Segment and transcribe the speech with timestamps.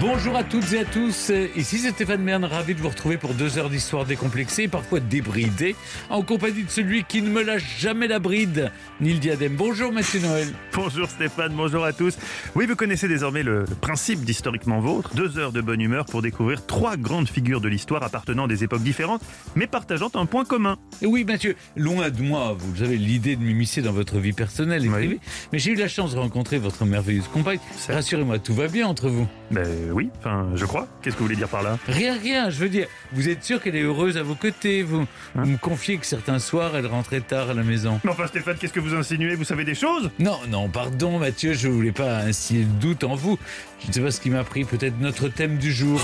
[0.00, 3.34] Bonjour à toutes et à tous, ici c'est Stéphane Bern, ravi de vous retrouver pour
[3.34, 5.76] deux heures d'histoire décomplexée et parfois débridée,
[6.08, 8.72] en compagnie de celui qui ne me lâche jamais la bride,
[9.02, 9.56] Neil Diadem.
[9.56, 10.48] Bonjour Mathieu Noël.
[10.74, 12.16] Bonjour Stéphane, bonjour à tous.
[12.54, 16.22] Oui, vous connaissez désormais le, le principe d'Historiquement Vôtre, deux heures de bonne humeur pour
[16.22, 19.20] découvrir trois grandes figures de l'histoire appartenant à des époques différentes,
[19.56, 20.78] mais partageant un point commun.
[21.02, 24.82] Et oui Mathieu, loin de moi, vous savez, l'idée de m'immiscer dans votre vie personnelle
[24.86, 24.94] et Oui.
[24.94, 25.20] privée,
[25.52, 27.58] mais j'ai eu la chance de rencontrer votre merveilleuse compagne.
[27.90, 30.86] Rassurez-moi, tout va bien entre vous Ben oui, enfin, je crois.
[31.02, 31.78] Qu'est-ce que vous voulez dire par là?
[31.86, 35.06] Rien, rien, je veux dire, vous êtes sûr qu'elle est heureuse à vos côtés Vous,
[35.34, 38.00] vous me confiez que certains soirs, elle rentrait tard à la maison.
[38.04, 39.34] Mais enfin Stéphane, qu'est-ce que vous insinuez?
[39.34, 40.10] Vous savez des choses?
[40.18, 43.38] Non, non, pardon Mathieu, je voulais pas instiller le doute en vous.
[43.80, 46.00] Je ne sais pas ce qui m'a pris, peut-être notre thème du jour.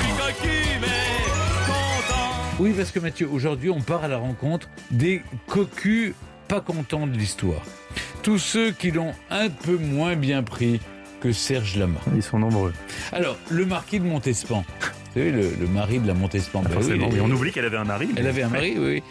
[2.58, 6.14] Oui, parce que Mathieu, aujourd'hui, on part à la rencontre des cocus
[6.48, 7.62] pas contents de l'histoire.
[8.22, 10.80] Tous ceux qui l'ont un peu moins bien pris
[11.27, 11.98] que Serge Lama.
[12.14, 12.72] Ils sont nombreux.
[13.12, 14.64] Alors, le marquis de Montespan.
[14.80, 16.62] Vous savez, le, le mari de la Montespan.
[16.62, 18.08] Ben oui, il- mais on oublie qu'elle avait un mari.
[18.16, 18.84] Elle avait un mari, oui.
[18.84, 19.02] oui.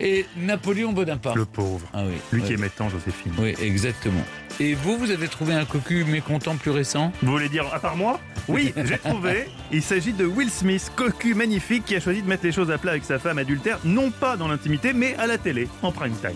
[0.00, 1.36] Et Napoléon Bonaparte.
[1.36, 1.86] Le pauvre.
[1.92, 2.14] Ah oui.
[2.32, 3.32] Lui qui est mettant, Joséphine.
[3.38, 4.24] Oui, exactement.
[4.60, 7.96] Et vous, vous avez trouvé un cocu mécontent plus récent Vous voulez dire à part
[7.96, 9.48] moi Oui, j'ai trouvé.
[9.72, 12.78] Il s'agit de Will Smith, cocu magnifique, qui a choisi de mettre les choses à
[12.78, 16.14] plat avec sa femme adultère, non pas dans l'intimité, mais à la télé, en prime
[16.20, 16.30] time.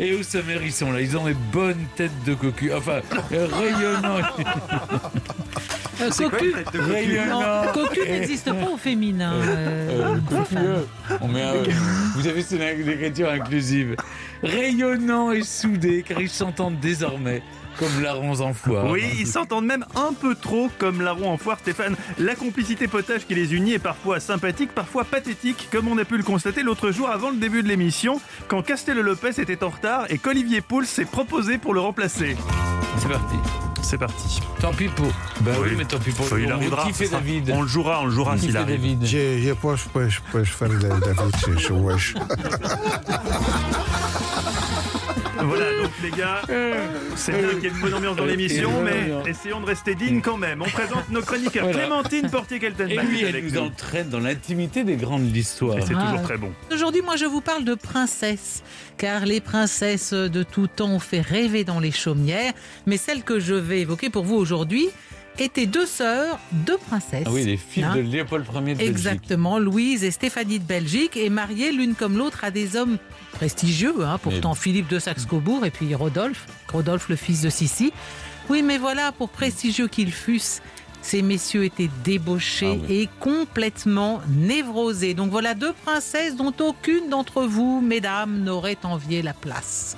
[0.00, 1.00] Et au sommaire, ils sont là.
[1.00, 2.72] Ils ont des bonnes têtes de cocu.
[2.72, 4.20] Enfin, rayonnants.
[6.02, 6.52] Euh, cocu,
[7.30, 7.40] non,
[7.72, 9.32] cocu n'existe pas au féminin.
[9.34, 10.80] euh, Euh, cocu, euh,
[11.20, 11.52] on met un-
[12.16, 13.94] vous avez c'est une écriture inclusive.
[14.44, 17.42] Rayonnants et soudés, car ils s'entendent désormais
[17.78, 18.86] comme larrons en foire.
[18.90, 21.96] Oui, ils s'entendent même un peu trop comme larron en foire, Stéphane.
[22.18, 26.16] La complicité potage qui les unit est parfois sympathique, parfois pathétique, comme on a pu
[26.16, 30.06] le constater l'autre jour avant le début de l'émission, quand Castello Lopez était en retard
[30.10, 32.36] et qu'Olivier Pouls s'est proposé pour le remplacer.
[32.98, 33.36] C'est parti.
[33.82, 34.40] C'est parti.
[34.60, 35.12] Tant pis pour.
[35.42, 35.74] Ben oui, Oui.
[35.76, 36.26] mais tant pis pour.
[36.38, 36.84] Il pour- arrivera.
[36.86, 37.16] Qui fait ça.
[37.18, 38.76] David On le jouera, on le jouera s'il arrive.
[38.80, 42.14] David Je, je pas, je pas, je pas, je fan de David, je, je wesh.
[45.42, 46.42] Voilà, donc les gars,
[47.16, 49.66] c'est bien qu'il y ait une bonne ambiance dans l'émission, Et- mais et- essayons de
[49.66, 50.62] rester dignes quand même.
[50.62, 51.64] On présente nos chroniqueurs.
[51.64, 51.78] Voilà.
[51.80, 55.78] Clémentine Et Portier-Keltenbach lui, est elle nous entraîne dans l'intimité des grandes de l'histoire.
[55.78, 56.04] Et c'est Ah.
[56.10, 56.52] toujours très bon.
[56.72, 58.62] Aujourd'hui, moi, je vous parle de princesses,
[58.96, 62.52] car les princesses de tout temps ont fait rêver dans les chaumières,
[62.86, 64.88] mais celles que je vais évoquer pour vous aujourd'hui
[65.38, 67.24] étaient deux sœurs, deux princesses.
[67.26, 68.88] Ah oui, les filles Hein de Léopold Ier de Belgique.
[68.88, 72.98] Exactement, Louise et Stéphanie de Belgique, et mariées l'une comme l'autre à des hommes
[73.32, 77.92] prestigieux, hein, pourtant Philippe de Saxe-Cobourg et puis Rodolphe, Rodolphe le fils de Sissi.
[78.48, 80.60] Oui, mais voilà, pour prestigieux qu'ils fussent,
[81.02, 85.14] ces messieurs étaient débauchés Ah et complètement névrosés.
[85.14, 89.96] Donc voilà deux princesses dont aucune d'entre vous, mesdames, n'aurait envié la place.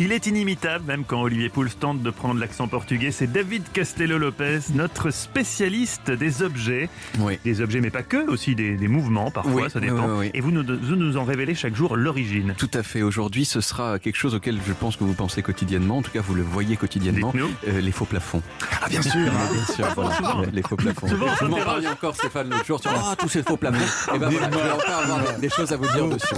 [0.00, 3.10] Il est inimitable, même quand Olivier Pouls tente de prendre l'accent portugais.
[3.10, 6.88] C'est David Castello-Lopez, notre spécialiste des objets.
[7.18, 7.40] Oui.
[7.44, 10.06] Des objets, mais pas que, aussi des, des mouvements, parfois, Oui, ça dépend.
[10.06, 10.30] oui, oui.
[10.34, 12.54] Et vous nous, vous nous en révélez chaque jour l'origine.
[12.56, 13.02] Tout à fait.
[13.02, 15.96] Aujourd'hui, ce sera quelque chose auquel je pense que vous pensez quotidiennement.
[15.98, 17.32] En tout cas, vous le voyez quotidiennement.
[17.66, 18.42] Euh, les faux plafonds.
[18.80, 20.14] Ah, bien sûr Bien sûr, voilà.
[20.14, 20.40] souvent.
[20.42, 21.08] Ouais, les faux plafonds.
[21.08, 24.14] Souvent, vous m'en parliez encore, Stéphane, l'autre jour, sur ah, tous ces faux plafonds.
[24.14, 26.34] Et ben voilà, je vais encore avoir des choses à vous dire dessus.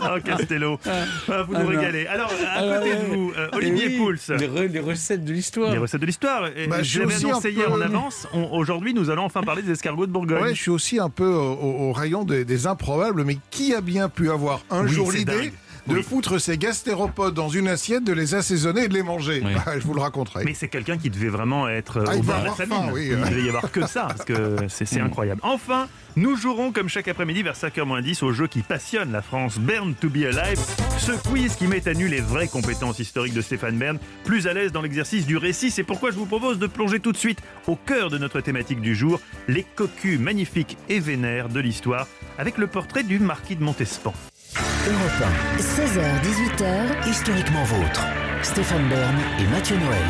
[0.00, 0.90] Oh, Castello Ah,
[1.26, 1.78] Vous Ah, nous non.
[1.78, 2.06] régalez.
[2.06, 4.12] Alors, à Alors, côté de vous, euh, Olivier oui, Pouls.
[4.38, 5.72] Les, re- les recettes de l'histoire.
[5.72, 6.48] Les recettes de l'histoire.
[6.68, 8.26] Bah, je l'avais aussi un annoncé hier peu- en avance.
[8.52, 10.42] Aujourd'hui, nous allons enfin parler des escargots de Bourgogne.
[10.42, 13.74] Ouais, je suis aussi un peu au, au- au rayon des, des improbables, mais qui
[13.74, 15.52] a bien pu avoir un Oui, jour l'idée dingue.
[15.88, 16.02] De Oui.
[16.02, 19.52] foutre ses gastéropodes dans une assiette, de les assaisonner et de les manger Oui.
[19.78, 20.44] Je vous le raconterai.
[20.44, 22.74] Mais c'est quelqu'un qui devait vraiment être euh, Ah, au il bord de la famine.
[22.76, 25.40] faim, oui, il devait y avoir que ça, parce que c'est c'est incroyable.
[25.44, 29.94] Enfin, nous jouerons comme chaque après-midi vers 5h10 au jeu qui passionne la France, Bern
[29.94, 30.58] to be Alive.
[30.98, 34.52] Ce quiz qui met à nu les vraies compétences historiques de Stéphane Bern, plus à
[34.54, 35.70] l'aise dans l'exercice du récit.
[35.70, 38.80] C'est pourquoi je vous propose de plonger tout de suite au cœur de notre thématique
[38.80, 42.06] du jour, les cocus magnifiques et vénères de l'histoire,
[42.38, 44.12] avec le portrait du marquis de Montespan.
[44.56, 48.02] Europe 1, 16h-18h, Historiquement vôtre.
[48.42, 50.04] Stéphane Bern et Mathieu Noël.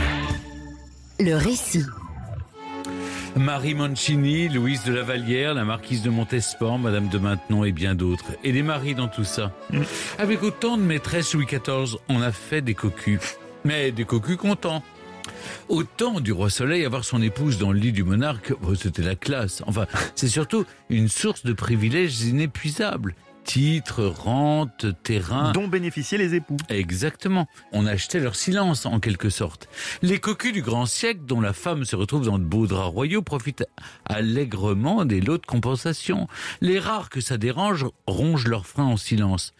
[1.20, 1.84] le récit.
[3.36, 7.94] Marie Mancini, Louise de la Vallière, la marquise de Montespan, Madame de Maintenon et bien
[7.94, 8.32] d'autres.
[8.44, 9.52] Et les maris dans tout ça.
[10.18, 13.38] Avec autant de maîtresses Louis XIV, on a fait des cocus.
[13.64, 14.82] Mais des cocus contents.
[15.68, 19.02] Au temps du roi Soleil, avoir son épouse dans le lit du monarque, oh, c'était
[19.02, 19.62] la classe.
[19.66, 23.14] Enfin, c'est surtout une source de privilèges inépuisables.
[23.48, 25.52] Titres, rentes, terrains.
[25.52, 26.58] Dont bénéficiaient les époux.
[26.68, 27.48] Exactement.
[27.72, 29.70] On achetait leur silence, en quelque sorte.
[30.02, 33.22] Les cocus du grand siècle, dont la femme se retrouve dans de beaux draps royaux,
[33.22, 33.64] profitent
[34.04, 36.28] allègrement des lots de compensation.
[36.60, 39.52] Les rares que ça dérange rongent leurs freins en silence.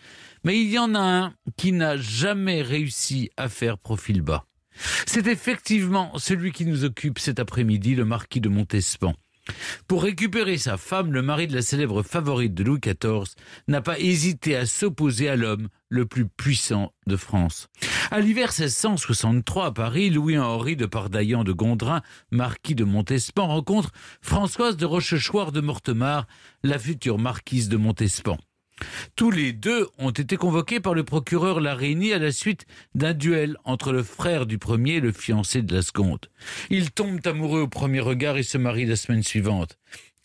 [0.44, 4.44] Mais il y en a un qui n'a jamais réussi à faire profil bas.
[5.06, 9.14] C'est effectivement celui qui nous occupe cet après-midi, le marquis de Montespan.
[9.86, 13.34] Pour récupérer sa femme, le mari de la célèbre favorite de Louis XIV
[13.68, 17.68] n'a pas hésité à s'opposer à l'homme le plus puissant de France.
[18.10, 23.90] À l'hiver 1663 à Paris, Louis-Henri de Pardaillan de Gondrin, marquis de Montespan, rencontre
[24.20, 26.26] Françoise de Rochechouart de Mortemart,
[26.62, 28.38] la future marquise de Montespan.
[29.16, 33.56] Tous les deux ont été convoqués par le procureur Larigny à la suite d'un duel
[33.64, 36.26] entre le frère du premier et le fiancé de la seconde.
[36.70, 39.78] Ils tombent amoureux au premier regard et se marient la semaine suivante.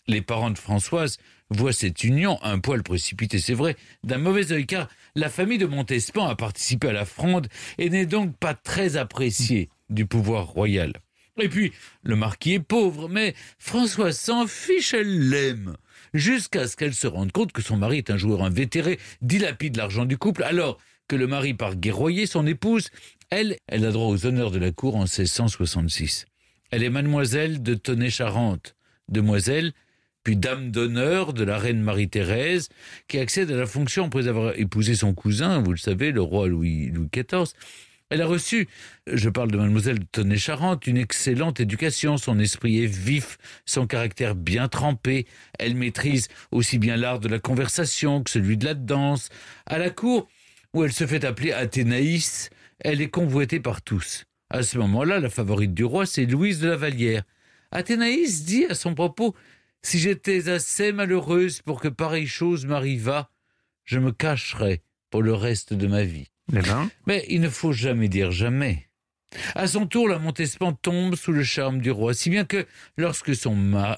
[0.06, 1.18] Les parents de Françoise
[1.50, 5.66] voient cette union, un poil précipitée c'est vrai, d'un mauvais œil car la famille de
[5.66, 7.48] Montespan a participé à la fronde
[7.78, 10.92] et n'est donc pas très appréciée du pouvoir royal.
[11.40, 11.72] Et puis,
[12.02, 15.76] le marquis est pauvre, mais Françoise s'en fiche, elle l'aime
[16.14, 20.06] jusqu'à ce qu'elle se rende compte que son mari est un joueur invétéré, dilapide l'argent
[20.06, 20.78] du couple, alors
[21.08, 22.88] que le mari part guerroyer son épouse.
[23.30, 26.26] Elle, elle a droit aux honneurs de la cour en 1666.
[26.70, 28.76] Elle est mademoiselle de Tonnet-Charente,
[29.08, 29.72] demoiselle,
[30.22, 32.70] puis dame d'honneur de la reine Marie-Thérèse,
[33.08, 36.48] qui accède à la fonction après avoir épousé son cousin, vous le savez, le roi
[36.48, 37.52] Louis, Louis XIV.
[38.14, 38.68] Elle a reçu,
[39.12, 42.16] je parle de mademoiselle Tonnet-Charente, une excellente éducation.
[42.16, 45.26] Son esprit est vif, son caractère bien trempé.
[45.58, 49.30] Elle maîtrise aussi bien l'art de la conversation que celui de la danse.
[49.66, 50.28] À la cour,
[50.72, 54.26] où elle se fait appeler Athénaïs, elle est convoitée par tous.
[54.48, 57.24] À ce moment-là, la favorite du roi, c'est Louise de la Vallière.
[57.72, 59.34] Athénaïs dit à son propos
[59.82, 63.28] Si j'étais assez malheureuse pour que pareille chose m'arrivât,
[63.82, 66.28] je me cacherais pour le reste de ma vie.
[66.52, 66.90] Eh ben.
[67.06, 68.88] Mais il ne faut jamais dire jamais.
[69.54, 73.34] À son tour, la Montespan tombe sous le charme du roi, si bien que lorsque
[73.34, 73.56] son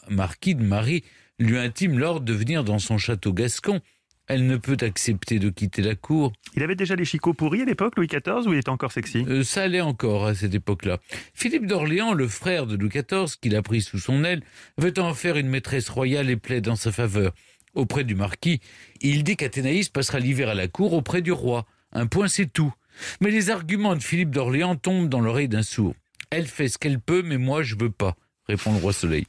[0.09, 1.05] marquis de Marie
[1.39, 3.81] lui intime l'ordre de venir dans son château gascon,
[4.29, 6.33] elle ne peut accepter de quitter la cour.
[6.57, 9.25] Il avait déjà les chicots pourris à l'époque, Louis XIV, ou il était encore sexy?
[9.29, 10.99] Euh, Ça allait encore à cette époque-là.
[11.35, 14.43] Philippe d'Orléans, le frère de Louis XIV, qu'il a pris sous son aile,
[14.79, 17.33] veut en faire une maîtresse royale et plaide en sa faveur.
[17.75, 18.61] Auprès du marquis,
[19.01, 21.67] il dit qu'Athénaïs passera l'hiver à la cour auprès du roi.
[21.97, 22.75] Un point, c'est tout.
[23.23, 25.95] Mais les arguments de Philippe d'Orléans tombent dans l'oreille d'un sourd.
[26.31, 28.17] Elle fait ce qu'elle peut, mais moi, je veux pas,
[28.47, 29.27] répond le roi Soleil.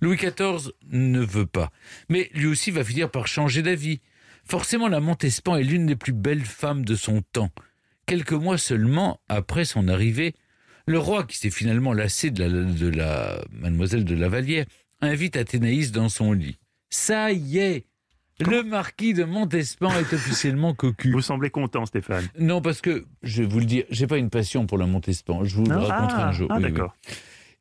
[0.00, 1.72] Louis XIV ne veut pas.
[2.08, 4.00] Mais lui aussi va finir par changer d'avis.
[4.44, 7.50] Forcément, la Montespan est l'une des plus belles femmes de son temps.
[8.06, 10.36] Quelques mois seulement après son arrivée,
[10.86, 14.66] le roi, qui s'est finalement lassé de la, de la mademoiselle de Lavalière,
[15.00, 16.58] invite Athénaïs dans son lit.
[16.90, 17.86] Ça y est,
[18.40, 21.12] le marquis de Montespan est officiellement cocu.
[21.12, 22.26] Vous semblez content, Stéphane.
[22.38, 25.44] Non, parce que, je vais vous le dire, j'ai pas une passion pour la Montespan.
[25.44, 26.48] Je vous le raconterai ah, un jour.
[26.50, 26.94] Ah, d'accord.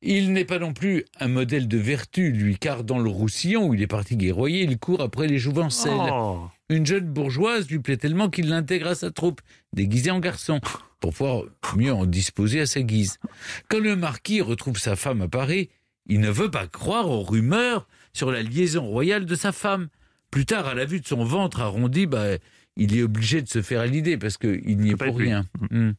[0.02, 3.74] Il n'est pas non plus un modèle de vertu, lui, car dans le Roussillon, où
[3.74, 5.94] il est parti guerroyer, il court après les jouvencelles.
[6.12, 6.42] Oh.
[6.70, 9.42] Une jeune bourgeoise lui plaît tellement qu'il l'intègre à sa troupe,
[9.72, 10.60] déguisée en garçon,
[11.00, 11.44] pour pouvoir
[11.78, 13.20] mieux en disposer à sa guise.
[13.70, 15.70] Quand le marquis retrouve sa femme à Paris,
[16.06, 19.88] il ne veut pas croire aux rumeurs sur la liaison royale de sa femme.
[20.34, 22.26] Plus tard, à la vue de son ventre arrondi, bah,
[22.76, 25.46] il est obligé de se faire à l'idée parce qu'il n'y est pour rien.
[25.70, 25.92] Mm.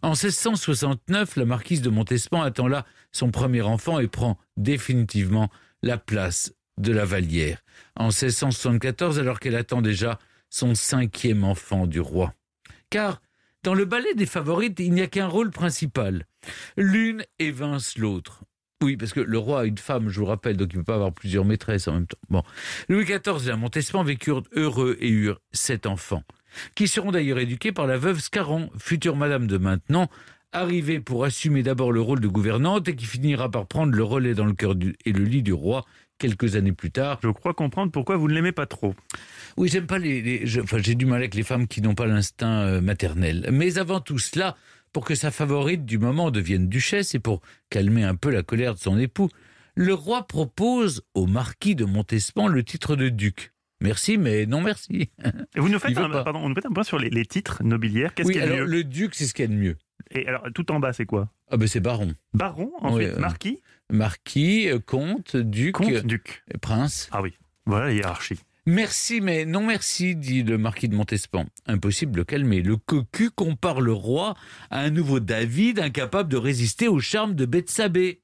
[0.00, 5.50] En 1669, la marquise de Montespan attend là son premier enfant et prend définitivement
[5.82, 7.62] la place de la Vallière.
[7.96, 10.18] En 1674, alors qu'elle attend déjà
[10.48, 12.32] son cinquième enfant du roi.
[12.88, 13.20] Car
[13.62, 16.24] dans le ballet des favorites, il n'y a qu'un rôle principal.
[16.78, 18.42] L'une évince l'autre.
[18.82, 20.86] Oui, parce que le roi a une femme, je vous rappelle, donc il ne peut
[20.92, 22.18] pas avoir plusieurs maîtresses en même temps.
[22.28, 22.42] Bon.
[22.90, 26.22] Louis XIV et la Montespan vécurent heureux et eurent sept enfants,
[26.74, 30.10] qui seront d'ailleurs éduqués par la veuve Scarron, future madame de maintenant,
[30.52, 34.34] arrivée pour assumer d'abord le rôle de gouvernante et qui finira par prendre le relais
[34.34, 35.84] dans le cœur du- et le lit du roi
[36.18, 37.18] quelques années plus tard.
[37.22, 38.94] Je crois comprendre pourquoi vous ne l'aimez pas trop.
[39.56, 40.20] Oui, j'aime pas les.
[40.22, 43.48] les- enfin, j'ai du mal avec les femmes qui n'ont pas l'instinct euh, maternel.
[43.52, 44.56] Mais avant tout cela,
[44.96, 48.72] pour que sa favorite du moment devienne duchesse et pour calmer un peu la colère
[48.72, 49.28] de son époux,
[49.74, 53.52] le roi propose au marquis de Montespan le titre de duc.
[53.82, 55.10] Merci, mais non merci.
[55.54, 57.62] Et vous nous faites un, pardon, on nous fait un point sur les, les titres
[57.62, 58.14] nobiliaires.
[58.14, 59.50] Qu'est-ce oui, qu'il y a de alors mieux le duc, c'est ce qu'il y a
[59.50, 59.76] de mieux.
[60.12, 61.28] Et alors, tout en bas, c'est quoi?
[61.50, 62.14] Ah ben c'est baron.
[62.32, 63.60] Baron, ensuite Oui, euh, marquis,
[63.92, 66.42] Marquis, euh, comte, duc, comte, duc.
[66.62, 67.10] prince.
[67.12, 67.34] Ah oui,
[67.66, 68.40] voilà la hiérarchie.
[68.68, 71.46] Merci, mais non merci, dit le marquis de Montespan.
[71.66, 72.62] Impossible de calmer.
[72.62, 74.34] Le cocu compare le roi
[74.70, 78.22] à un nouveau David incapable de résister au charme de Bethsabée.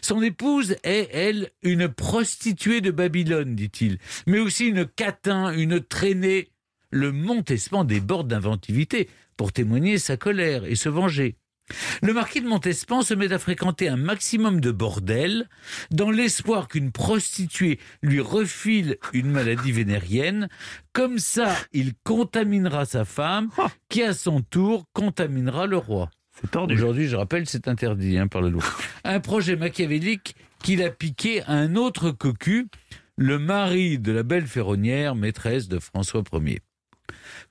[0.00, 6.50] Son épouse est, elle, une prostituée de Babylone, dit-il, mais aussi une catin, une traînée
[6.90, 11.36] le Montespan déborde d'inventivité pour témoigner sa colère et se venger.
[12.02, 15.48] Le marquis de Montespan se met à fréquenter un maximum de bordels
[15.90, 20.48] dans l'espoir qu'une prostituée lui refile une maladie vénérienne.
[20.92, 23.48] Comme ça, il contaminera sa femme,
[23.88, 26.10] qui à son tour contaminera le roi.
[26.40, 26.74] C'est tordu.
[26.74, 28.62] Aujourd'hui, je rappelle, c'est interdit hein, par la loi.
[29.04, 32.68] Un projet machiavélique qu'il a piqué à un autre cocu,
[33.16, 36.60] le mari de la belle ferronnière, maîtresse de François Ier.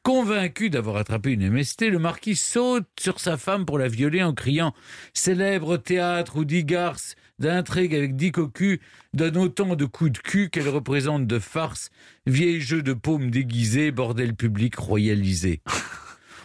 [0.04, 4.34] Convaincu d'avoir attrapé une MST, le marquis saute sur sa femme pour la violer en
[4.34, 4.74] criant
[5.14, 8.80] Célèbre théâtre où dix garces d'intrigue avec dix cocus
[9.14, 11.90] donnent autant de coups de cul qu'elle représente de farce,
[12.26, 15.62] vieil jeu de paume déguisé, bordel public royalisé.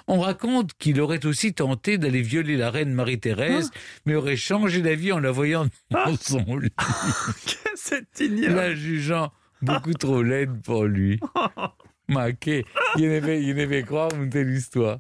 [0.07, 3.73] On raconte qu'il aurait aussi tenté d'aller violer la reine Marie-Thérèse,
[4.07, 6.73] mais aurait changé d'avis en la voyant dans son lit,
[7.75, 8.55] C'est ignoble.
[8.55, 11.19] la jugeant beaucoup trop laide pour lui.
[12.09, 14.99] N'avait, il n'avait croire une telle histoire.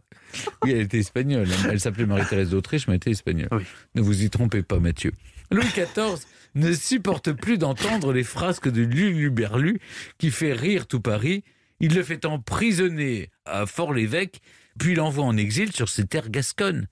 [0.62, 1.48] Oui, elle était espagnole.
[1.50, 1.68] hein.
[1.70, 3.48] Elle s'appelait Marie-Thérèse d'Autriche, mais elle était espagnole.
[3.52, 3.62] Oui.
[3.94, 5.12] Ne vous y trompez pas, Mathieu.
[5.50, 9.80] Louis XIV ne supporte plus d'entendre les frasques de Luluberlu
[10.18, 11.44] qui fait rire tout Paris.
[11.80, 14.40] Il le fait emprisonner à Fort-l'Évêque,
[14.78, 16.88] puis l'envoie en exil sur ses terres gasconnes.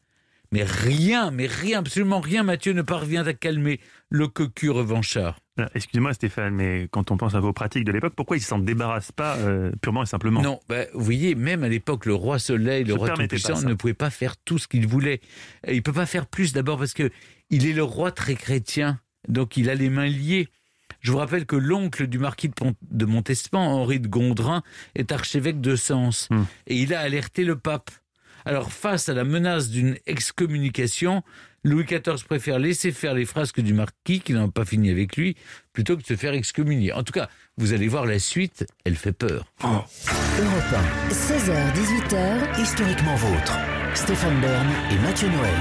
[0.52, 3.80] Mais rien, mais rien, absolument rien, Mathieu ne parvient à calmer
[4.10, 5.38] le cocu revanchard.
[5.74, 9.12] Excusez-moi Stéphane, mais quand on pense à vos pratiques de l'époque, pourquoi ils s'en débarrassent
[9.12, 10.42] pas euh, purement et simplement?
[10.42, 13.94] Non, ben, vous voyez, même à l'époque, le roi Soleil, le roi Tout-Puissant ne pouvait
[13.94, 15.20] pas faire tout ce qu'il voulait.
[15.66, 17.10] Il peut pas faire plus d'abord parce que
[17.50, 20.48] il est le roi très chrétien, donc il a les mains liées.
[21.00, 22.50] Je vous rappelle que l'oncle du marquis
[22.90, 24.62] de Montespan, Henri de Gondrin,
[24.94, 26.42] est archevêque de Sens Hmm.
[26.66, 27.90] et il a alerté le pape.
[28.44, 31.22] Alors, face à la menace d'une excommunication,
[31.66, 35.36] Louis XIV préfère laisser faire les frasques du marquis, qui n'ont pas fini avec lui,
[35.72, 36.92] plutôt que de se faire excommunier.
[36.92, 39.52] En tout cas, vous allez voir la suite, elle fait peur.
[39.64, 39.82] Europe
[41.10, 43.58] 1, 16h-18h, Historiquement vôtre.
[43.94, 45.54] Stéphane Bern et Mathieu Noël.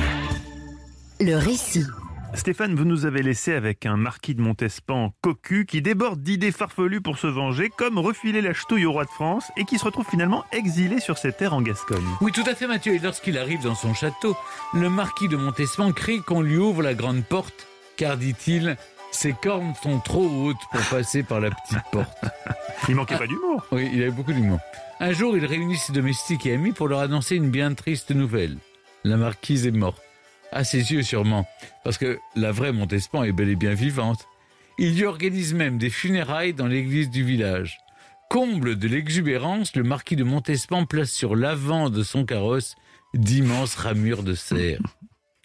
[1.22, 1.88] le récit.
[2.36, 7.02] Stéphane, vous nous avez laissé avec un marquis de Montespan cocu qui déborde d'idées farfelues
[7.02, 10.06] pour se venger, comme refiler la ch'touille au roi de France et qui se retrouve
[10.06, 12.04] finalement exilé sur ses terres en Gascogne.
[12.22, 12.94] Oui, tout à fait, Mathieu.
[12.94, 14.36] Et lorsqu'il arrive dans son château,
[14.74, 18.76] le marquis de Montespan crie qu'on lui ouvre la grande porte, car, dit-il,
[19.12, 22.18] ses cornes sont trop hautes pour passer par la petite porte.
[22.90, 23.66] Il manquait pas d'humour.
[23.72, 24.60] Oui, il avait beaucoup d'humour.
[25.00, 28.58] Un jour, il réunit ses domestiques et amis pour leur annoncer une bien triste nouvelle.
[29.04, 30.05] La marquise est morte.
[30.52, 31.48] À ses yeux, sûrement,
[31.84, 34.28] parce que la vraie Montespan est bel et bien vivante.
[34.78, 37.78] Il y organise même des funérailles dans l'église du village.
[38.30, 42.76] Comble de l'exubérance, le marquis de Montespan place sur l'avant de son carrosse
[43.14, 44.80] d'immenses ramures de cerf.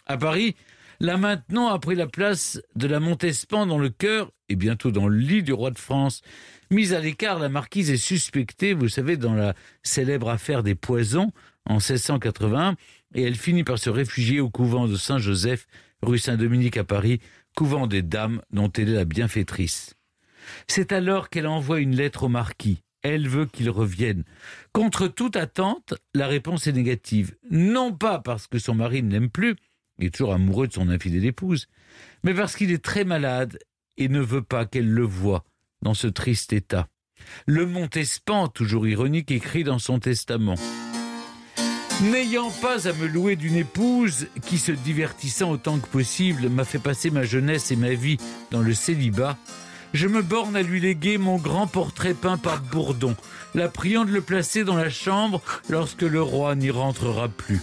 [0.07, 0.57] À Paris,
[0.99, 5.07] là maintenant a pris la place de la Montespan dans le cœur et bientôt dans
[5.07, 6.23] le lit du roi de France.
[6.71, 11.33] Mise à l'écart, la marquise est suspectée, vous savez, dans la célèbre affaire des poisons
[11.67, 12.75] en 1681,
[13.15, 15.67] et elle finit par se réfugier au couvent de Saint-Joseph,
[16.03, 17.21] rue Saint-Dominique à Paris,
[17.57, 19.95] couvent des dames dont elle est la bienfaitrice.
[20.67, 22.83] C'est alors qu'elle envoie une lettre au marquis.
[23.03, 24.25] Elle veut qu'il revienne.
[24.73, 27.35] Contre toute attente, la réponse est négative.
[27.51, 29.57] Non pas parce que son mari ne l'aime plus,
[29.99, 31.67] il est toujours amoureux de son infidèle épouse,
[32.25, 33.59] mais parce qu'il est très malade
[33.97, 35.45] et ne veut pas qu'elle le voie
[35.83, 36.89] dans ce triste état.
[37.47, 40.57] Le Montespan, toujours ironique, écrit dans son testament.
[42.03, 46.79] N'ayant pas à me louer d'une épouse qui, se divertissant autant que possible, m'a fait
[46.79, 48.17] passer ma jeunesse et ma vie
[48.51, 49.37] dans le célibat,
[49.93, 53.17] je me borne à lui léguer mon grand portrait peint par Bourdon,
[53.55, 57.61] la priant de le placer dans la chambre lorsque le roi n'y rentrera plus.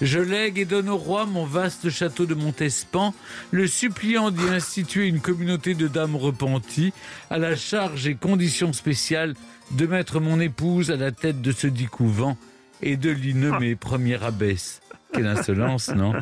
[0.00, 3.12] Je lègue et donne au roi mon vaste château de Montespan,
[3.50, 6.92] le suppliant d'y instituer une communauté de dames repenties,
[7.30, 9.34] à la charge et condition spéciale
[9.72, 12.36] de mettre mon épouse à la tête de ce dit couvent
[12.82, 14.80] et de l'y nommer première abbesse.
[15.12, 16.12] Quelle insolence, non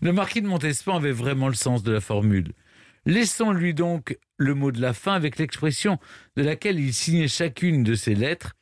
[0.00, 2.52] Le marquis de Montespan avait vraiment le sens de la formule.
[3.04, 5.98] Laissons-lui donc le mot de la fin avec l'expression
[6.36, 8.54] de laquelle il signait chacune de ses lettres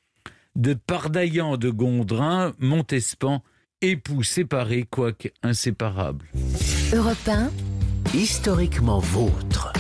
[0.54, 3.42] de Pardaillan de Gondrin, Montespan,
[3.80, 6.26] époux séparés quoique inséparables.
[6.92, 7.50] Europe 1,
[8.14, 9.72] Historiquement vôtre.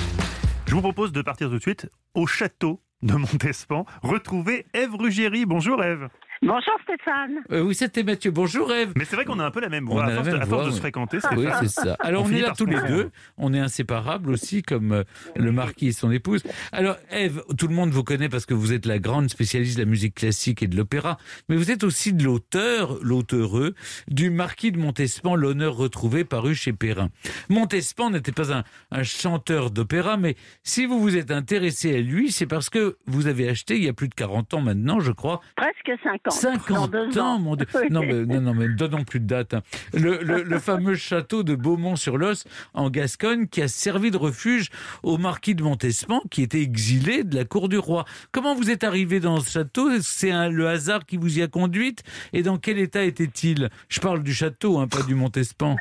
[0.66, 5.46] Je vous propose de partir tout de suite au château de Montespan, retrouver Ève Ruggieri.
[5.46, 6.08] Bonjour Ève.
[6.42, 7.38] Bonjour Stéphane.
[7.52, 8.30] Euh, oui, c'était Mathieu.
[8.30, 8.92] Bonjour Ève.
[8.96, 10.04] Mais c'est vrai qu'on a un peu la même On voix.
[10.04, 10.80] a À la force, de- même à force voix, de se oui.
[10.80, 11.68] fréquenter, Oui, Stéphane.
[11.68, 11.96] c'est ça.
[12.00, 13.10] Alors On on, est là tous les deux.
[13.38, 15.04] On est inséparables aussi, comme euh,
[15.36, 16.42] le marquis et son épouse.
[16.72, 19.82] Alors Ève, tout le monde vous connaît parce que vous êtes la grande spécialiste de
[19.84, 21.16] la musique classique et de l'opéra,
[21.48, 23.74] mais vous êtes aussi de l'auteur, l'auteureux,
[24.08, 27.08] du marquis de Montespan, l'honneur retrouvé paru chez Perrin.
[27.48, 32.30] Montespan n'était pas un, un chanteur d'opéra, mais si vous vous êtes intéressé à lui,
[32.32, 35.12] c'est parce que vous avez acheté, il y a plus de 40 ans maintenant, je
[35.12, 36.00] crois, Presque presque
[36.30, 36.68] 50.
[36.68, 37.66] dans 50 deux ans, mon Dieu.
[37.74, 37.88] Oui.
[37.90, 39.54] Non, mais, non, non, mais donnons plus de date.
[39.54, 39.62] hein.
[39.92, 44.68] Le, le- le fameux château de Beaumont-sur-Losse, en Gascogne, qui a servi de refuge
[45.02, 48.04] au marquis de Montespan, qui était exilé de la cour du roi.
[48.32, 49.90] Comment vous êtes arrivé dans ce château?
[50.00, 52.02] C'est le hasard qui vous y a conduite?
[52.32, 53.68] Et dans quel état était-il?
[53.88, 55.76] Je parle du château, hein, pas du Montespan.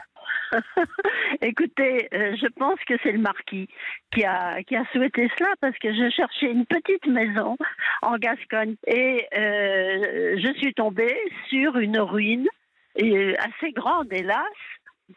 [1.43, 3.67] Écoutez, euh, je pense que c'est le marquis
[4.13, 4.55] qui a,
[4.93, 7.57] souhaité cela parce que je cherchais une petite maison
[8.01, 11.17] en Gascogne et euh, je suis tombée
[11.49, 12.47] sur une ruine
[13.01, 14.45] euh, assez grande, hélas,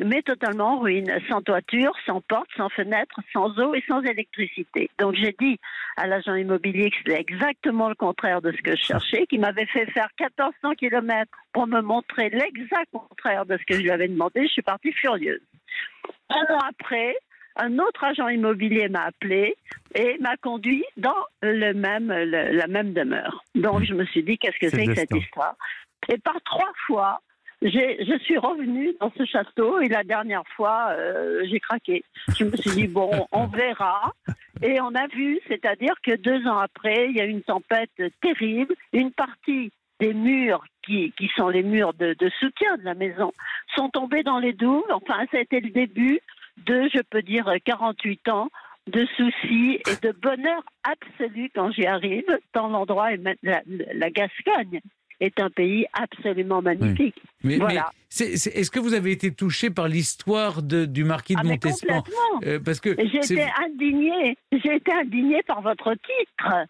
[0.00, 4.90] mais totalement en ruine, sans toiture, sans porte, sans fenêtre, sans eau et sans électricité.
[4.98, 5.60] Donc j'ai dit
[5.96, 9.66] à l'agent immobilier que c'était exactement le contraire de ce que je cherchais, qui m'avait
[9.66, 14.08] fait faire 1400 km pour me montrer l'exact contraire de ce que je lui avais
[14.08, 14.42] demandé.
[14.42, 15.40] Je suis partie furieuse.
[16.30, 17.16] Un an après,
[17.56, 19.56] un autre agent immobilier m'a appelé
[19.94, 23.44] et m'a conduit dans le même, le- la même demeure.
[23.54, 25.54] Donc je me suis dit, qu'est-ce que C'est que cette histoire?
[26.08, 27.20] Et par trois fois,
[27.62, 32.04] je suis revenue dans ce château et la dernière fois, euh, j'ai craqué.
[32.38, 34.12] Je me suis dit, bon, on verra.
[34.62, 37.90] Et on a vu, c'est-à-dire que deux ans après, il y a eu une tempête
[38.20, 38.74] terrible.
[38.92, 43.32] Une partie des murs, qui, qui sont les murs de, de soutien de la maison,
[43.74, 44.84] sont tombés dans les douves.
[44.92, 46.20] Enfin, ça a été le début
[46.66, 48.48] de, je peux dire, 48 ans
[48.86, 52.24] de soucis et de bonheur absolu quand j'y arrive,
[52.54, 54.80] dans l'endroit, et la, la Gascogne
[55.18, 57.16] est un pays absolument magnifique.
[57.42, 57.90] Mais, Voilà.
[58.20, 62.04] mais est-ce que vous avez été touché par l'histoire de- du marquis de Ah, Montespan?
[62.44, 64.36] Euh, Parce que été indignée.
[64.52, 66.66] J'ai été indignée par votre titre.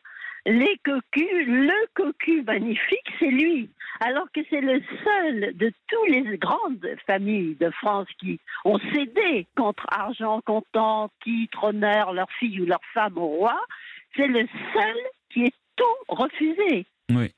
[0.46, 3.68] Les cocus, le cocu magnifique, c'est lui.
[4.00, 9.46] Alors que c'est le seul de toutes les grandes familles de France qui ont cédé
[9.56, 13.58] contre argent, comptant, titre, honneur, leur fille ou leur femme au roi.
[14.14, 14.96] C'est le seul
[15.30, 15.84] qui est tout
[16.14, 16.86] refusé.
[17.10, 17.32] Oui.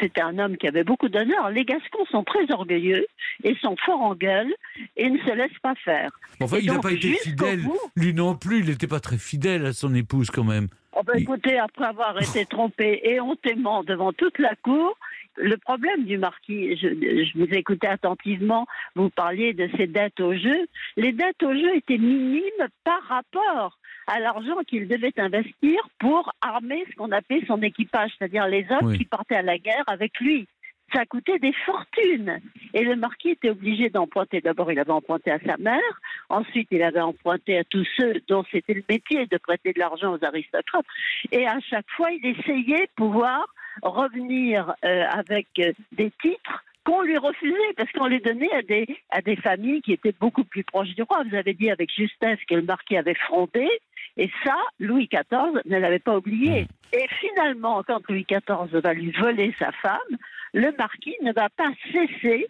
[0.00, 1.48] C'était un homme qui avait beaucoup d'honneur.
[1.48, 3.06] Les Gascons sont très orgueilleux
[3.42, 4.52] et sont forts en gueule
[4.98, 6.10] et ne se laissent pas faire.
[6.40, 7.62] Enfin, Et il n'a pas été fidèle.
[7.62, 10.68] bout- Lui non plus, il n'était pas très fidèle à son épouse quand même.
[10.94, 14.96] Oh ben, écoutez, après avoir été trompé éhontément devant toute la cour,
[15.36, 20.34] le problème du marquis, je, je vous écoutais attentivement, vous parliez de ses dettes au
[20.34, 20.66] jeu.
[20.96, 26.84] Les dettes au jeu étaient minimes par rapport à l'argent qu'il devait investir pour armer
[26.90, 28.98] ce qu'on appelait son équipage, c'est-à-dire les hommes Oui.
[28.98, 30.46] qui partaient à la guerre avec lui.
[30.92, 32.40] Ça coûtait des fortunes.
[32.74, 34.40] Et le marquis était obligé d'emprunter.
[34.40, 35.80] D'abord, il avait emprunté à sa mère.
[36.28, 40.14] Ensuite, il avait emprunté à tous ceux dont c'était le métier de prêter de l'argent
[40.14, 40.86] aux aristocrates.
[41.30, 43.46] Et à chaque fois, il essayait de pouvoir
[43.82, 48.86] revenir euh, avec euh, des titres qu'on lui refusait parce qu'on les donnait à des,
[49.10, 51.22] à des familles qui étaient beaucoup plus proches du roi.
[51.28, 53.68] Vous avez dit avec justesse que le marquis avait frondé.
[54.16, 56.66] Et ça, Louis XIV ne l'avait pas oublié.
[56.92, 60.18] Et finalement, quand Louis XIV va lui voler sa femme,
[60.52, 62.46] le marquis ne va pas cesser.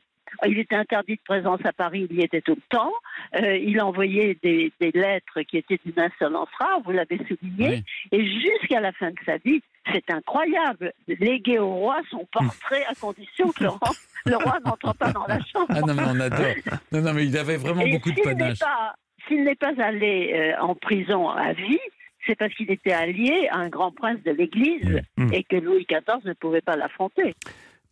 [0.46, 2.92] Il était interdit de présence à Paris, il y était tout le temps.
[3.36, 7.68] Euh, il envoyait des, des lettres qui étaient d'une insolence rare, vous l'avez souligné.
[7.68, 7.84] Oui.
[8.12, 9.62] Et jusqu'à la fin de sa vie,
[9.92, 13.90] c'est incroyable, léguer au roi son portrait à condition que le roi,
[14.26, 15.66] le roi n'entre pas dans la chambre.
[15.68, 16.46] Ah non, mais on adore.
[16.92, 18.58] Non, non, mais il avait vraiment Et beaucoup de panache.
[19.28, 21.78] S'il n'est pas allé euh, en prison à vie,
[22.26, 25.32] c'est parce qu'il était allié à un grand prince de l'Église Mm.
[25.32, 27.34] et que Louis XIV ne pouvait pas l'affronter.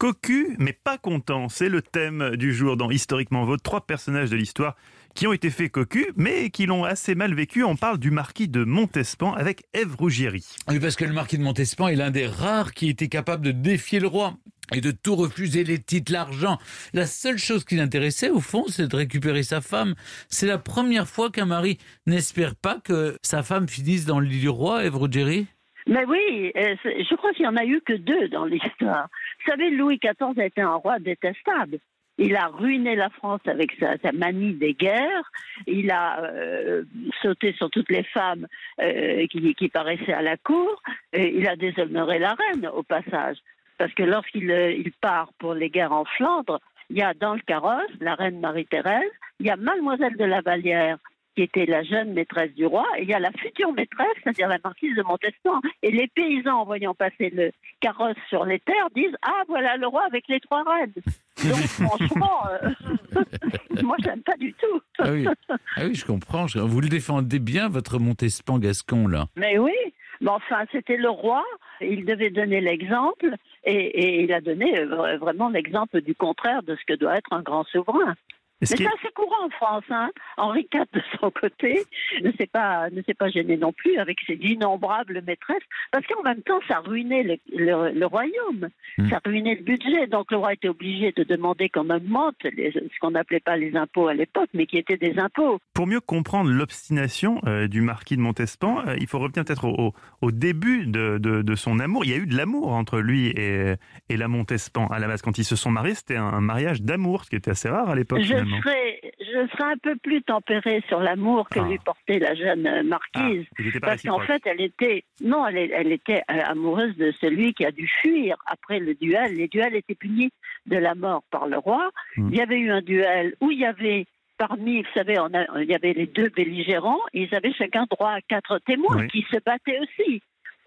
[0.01, 3.63] Cocu, mais pas content, c'est le thème du jour dans Historiquement Vôtre.
[3.63, 4.75] Trois personnages de l'histoire
[5.15, 7.65] qui ont été faits cocu, mais qui l'ont assez mal vécu.
[7.65, 10.43] On parle du marquis de Montespan avec Ève Rougieri.
[10.69, 13.53] Oui, parce que le marquis de Montespan est l'un des rares qui était capable de
[13.53, 14.39] défier le roi
[14.73, 16.57] et de tout refuser, les titres, l'argent.
[16.95, 19.95] La seule chose qui l'intéressait, au fond, c'est de récupérer sa femme.
[20.31, 24.41] C'est la première fois qu'un mari n'espère pas que sa femme finisse dans le lit
[24.41, 25.47] du roi, Ève Ruggieri?
[25.91, 29.09] Mais oui, euh, je crois qu'il n'y en a eu que deux dans l'histoire.
[29.41, 31.79] Vous savez, Louis XIV a été un roi détestable.
[32.17, 35.33] Il a ruiné la France avec sa, manie des guerres.
[35.67, 36.85] Il a euh,
[37.23, 38.47] sauté sur toutes les femmes
[38.81, 40.81] euh, qui, paraissaient à la cour.
[41.13, 43.39] Il a déshonoré la reine au passage.
[43.77, 47.41] Parce que lorsqu'il il part pour les guerres en Flandre, il y a dans le
[47.41, 50.99] carrosse la reine Marie-Thérèse, il y a Mademoiselle de la Vallière
[51.41, 54.47] qui était la jeune maîtresse du roi, et il y a la future maîtresse, c'est-à-dire
[54.49, 55.59] la marquise de Montespan.
[55.83, 57.51] Et les paysans, en voyant passer le
[57.81, 60.93] carrosse sur les terres, disent Ah, voilà le roi avec les trois reines.
[60.95, 61.57] Donc,
[61.89, 63.23] franchement, euh,
[63.83, 64.81] moi, j'aime pas du tout.
[64.99, 65.27] ah oui.
[65.49, 66.47] ah oui, je comprends.
[66.47, 69.25] Je- Vous le défendez bien, votre Montespan gascon, là.
[69.37, 69.73] Mais oui,
[70.21, 71.43] mais enfin, c'était le roi,
[71.81, 76.77] il devait donner l'exemple, et, et il a donné euh, vraiment l'exemple du contraire de
[76.77, 78.15] ce que doit être un grand souverain.
[78.61, 79.85] Mais c'est assez courant en France.
[79.91, 80.11] Hein.
[80.37, 81.85] Henri IV, de son côté,
[82.23, 86.23] ne s'est pas, ne s'est pas gêné non plus avec ses innombrables maîtresses, parce qu'en
[86.23, 88.69] même temps, ça ruinait le, le, royaume,
[88.99, 89.09] hmm.
[89.09, 90.07] ça ruinait le budget.
[90.09, 93.77] Donc le roi était obligé de demander qu'on augmente les, ce qu'on n'appelait pas les
[93.77, 95.59] impôts à l'époque, mais qui étaient des impôts.
[95.75, 99.95] Pour mieux comprendre l'obstination euh, du marquis de Montespan, euh, il faut revenir peut-être au,
[100.21, 102.05] au, début de, de, de, son amour.
[102.05, 103.75] Il y a eu de l'amour entre lui et,
[104.09, 104.87] et la Montespan.
[104.89, 107.51] À la base, quand ils se sont mariés, c'était un, mariage d'amour, ce qui était
[107.51, 108.23] assez rare à l'époque.
[108.23, 111.69] Je je serais un peu plus tempérée sur l'amour que ah.
[111.69, 113.47] lui portait la jeune euh, marquise.
[113.59, 117.71] Ah, parce qu'en fait, elle était, non, elle, elle, était amoureuse de celui qui a
[117.71, 119.37] dû fuir après le duel.
[119.37, 120.31] Les duels étaient punis
[120.67, 121.91] de la mort par le roi.
[122.17, 122.29] Hmm.
[122.31, 124.07] Il y avait eu un duel où il y avait
[124.39, 125.17] parmi, vous savez,
[125.57, 129.37] il y avait les deux belligérants, ils avaient chacun droit à quatre témoins qui se
[129.45, 130.23] battaient aussi.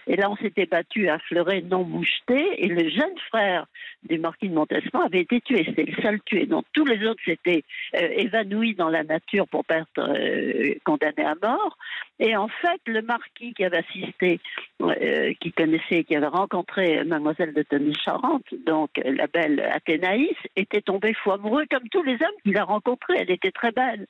[0.08, 3.66] Et là, on s'était battu à Fleuret non moucheté, et le jeune frère
[4.04, 5.63] du marquis de Montespan avait été tué.
[5.66, 6.46] C'était le seul tué.
[6.46, 7.63] Donc tous les autres s'étaient
[7.96, 11.78] euh, évanouis dans la nature pour être euh, condamnés à mort.
[12.20, 14.39] Et en fait, le marquis qui avait assisté,
[14.82, 21.13] euh, qui connaissait, qui avait rencontré mademoiselle de Tony-Charente, donc la belle Athénaïs, était tombé
[21.13, 23.16] fou amoureux comme tous les hommes qu'il a rencontrés.
[23.18, 24.08] Elle était très belle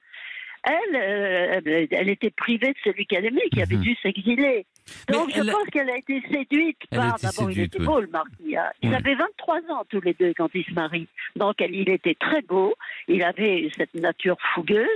[0.63, 3.82] elle, euh, elle était privée de celui qu'elle aimait, qui avait mhm.
[3.82, 4.65] dû s'exiler.
[5.10, 7.17] Donc je pense qu'elle a été séduite par.
[7.19, 8.56] D'abord, il était beau, le marquis.
[8.56, 8.69] Hein.
[8.82, 11.08] Ils avaient 23 ans tous les deux quand ils se marient.
[11.36, 12.73] Donc il était très beau.
[13.08, 14.88] Il avait cette nature fougueuse.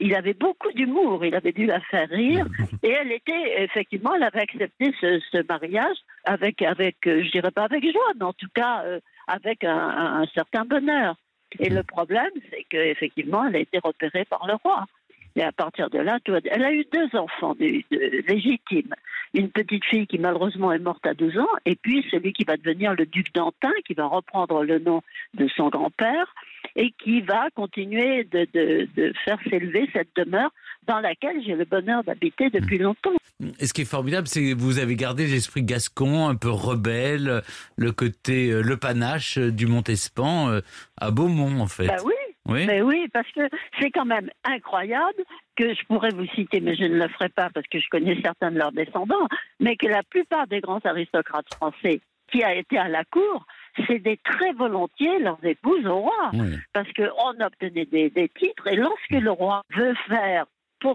[0.00, 1.24] Il avait beaucoup d'humour.
[1.24, 2.46] Il avait dû la faire rire.
[2.82, 7.64] Et elle était, effectivement, elle avait accepté ce, mariage avec, avec, euh, je dirais pas
[7.64, 11.16] avec joie, mais en tout cas euh, avec un, un certain bonheur.
[11.58, 14.86] Et le problème, c'est qu'effectivement, elle a été repérée par le roi.
[15.36, 16.18] Et à partir de là,
[16.50, 18.94] elle a eu deux enfants légitimes.
[19.34, 22.56] Une petite fille qui malheureusement est morte à 12 ans, et puis celui qui va
[22.56, 25.02] devenir le duc d'Antin, qui va reprendre le nom
[25.34, 26.34] de son grand-père,
[26.76, 30.50] et qui va continuer de, faire s'élever cette demeure
[30.86, 32.82] dans laquelle j'ai le bonheur d'habiter depuis hmm.
[32.82, 33.12] longtemps.
[33.58, 37.42] Et ce qui est formidable, c'est que vous avez gardé l'esprit gascon, un peu rebelle,
[37.76, 40.60] le côté, euh, le panache du Montespan euh,
[40.96, 41.86] à Beaumont, en fait.
[41.86, 42.14] Bah oui,
[42.48, 42.66] oui?
[42.66, 45.22] Mais oui, parce que c'est quand même incroyable
[45.56, 48.20] que je pourrais vous citer, mais je ne le ferai pas parce que je connais
[48.22, 49.28] certains de leurs descendants,
[49.60, 52.00] mais que la plupart des grands aristocrates français
[52.32, 53.46] qui a été à la cour,
[53.86, 56.30] cédaient très volontiers leurs épouses au roi,
[56.72, 60.46] parce qu'on obtenait des, des, titres, et lorsque le roi veut faire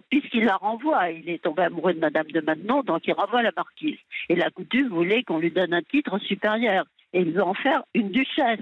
[0.09, 3.51] puisqu'il la renvoie, il est tombé amoureux de Madame de Maintenon, donc il renvoie la
[3.55, 3.97] marquise.
[4.29, 7.83] Et la coutume voulait qu'on lui donne un titre supérieur et il veut en faire
[7.93, 8.59] une duchesse.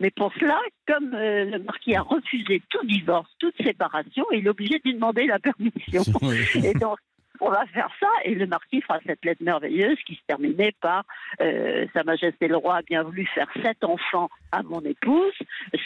[0.00, 4.50] Mais pour cela, comme euh, le marquis a refusé tout divorce, toute séparation, il est
[4.50, 6.02] obligé de lui demander la permission.
[6.62, 6.98] et donc,
[7.40, 11.04] on va faire ça et le marquis fera cette lettre merveilleuse qui se terminait par
[11.40, 15.34] euh, Sa Majesté le roi a bien voulu faire sept enfants à mon épouse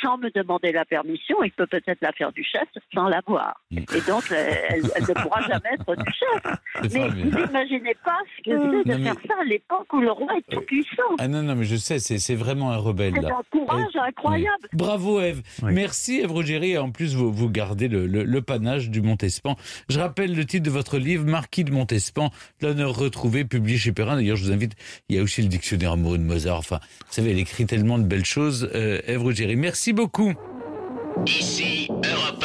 [0.00, 1.42] sans me demander la permission.
[1.42, 3.60] Il peut peut-être la faire duchesse sans l'avoir.
[3.70, 6.92] Et donc, euh, elle, ne pourra jamais être duchesse.
[6.92, 10.28] Mais vous n'imaginez pas ce que c'est de faire ça à l'époque où le roi
[10.36, 11.02] est tout puissant.
[11.18, 13.14] Ah non, non, mais je sais, c'est vraiment un rebelle.
[13.20, 14.68] C'est un courage incroyable.
[14.72, 15.42] Bravo Eve.
[15.62, 16.78] Merci Eve Rogéry.
[16.78, 19.56] En plus, vous, vous gardez le, le panache du Montespan.
[19.88, 24.14] Je rappelle le titre de votre livre, Marquis de Montespan, l'honneur retrouvé, publié chez Perrin.
[24.14, 24.74] D'ailleurs, je vous invite,
[25.08, 26.58] il y a aussi le dictionnaire amoureux de Mozart.
[26.58, 28.70] Enfin, vous savez, elle écrit tellement de belles choses.
[28.76, 30.34] Euh, Èvre Merci beaucoup.
[31.26, 32.44] Ici, Europe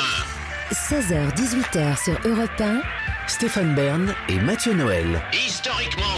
[0.71, 0.73] 1.
[0.73, 2.81] 16h-18h sur Europe 1.
[3.27, 5.21] Stéphane Bern et Mathieu Noël.
[5.31, 6.16] Historiquement.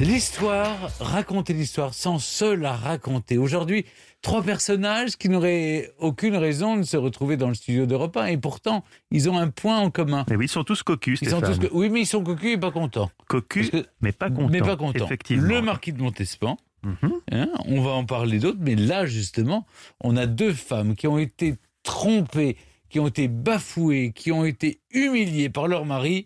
[0.00, 3.38] L'histoire, raconter l'histoire sans se la raconter.
[3.38, 3.86] Aujourd'hui,
[4.24, 8.38] Trois personnages qui n'auraient aucune raison de se retrouver dans le studio d'Europe 1 et
[8.38, 10.24] pourtant, ils ont un point en commun.
[10.30, 11.18] Mais oui, ils sont tous cocus.
[11.20, 11.58] Ils sont tous...
[11.72, 13.10] Oui, mais ils sont cocus et pas contents.
[13.28, 14.48] Cocus, mais pas contents.
[14.48, 15.04] Mais pas contents.
[15.04, 15.46] Effectivement.
[15.46, 17.12] Le marquis de Montespan, mhm.
[17.32, 19.66] hein, on va en parler d'autres, mais là, justement,
[20.00, 22.56] on a deux femmes qui ont été trompées,
[22.88, 26.24] qui ont été bafouées, qui ont été humiliées par leur mari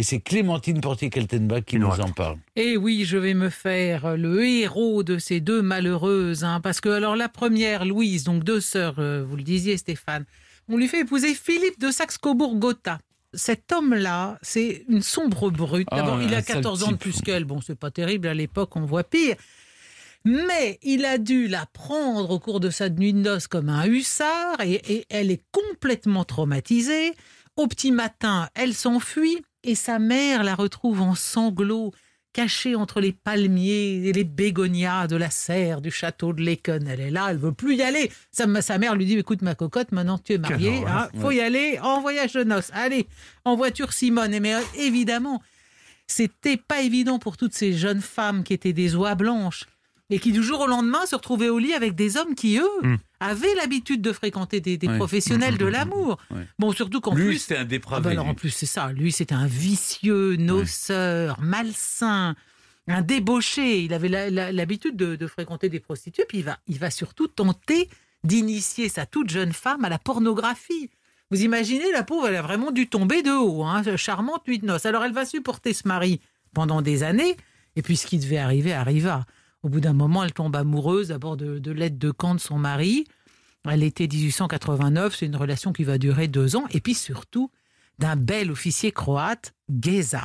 [0.00, 2.38] et c'est Clémentine Portier-Keltenbach qui nous en parle.
[2.56, 6.42] Et eh oui, je vais me faire le héros de ces deux malheureuses.
[6.42, 10.24] Hein, parce que, alors, la première, Louise, donc deux sœurs, euh, vous le disiez, Stéphane,
[10.70, 12.98] on lui fait épouser Philippe de Saxe-Cobourg-Gotha.
[13.34, 15.88] Cet homme-là, c'est une sombre brute.
[15.90, 17.44] Ah, D'abord, il a 14 ans de plus qu'elle.
[17.44, 19.36] Bon, c'est pas terrible, à l'époque, on voit pire.
[20.24, 23.84] Mais il a dû la prendre au cours de sa nuit de noces comme un
[23.84, 27.12] hussard et, et elle est complètement traumatisée.
[27.56, 31.92] Au petit matin, elle s'enfuit et sa mère la retrouve en sanglots,
[32.32, 36.86] cachée entre les palmiers et les bégonias de la serre du château de Laeken.
[36.86, 38.10] Elle est là, elle veut plus y aller.
[38.30, 41.40] Sa, sa mère lui dit Écoute, ma cocotte, maintenant tu es mariée, hein, faut y
[41.40, 42.70] aller en voyage de noces.
[42.72, 43.08] Allez,
[43.44, 44.38] en voiture Simone.
[44.40, 45.42] Mais euh, évidemment,
[46.06, 49.66] c'était pas évident pour toutes ces jeunes femmes qui étaient des oies blanches
[50.10, 52.68] et qui du jour au lendemain se retrouvait au lit avec des hommes qui, eux,
[52.82, 52.96] hmm.
[53.20, 56.18] avaient l'habitude de fréquenter des, professionnels de l'amour.
[56.58, 57.28] Bon, surtout qu'en plus...
[57.28, 58.00] Lui, c'était un dépravé.
[58.00, 58.92] Ah ben alors, en plus, c'est ça.
[58.92, 62.34] Lui, c'était un vicieux, noceur, malsain,
[62.88, 63.84] un débauché.
[63.84, 67.88] Il avait l'habitude de, fréquenter des prostituées, puis il va, il va surtout tenter
[68.24, 70.90] d'initier sa toute jeune femme à la pornographie.
[71.30, 73.62] Vous imaginez, la pauvre, elle a vraiment dû tomber de haut.
[73.62, 74.86] Hein, charmante nuit de noces.
[74.86, 76.20] Alors, elle va supporter ce mari
[76.52, 77.36] pendant des années,
[77.76, 79.24] et puis ce qui devait arriver arriva.
[79.62, 82.58] Au bout d'un moment, elle tombe amoureuse d'abord de, de l'aide de camp de son
[82.58, 83.04] mari.
[83.68, 86.64] Elle était 1889, c'est une relation qui va durer deux ans.
[86.70, 87.50] Et puis surtout,
[87.98, 90.24] d'un bel officier croate, Geza.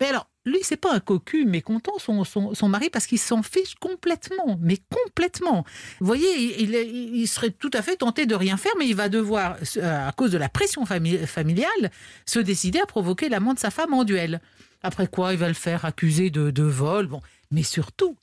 [0.00, 3.42] Mais alors, lui, c'est pas un cocu mécontent, son, son, son mari, parce qu'il s'en
[3.42, 5.64] fiche complètement, mais complètement.
[6.00, 9.56] Vous voyez, il, serait tout à fait tenté de rien faire, mais il va devoir,
[9.80, 11.90] à cause de la pression familiale,
[12.26, 14.40] se décider à provoquer l'amant de sa femme en duel.
[14.82, 17.06] Après quoi, il va le faire accuser de, de vol.
[17.06, 17.20] Bon,
[17.52, 18.16] mais surtout,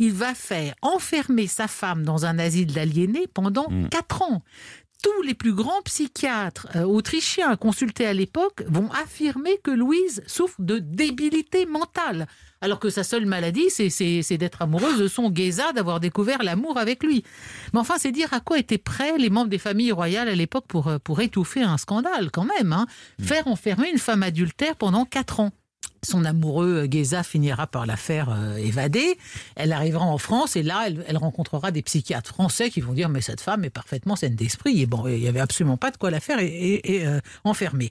[0.00, 3.88] il va faire enfermer sa femme dans un asile d'aliénés pendant hmm.
[3.90, 4.42] quatre ans.
[5.02, 10.60] Tous les plus grands psychiatres euh, autrichiens consultés à l'époque vont affirmer que Louise souffre
[10.60, 12.26] de débilité mentale,
[12.60, 17.02] alors que sa seule maladie, c'est d'être amoureuse de son Géza, d'avoir découvert l'amour avec
[17.02, 17.24] lui.
[17.72, 20.66] Mais enfin, c'est dire à quoi étaient prêts les membres des familles royales à l'époque
[20.66, 22.72] pour, euh, pour étouffer un scandale, quand même.
[22.72, 22.86] Hein.
[23.18, 23.24] Hmm.
[23.24, 25.52] Faire enfermer une femme adultère pendant quatre ans
[26.02, 29.18] son amoureux euh, Geza finira par la faire euh, évader.
[29.56, 33.20] Elle arrivera en France et là, elle, rencontrera des psychiatres français qui vont dire mais
[33.20, 34.80] cette femme est parfaitement saine d'esprit.
[34.80, 37.90] Et bon, il n'y avait absolument pas de quoi la faire et, euh, enfermer.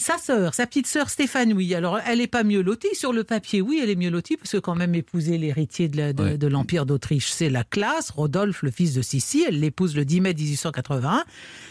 [0.00, 1.74] Sa sœur, sa petite sœur Stéphane, oui.
[1.74, 2.94] Alors, elle n'est pas mieux lotie.
[2.94, 6.46] Sur le papier, oui, elle est mieux lotie, parce que quand même épouser l'héritier de
[6.46, 8.10] l'Empire d'Autriche, c'est la classe.
[8.10, 11.24] Rodolphe, le fils de Sissi, elle l'épouse le 10 mai 1881.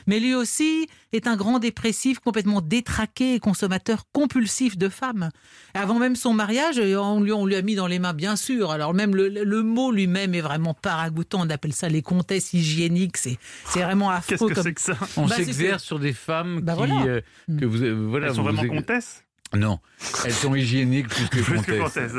[0.08, 5.30] Mais lui aussi est un grand dépressif, complètement détraqué et consommateur compulsif de femmes.
[5.74, 8.72] Avant même son mariage, on lui, on lui a mis dans les mains, bien sûr.
[8.72, 11.42] Alors, même le, mot lui-même est vraiment paragoutant.
[11.42, 13.18] On appelle ça les comtesses hygiéniques.
[13.18, 13.38] C'est
[13.76, 14.50] vraiment affreux.
[14.50, 17.22] Qu'est-ce que c'est que ça On bah, s'exerce sur des femmes bah, qui, euh,
[17.60, 19.24] que vous, euh, elles sont vraiment comtesses
[19.56, 19.80] non,
[20.26, 21.40] elles sont hygiéniques plus que
[21.80, 22.14] comtesses.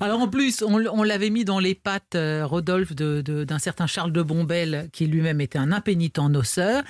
[0.00, 4.22] Alors en plus, on, l'avait mis dans les pattes, euh, Rodolphe, d'un certain Charles de
[4.22, 6.82] Bombelle, qui lui-même était un impénitent noceur.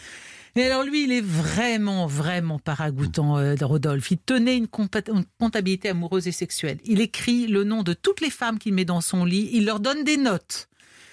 [0.57, 4.11] Mais alors lui, il est vraiment, vraiment paragoutant, euh, Rodolphe.
[4.11, 6.79] Il tenait une, comptabilité amoureuse et sexuelle.
[6.85, 9.51] Il écrit le nom de toutes les femmes qu'il met dans son lit.
[9.53, 10.69] Il leur donne des notes.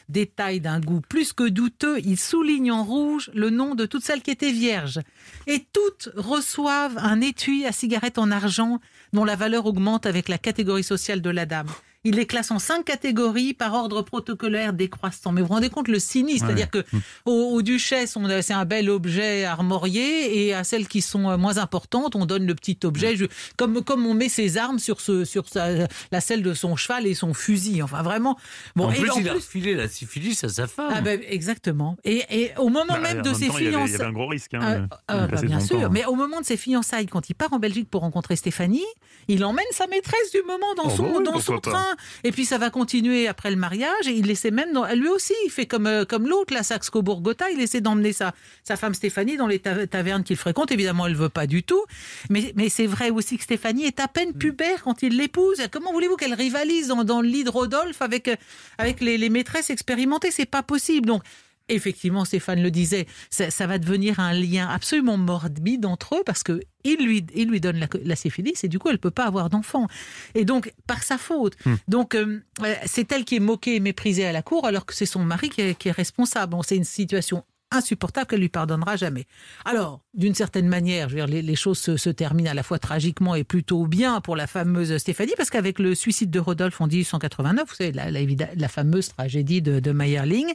[0.08, 4.22] Détail d'un goût plus que douteux, il souligne en rouge le nom de toutes celles
[4.22, 5.00] qui étaient vierges.
[5.48, 8.80] Et toutes reçoivent un étui à cigarette en argent
[9.14, 11.70] dont la valeur augmente avec la catégorie sociale de la dame
[12.06, 15.32] il les classe en cinq catégories par ordre protocolaire décroissant.
[15.32, 16.86] Mais vous vous rendez compte le cynisme, c'est-à-dire que
[17.26, 22.16] aux, duchesses, c'est un bel objet armorié, et à celles qui sont euh, moins importantes,
[22.16, 23.16] on donne le petit objet,
[23.58, 27.16] comme comme on met ses armes sur ce sur la selle de son cheval et
[27.16, 27.82] son fusil.
[27.82, 28.38] Enfin vraiment.
[28.76, 30.92] Bon, en plus, il a refilé la syphilis à sa femme.
[30.94, 31.98] Ah ben, exactement.
[32.04, 34.54] Et, au moment bah, même de ses fiançailles, il y avait un gros risque.
[34.54, 35.90] Hein, euh, euh, bah, bien sûr.
[35.90, 38.86] Mais au moment de ses fiançailles, quand il part en Belgique pour rencontrer Stéphanie,
[39.28, 41.95] il emmène sa maîtresse du moment dans oh, son bah dans son train.
[42.24, 44.08] Et puis ça va continuer après le mariage.
[44.08, 47.50] Et il essaie même, lui aussi, il fait comme, euh, comme l'autre, la Saxe Coburgota,
[47.52, 50.72] il essaie d'emmener sa, sa femme Stéphanie dans les tavernes qu'il fréquente.
[50.72, 51.84] Évidemment, elle veut pas du tout.
[52.30, 54.38] Mais, mais c'est vrai aussi que Stéphanie est à peine mm.
[54.38, 55.62] pubère quand il l'épouse.
[55.72, 58.36] Comment voulez-vous qu'elle rivalise dans, dans, le lit de Rodolphe avec, euh,
[58.78, 60.32] avec les, les maîtresses expérimentées?
[60.32, 61.08] C'est pas possible.
[61.08, 61.24] Donc,
[61.70, 66.62] effectivement, Stéphane le disait, ça, va devenir un lien absolument morbide entre eux parce que
[66.84, 69.88] il lui, il lui donne la, syphilis et du coup, elle peut pas avoir d'enfant.
[70.36, 71.56] Et donc, par sa faute.
[71.66, 71.76] Hmm.
[71.88, 72.42] Donc, euh,
[72.86, 75.50] c'est elle qui est moquée et méprisée à la cour alors que c'est son mari
[75.50, 76.52] qui est, responsable.
[76.52, 79.26] Bon, c'est une situation insupportable qu'elle lui pardonnera jamais.
[79.66, 83.34] Alors, d'une certaine manière, je veux dire, les, choses se, terminent à la fois tragiquement
[83.34, 87.68] et plutôt bien pour la fameuse Stéphanie, parce qu'avec le suicide de Rodolphe en 1889,
[87.68, 90.54] vous savez, la, fameuse tragédie de, de Meyerling,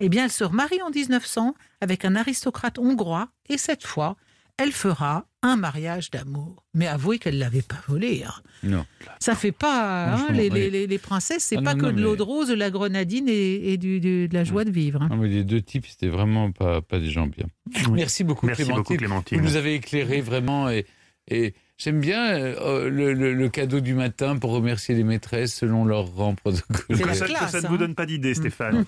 [0.00, 4.16] eh bien, elle se remarie en 1900 avec un aristocrate hongrois et cette fois,
[4.56, 6.64] elle fera un mariage d'amour.
[6.74, 8.24] Mais avouez qu'elle ne l'avait pas volé.
[8.26, 8.34] Hein.
[8.62, 8.84] Non.
[9.18, 10.12] Ça fait pas.
[10.12, 12.70] Hein, les, les, les, princesses, c'est ah pas que de l'eau de rose, de la
[12.70, 15.00] grenadine et, du, de la joie de vivre.
[15.02, 15.08] Hein.
[15.10, 17.46] Non, mais les deux types, c'était vraiment pas, pas des gens bien.
[17.90, 18.82] Merci beaucoup, Merci Clémentine.
[18.82, 19.38] beaucoup, Clémentine.
[19.38, 20.84] Vous nous avez éclairé vraiment et,
[21.28, 26.34] et J'aime bien euh, le, cadeau du matin pour remercier les maîtresses selon leur rang
[26.34, 27.14] protocolaire.
[27.14, 28.84] Ça, ça, ne vous donne pas d'idée, Stéphane.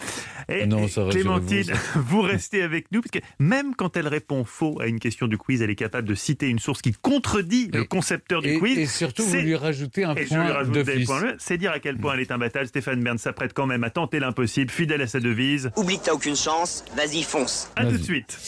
[0.51, 2.21] Et, non, ça Clémentine, vous.
[2.21, 5.63] restez avec nous, parce que même quand elle répond faux à une question du quiz,
[5.63, 8.77] elle est capable de citer une source qui contredit le concepteur du quiz.
[8.77, 12.31] Et surtout, vous lui rajoutez un point de C'est dire à quel point elle est
[12.31, 12.67] imbattable.
[12.67, 15.71] Stéphane Bern s'apprête quand même à tenter l'impossible, fidèle à sa devise.
[15.77, 17.71] Oublie que t'as aucune chance, vas-y, fonce.
[17.75, 18.39] A tout de suite.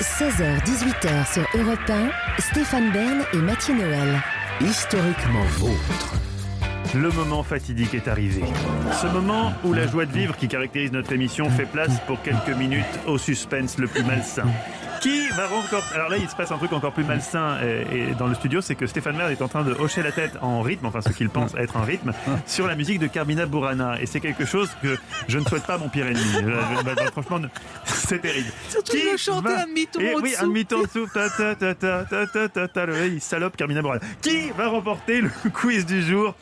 [0.00, 3.74] 16h, 18h sur Europe 1, Stéphane Bern et Mathieu
[4.60, 6.14] historiquement vôtre.
[6.94, 8.42] le moment fatidique est arrivé.
[9.00, 12.56] Ce moment où la joie de vivre qui caractérise notre émission fait place pour quelques
[12.58, 14.46] minutes au suspense le plus malsain.
[15.04, 15.84] Qui va encore.
[15.94, 18.74] Alors là, il se passe un truc encore plus malsain et, dans le studio, c'est
[18.74, 21.28] que Stéphane Merde est en train de hocher la tête en rythme, enfin ce qu'il
[21.28, 22.14] pense être un rythme,
[22.46, 24.00] sur la musique de Carmina Burana.
[24.00, 24.96] Et c'est quelque chose que
[25.28, 26.24] je ne souhaite pas mon pire ennemi.
[26.86, 27.38] Bah, franchement,
[27.84, 28.48] c'est terrible.
[28.70, 31.06] Surtout Qui de chanter un demi-ton en Oui, un demi-ton en dessous.
[33.04, 34.00] Il salope Carmina Burana.
[34.22, 36.34] Qui va remporter le quiz du jour?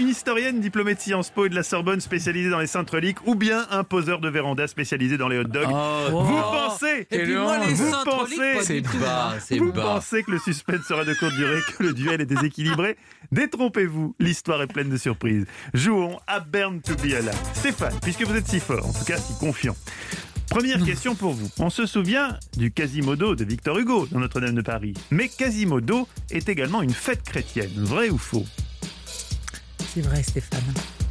[0.00, 3.24] Une historienne diplômée de Sciences Po et de la Sorbonne spécialisée dans les saintes reliques
[3.26, 5.68] ou bien un poseur de véranda spécialisé dans les hot dogs?
[5.70, 10.86] Oh, Vous pensez Et puis moi, les vous pensez, bas, vous pensez que le suspense
[10.86, 12.96] sera de courte durée, que le duel est déséquilibré?
[13.30, 15.46] Détrompez-vous, l'histoire est pleine de surprises.
[15.74, 17.32] Jouons à Burn to be alive.
[17.54, 19.76] Stéphane, puisque vous êtes si fort, en tout cas si confiant.
[20.48, 21.48] Première question pour vous.
[21.58, 24.92] On se souvient du Quasimodo de Victor Hugo dans Notre-Dame de Paris.
[25.10, 27.72] Mais Quasimodo est également une fête chrétienne.
[27.76, 28.44] Vrai ou faux?
[29.94, 30.60] C'est vrai, Stéphane.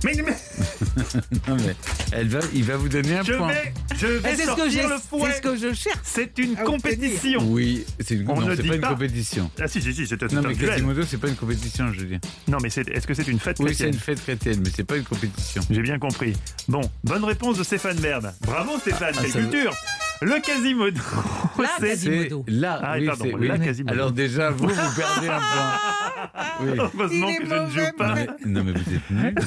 [0.04, 0.14] Mais,
[1.48, 1.76] non, mais
[2.12, 3.50] elle va, il va vous donner un je point.
[3.50, 5.30] Vais, je vais c'est sortir ce que le fouet.
[5.32, 6.00] C'est ce que je cherche.
[6.04, 7.42] C'est une compétition.
[7.44, 9.52] Oui, c'est une, On non, ne c'est dit pas une compétition.
[9.60, 10.56] Ah si, si, si, c'est un Non, mais.
[10.56, 12.20] Quasimodo, c'est pas une compétition, je veux dire.
[12.48, 14.72] Non, mais c'est- est-ce que c'est une fête Oui, c'est chrétienne une fête chrétienne, mais
[14.76, 15.62] c'est pas une compétition.
[15.70, 16.34] J'ai bien compris.
[16.68, 18.34] Bon, bonne réponse de Stéphane Bern.
[18.42, 19.76] Bravo Stéphane, Ah, quelle veut- culture
[20.22, 21.02] Le Quasimodo.
[21.60, 22.44] La c'est- Quasimodo.
[22.48, 23.48] C'est là, Ah, oui, pardon, oui.
[23.48, 23.94] la Quasimodo.
[23.94, 25.74] Alors déjà, vous, vous perdez un point.
[26.62, 26.70] Oui.
[26.78, 28.10] Heureusement Il que je ne joue pas.
[28.10, 29.36] Non mais, non, mais vous êtes nuls.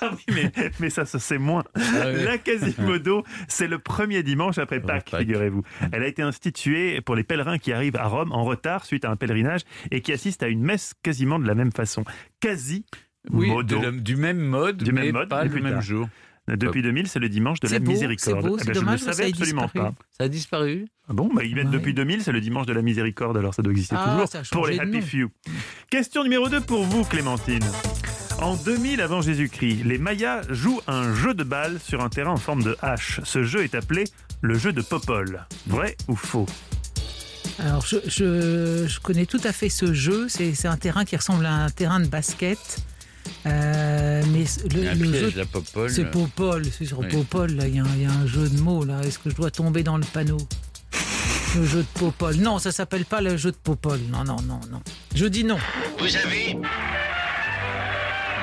[0.00, 1.64] Ah oui, mais, mais ça, ça c'est moins.
[1.76, 2.24] ouais.
[2.24, 5.20] La Quasimodo, c'est le premier dimanche après Pâques, Pâques.
[5.20, 5.62] figurez-vous.
[5.92, 9.10] Elle a été instituée pour les pèlerins qui arrivent à Rome en retard suite à
[9.10, 12.04] un pèlerinage et qui assistent à une messe quasiment de la même façon.
[12.40, 12.84] Quasi
[13.30, 13.78] Oui, modo.
[13.78, 15.82] de la- du même mode, Du mais même mode, pas mais le même tard.
[15.82, 16.08] jour.
[16.46, 18.42] Depuis 2000, c'est le dimanche de la beau, miséricorde.
[18.42, 19.84] c'est beau, c'est ben, je ne le savais absolument disparu.
[19.86, 19.94] pas.
[20.18, 21.70] Ça a disparu Ah Bon, bah, il est Ouais.
[21.70, 24.66] depuis 2000, c'est le dimanche de la miséricorde, alors ça doit exister Ah, toujours pour
[24.66, 25.00] les Happy.
[25.00, 25.30] Few.
[25.90, 27.64] Question numéro 2 pour vous, Clémentine.
[28.42, 32.36] En 2000 avant Jésus-Christ, les Mayas jouent un jeu de balle sur un terrain en
[32.36, 33.20] forme de hache.
[33.24, 34.04] Ce jeu est appelé
[34.42, 35.46] le jeu de Popol.
[35.66, 36.46] Vrai ou faux?
[37.60, 40.28] Alors, je, je- je connais tout à fait ce jeu.
[40.28, 42.58] C'est c'est un terrain qui ressemble à un terrain de basket.
[43.46, 43.93] Euh,
[44.32, 45.44] mais Il y a le, un le piège, jeu, la
[45.88, 46.64] c'est Popol.
[46.66, 47.08] C'est sur Oui.
[47.08, 47.52] Popol.
[47.52, 48.84] Là, il y, a un- il y a un jeu de mots.
[48.84, 50.38] Là, est-ce que je dois tomber dans le panneau?
[51.56, 52.34] Le jeu de Popol.
[52.36, 54.00] Non, ça s'appelle pas le jeu de Popol.
[54.10, 54.80] Non, non, non, non.
[55.14, 55.58] Je dis non.
[55.98, 56.56] Vous avez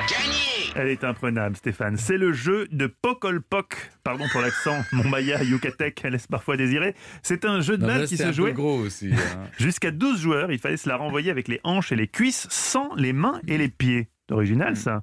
[0.08, 1.96] gagné Elle est imprenable, Stéphane.
[1.98, 3.90] C'est le jeu de Pokolpok.
[4.04, 6.94] Pardon pour l'accent, mon Maya Yucatec laisse parfois désirer.
[7.22, 9.10] C'est un jeu de balle qui c'est se un jouait peu gros aussi.
[9.12, 9.44] hein.
[9.58, 10.50] jusqu'à 12 joueurs.
[10.50, 13.58] Il fallait se la renvoyer avec les hanches et les cuisses sans les mains et
[13.58, 14.08] les pieds.
[14.30, 15.02] Original ça.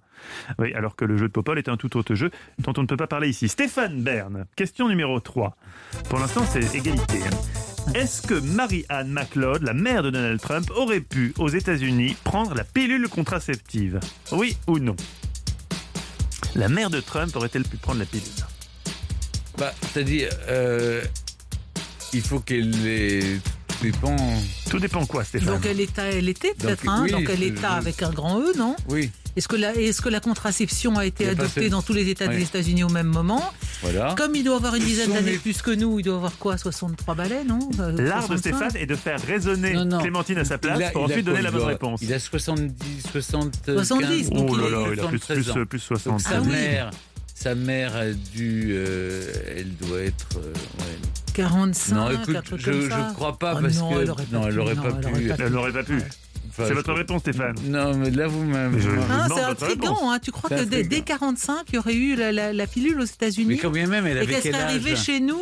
[0.58, 2.88] Oui, alors que le jeu de Popol est un tout autre jeu dont on ne
[2.88, 3.49] peut pas parler ici.
[3.49, 5.55] Stéphane Bern, question numéro 3.
[6.10, 7.19] Pour l'instant, c'est égalité.
[7.95, 12.63] Est-ce que Mary-Anne McLeod, la mère de Donald Trump, aurait pu, aux États-Unis, prendre la
[12.63, 13.99] pilule contraceptive?
[14.32, 14.95] Oui ou non?
[16.55, 18.23] La mère de Trump aurait-elle pu prendre la pilule?
[19.58, 21.03] Bah, c'est-à-dire, euh,
[22.13, 23.39] il faut qu'elle ait.
[23.79, 24.15] Tout dépend.
[24.69, 27.55] Tout dépend quoi, Stéphane Donc, elle était, elle était peut-être, Donc, hein oui, Donc, elle
[27.57, 31.05] je- avec un grand E, non Oui, Est-ce que, la, est-ce que la contraception a
[31.05, 32.35] été adoptée dans tous les États Oui.
[32.37, 34.13] des États-Unis au même moment voilà.
[34.17, 36.57] Comme il doit avoir une dizaine d'années les- plus que nous, il doit avoir quoi
[36.57, 38.39] 63 balais, non Euh, L'art de 65?
[38.71, 39.99] Stéphane est de faire résonner Non, non.
[39.99, 42.01] Clémentine à sa place a- pour ensuite donner la bonne réponse.
[42.03, 42.73] Il a 70,
[43.13, 43.75] 75.
[43.87, 45.53] 70, donc Oh là est- là, il a plus, 73 ans.
[45.53, 46.13] plus, plus 60.
[46.13, 46.49] Donc, sa Ah oui.
[46.49, 46.91] mère,
[47.33, 50.27] sa mère a dû, euh, elle doit être.
[50.37, 50.97] euh, ouais.
[51.33, 53.07] 45, Non, un écoute, truc je, comme ça.
[53.09, 54.81] je crois pas Oh parce non, que elle aurait pas non, pu, elle aurait non,
[54.81, 55.07] pas elle pu.
[55.31, 55.97] aurait Elle n'aurait pas pu.
[56.51, 57.55] Enfin, C'est votre réponse, Stéphane.
[57.65, 58.79] Non, mais là vous m'avez.
[58.81, 60.13] Je- Ah, demande c'est votre intriguant, réponse.
[60.15, 60.19] hein.
[60.21, 60.97] tu crois C'est que dès, intriguant.
[60.97, 63.87] dès 45, il y aurait eu la, la- la pilule aux Mais États-Unis quand bien
[63.87, 65.39] même, elle et avait qu'elle quel serait âge arrivée chez nous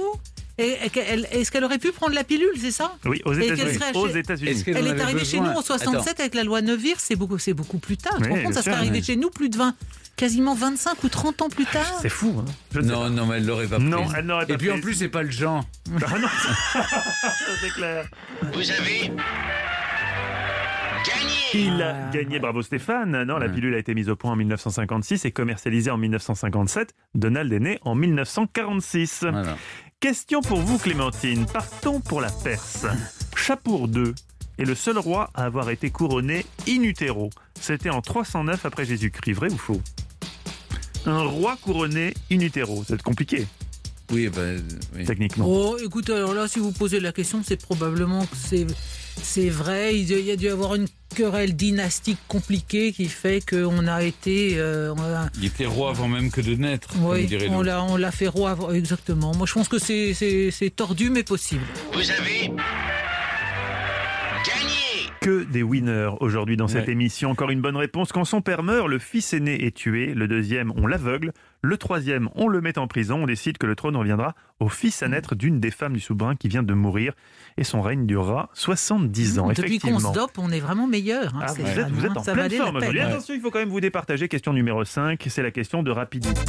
[0.60, 2.94] et, et qu'elle- Est-ce qu'elle aurait pu prendre la pilule, c'est ça?
[3.06, 3.74] Oui, aux qu'elle États-Unis.
[3.80, 4.52] serait Aux chez- États-Unis.
[4.52, 5.54] Est-ce qu'elle Elle en est avait arrivée chez besoin?
[5.54, 8.14] nous en 67 avec la loi Neuvir, c'est beaucoup, c'est beaucoup plus tard.
[8.18, 9.04] Tu te Oui, rends compte, bien ça serait sûr, arrivé oui.
[9.04, 9.74] chez nous plus de 20,
[10.18, 12.00] quasiment 25 ou 30 ans plus tard.
[12.02, 13.88] C'est fou, hein Je Non, non, mais elle l'aurait pas prise.
[13.88, 15.64] Non, elle n'aurait pas Et puis en plus, c'est pas le genre.
[16.06, 16.28] Ah non,
[17.62, 18.10] c'est clair.
[18.54, 19.12] Vous avez
[21.06, 23.24] gagné Il a gagné, bravo Stéphane.
[23.24, 26.94] Non, la pilule a été mise au point en 1956 et commercialisée en 1957.
[27.16, 29.26] Donald est né en 1946.
[29.30, 29.56] Voilà.
[30.00, 31.46] Question pour vous, Clémentine.
[31.46, 32.86] Partons pour la Perse.
[33.36, 34.14] Chapour II
[34.58, 37.30] est le seul roi à avoir été couronné in utero.
[37.60, 39.34] C'était en 309 après Jésus-Christ.
[39.34, 39.82] Vrai ou faux?
[41.06, 42.84] Un roi couronné in utero.
[42.88, 43.48] C'est compliqué,
[44.12, 44.62] Oui, ben,
[44.96, 45.06] oui.
[45.06, 45.46] techniquement.
[45.48, 48.68] Oh, écoute, alors là, si vous posez la question, c'est probablement que c'est,
[49.22, 49.98] c'est vrai.
[50.00, 54.56] Il y a dû y avoir une querelle dynastique compliquée qui fait qu'on a été.
[54.58, 57.62] euh, on a- Il était roi avant même que de naître, comme oui, dirait on
[57.62, 59.34] l'a, on l'a fait roi avant- exactement.
[59.34, 61.64] Moi, je pense que c'est, c'est, c'est tordu, mais possible.
[61.94, 62.52] Vous avez
[65.22, 66.92] Que des winners aujourd'hui dans cette Ouais.
[66.94, 67.32] émission.
[67.32, 68.12] Encore une bonne réponse.
[68.12, 70.14] Quand son père meurt, le fils aîné est tué.
[70.14, 71.34] Le deuxième, on l'aveugle.
[71.62, 73.24] Le troisième, on le met en prison.
[73.24, 76.36] On décide que le trône reviendra au fils à naître d'une des femmes du souverain
[76.36, 77.14] qui vient de mourir.
[77.58, 79.50] Et son règne durera 70 ans.
[79.50, 81.36] Depuis qu'on se dope, on est vraiment meilleur.
[81.36, 83.00] hein, Ah, vous êtes, vous êtes en ça pleine forme aujourd'hui.
[83.02, 84.28] Attention, il faut quand même vous départager.
[84.30, 86.40] Question numéro 5, c'est la question de rapidité.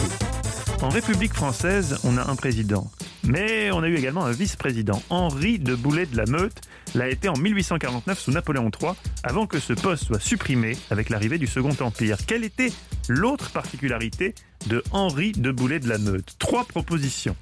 [0.81, 2.89] En République française, on a un président.
[3.24, 5.03] Mais on a eu également un vice-président.
[5.11, 6.61] Henri de Boulet de la Meute
[6.95, 8.93] l'a été en 1849 sous Napoléon III,
[9.24, 12.16] avant que ce poste soit supprimé avec l'arrivée du Second Empire.
[12.26, 12.72] Quelle était
[13.09, 14.37] l'autre particularité
[14.68, 17.37] de Henri de Boulet de la Meute Trois propositions.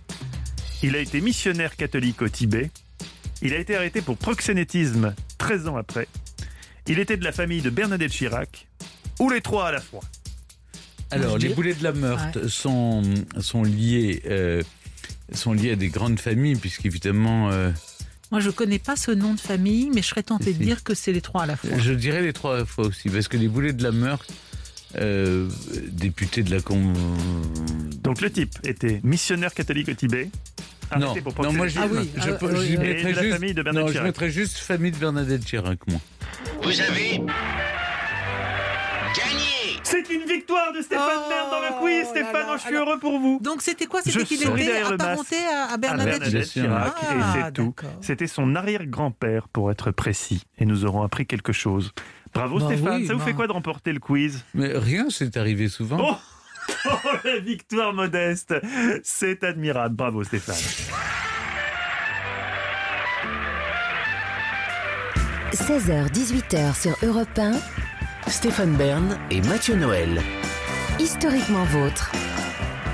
[0.83, 2.71] Il a été missionnaire catholique au Tibet.
[3.43, 6.09] Il a été arrêté pour proxénétisme 13 ans après.
[6.87, 8.67] Il était de la famille de Bernadette Chirac.
[9.21, 10.01] Ou les trois à la fois.
[11.11, 13.03] Alors, les boulets de la Meurthe sont,
[13.41, 14.63] sont, liés, euh,
[15.33, 17.71] sont liés à des grandes familles, puisqu'évidemment, euh,
[18.33, 20.95] Moi, je connais pas ce nom de famille, mais je serais tentée de dire que
[20.95, 21.71] c'est les trois à la fois.
[21.79, 24.33] je dirais les trois fois aussi, parce que les boulets de la Meurthe,
[24.99, 25.49] euh,
[25.91, 26.93] député de la Con...
[28.03, 30.31] Donc le type était missionnaire catholique au Tibet.
[30.99, 31.81] Non, pour non, moi je.
[31.81, 32.85] Ah oui, je, ah, je oui, y oui.
[32.85, 34.07] Et mettrais de la juste, famille de Bernadette non, je Chirac.
[34.07, 36.01] mettrais juste famille de Bernadette Chirac, moi.
[36.63, 37.21] Vous avez
[39.17, 39.56] gagné
[39.89, 42.03] C'est une victoire de Stéphane Oh Bern dans le quiz.
[42.05, 42.57] là Stéphane, là.
[42.57, 43.39] je suis Alors- heureux pour vous.
[43.41, 44.01] Donc c'était quoi?
[44.03, 46.63] C'était qu'il était apparenté à, à À Bernadette, sûr.
[46.65, 47.73] Chirac, Ah, et c'est tout.
[48.01, 50.43] C'était son arrière-grand-père, pour être précis.
[50.59, 51.93] Et nous aurons appris quelque chose.
[52.35, 53.25] Bravo Bah Stéphane, oui, ça vous bah.
[53.27, 54.45] fait quoi de remporter le quiz?
[54.55, 55.99] Mais rien, c'est arrivé souvent.
[56.01, 56.17] Oh
[56.91, 58.55] Oh, la victoire modeste
[59.05, 59.95] C'est admirable.
[59.95, 60.57] Bravo Stéphane.
[65.53, 67.53] 16h-18h sur Europe 1,
[68.29, 70.21] Stéphane Bern et Mathieu Noël.
[70.99, 72.11] historiquement vôtre.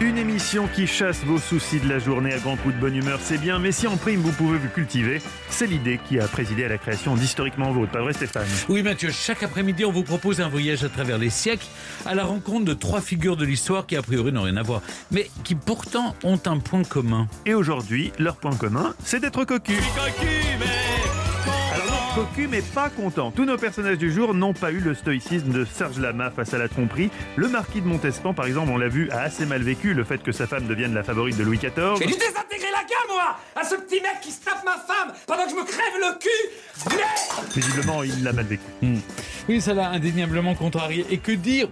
[0.01, 3.20] Une émission qui chasse vos soucis de la journée à grands coups de bonne humeur,
[3.22, 6.64] c'est bien, mais si en prime vous pouvez vous cultiver, c'est l'idée qui a présidé
[6.64, 8.47] à la création d'Historiquement Vôtre, pas vrai Stéphane?
[8.68, 11.66] Oui Mathieu, chaque après-midi on vous propose un voyage à travers les siècles
[12.05, 14.83] à la rencontre de trois figures de l'histoire qui a priori n'ont rien à voir,
[15.12, 17.28] mais qui pourtant ont un point commun.
[17.47, 19.76] Et aujourd'hui, leur point commun, c'est d'être cocu.
[19.76, 21.22] Mais
[22.74, 23.30] pas content.
[23.30, 26.58] Tous nos personnages du jour n'ont pas eu le stoïcisme de Serge Lama face à
[26.58, 27.10] la tromperie.
[27.36, 30.22] Le marquis de Montespan, par exemple, on l'a vu, a assez mal vécu le fait
[30.22, 31.96] que sa femme devienne la favorite de Louis XIV.
[31.98, 35.14] J'ai dû désintégrer la gueule, moi À ce petit mec qui se tape ma femme
[35.26, 38.62] pendant que je me crève le cul Visiblement, il l'a mal vécu.
[39.48, 41.06] Oui, ça l'a indéniablement contrarié.
[41.10, 41.68] Et que dire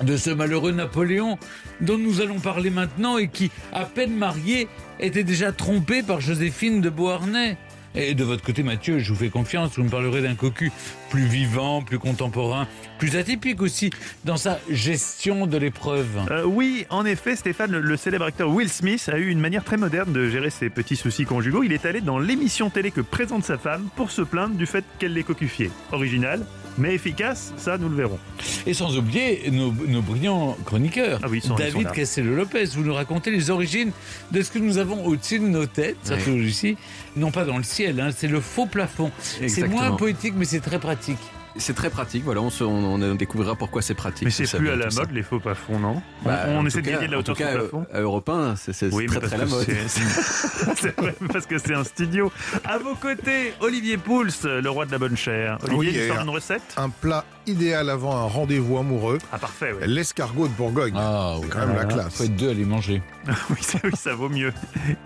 [0.00, 1.38] de ce malheureux Napoléon
[1.82, 6.80] dont nous allons parler maintenant et qui, à peine marié, était déjà trompé par Joséphine
[6.80, 7.58] de Beauharnais?
[7.94, 10.70] Et de votre côté, Mathieu, je vous fais confiance, vous me parlerez d'un cocu
[11.10, 12.68] plus vivant, plus contemporain,
[12.98, 13.90] plus atypique aussi
[14.24, 16.26] dans sa gestion de l'épreuve.
[16.30, 19.76] Euh, oui, en effet, Stéphane, le, célèbre acteur Will Smith a eu une manière très
[19.76, 21.62] moderne de gérer ses petits soucis conjugaux.
[21.64, 24.84] Il est allé dans l'émission télé que présente sa femme pour se plaindre du fait
[24.98, 25.70] qu'elle l'ait cocufié.
[25.90, 26.44] Original,
[26.78, 28.18] mais efficace, ça nous le verrons.
[28.66, 31.20] Et sans oublier nos, nos brillants chroniqueurs.
[31.22, 31.90] Ah oui, ils sont- David.
[31.92, 33.90] Castello-Lopez, vous nous racontez les origines
[34.30, 36.18] de ce que nous avons au-dessus de nos têtes, Oui.
[36.20, 36.76] fait ici,
[37.16, 39.10] non pas dans le ciel, hein, c'est le faux plafond.
[39.46, 41.18] C'est moins poétique, mais c'est très pratique.
[41.60, 44.24] C'est très pratique, voilà, on, se- on- on découvrira pourquoi c'est pratique.
[44.24, 45.00] Mais c'est plus à la ça.
[45.02, 47.36] mode, les faux plafonds, non Bah, On, essaie tout de cas- gagner de la hauteur
[47.36, 49.50] sur cas, le plafond à Europe 1, c'est Oui, mais très parce très la que
[49.50, 49.66] mode.
[49.88, 52.32] c'est- vrai, parce que c'est un studio.
[52.64, 55.58] À vos côtés, Olivier Pouls, le roi de la bonne chair.
[55.62, 56.62] Olivier, Oui, une recette?
[56.76, 59.86] Un plat idéal avant un rendez-vous amoureux, Ah, parfait, oui.
[59.86, 60.94] l'escargot de Bourgogne.
[60.96, 62.14] Ah, C'est quand même la classe.
[62.16, 63.02] Faut être deux à les manger.
[63.50, 64.52] oui, ça, oui, ça vaut mieux.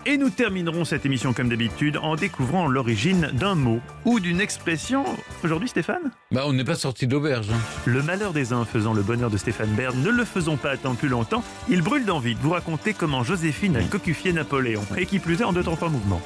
[0.05, 5.03] Et nous terminerons cette émission comme d'habitude en découvrant l'origine d'un mot ou d'une expression.
[5.43, 7.47] Aujourd'hui, Stéphane Bah, on n'est pas sorti d'auberge.
[7.51, 7.57] hein.
[7.85, 10.95] Le malheur des uns faisant le bonheur de Stéphane Bern, ne le faisons pas attendre
[10.97, 11.43] plus longtemps.
[11.69, 15.43] Il brûle d'envie de vous raconter comment Joséphine a cocufié Napoléon, et qui plus est
[15.45, 16.21] en deux temps trois mouvements.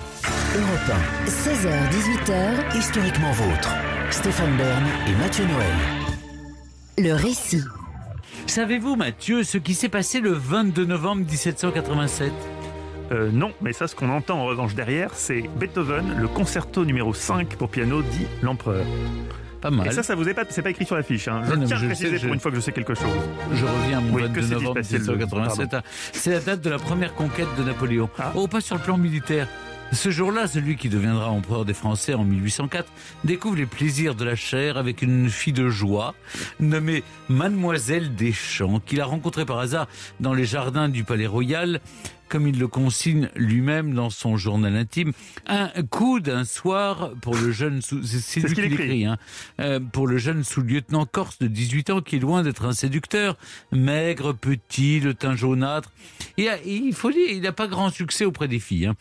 [0.56, 0.98] Europe
[1.28, 2.32] 16h-18h,
[2.76, 3.70] 1, historiquement vôtre.
[4.12, 6.09] Stéphane Bern et Mathieu Noël.
[7.02, 7.64] Le récit.
[8.48, 12.32] Savez-vous, Mathieu, ce qui s'est passé le 22 novembre 1787
[13.12, 17.14] Euh, non, mais ça, ce qu'on entend en revanche derrière, c'est Beethoven, le concerto numéro
[17.14, 18.86] 5 pour piano dit l'empereur.
[19.62, 19.88] Pas mal.
[19.88, 21.28] Et ça, ça vous est pas, c'est pas écrit sur la fiche.
[21.28, 21.42] Hein.
[21.50, 23.10] Je Non, tiens à préciser sais, pour je- une fois que je sais quelque chose.
[23.54, 25.74] Je reviens à mon Oui, que 22 s'est-il novembre passé le- 1787.
[25.74, 25.82] hein.
[26.14, 28.10] C'est la date de la première conquête de Napoléon.
[28.20, 28.32] Ah.
[28.36, 29.48] Oh, pas sur le plan militaire.
[29.92, 32.92] Ce jour-là, celui qui deviendra empereur des Français en 1804
[33.24, 36.14] découvre les plaisirs de la chair avec une fille de joie
[36.60, 39.88] nommée Mademoiselle Deschamps, qu'il a rencontrée par hasard
[40.20, 41.82] dans les jardins du Palais Royal
[42.30, 45.12] comme il le consigne lui-même dans son journal intime,
[45.48, 49.18] un coup d'un soir pour le jeune, c'est lui qui l'écrit, hein,
[49.60, 53.38] euh, pour le jeune sous-lieutenant corse de 18 ans qui est loin d'être un séducteur,
[53.72, 55.92] maigre, petit, le teint jaunâtre.
[56.38, 58.86] Et, il faut dire, il n'a pas grand succès auprès des filles.
[58.86, 58.96] Hein.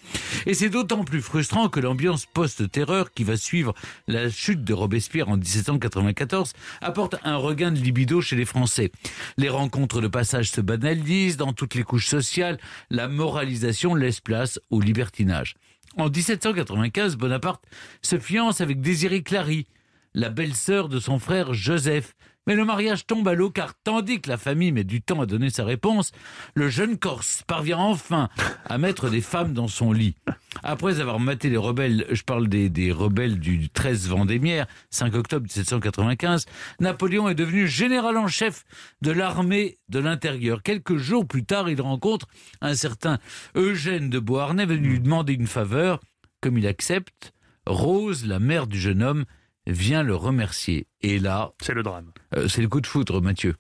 [0.47, 3.75] Et c'est d'autant plus frustrant que l'ambiance post-terreur qui va suivre
[4.07, 8.91] la chute de Robespierre en 1794 apporte un regain de libido chez les Français.
[9.37, 12.59] Les rencontres de passage se banalisent dans toutes les couches sociales,
[12.91, 15.57] la moralisation laisse place au libertinage.
[15.97, 17.65] En 1795, Bonaparte
[18.01, 19.67] se fiance avec Désirée Clary,
[20.15, 22.15] la belle-sœur de son frère Joseph,
[22.49, 25.27] mais le mariage tombe à l'eau car tandis que la famille met du temps à
[25.27, 26.13] donner sa réponse,
[26.55, 28.31] le jeune Corse parvient enfin
[28.65, 30.17] à mettre des femmes dans son lit.
[30.63, 36.47] Après avoir maté les rebelles, je parle des, rebelles du 13 Vendémiaire, 5 octobre 1795,
[36.81, 38.65] Napoléon est devenu général en chef
[39.03, 40.63] de l'armée de l'intérieur.
[40.63, 42.27] Quelques jours plus tard, il rencontre
[42.63, 43.19] un certain
[43.57, 46.01] Eugène de Beauharnais venu lui demander une faveur.
[46.41, 47.35] Comme il accepte,
[47.67, 49.27] Rose, la mère du jeune homme,
[49.69, 50.87] vient le remercier.
[51.03, 51.53] Et là...
[51.61, 52.11] C'est le drame.
[52.35, 53.55] Euh, c'est le coup de foudre, Mathieu.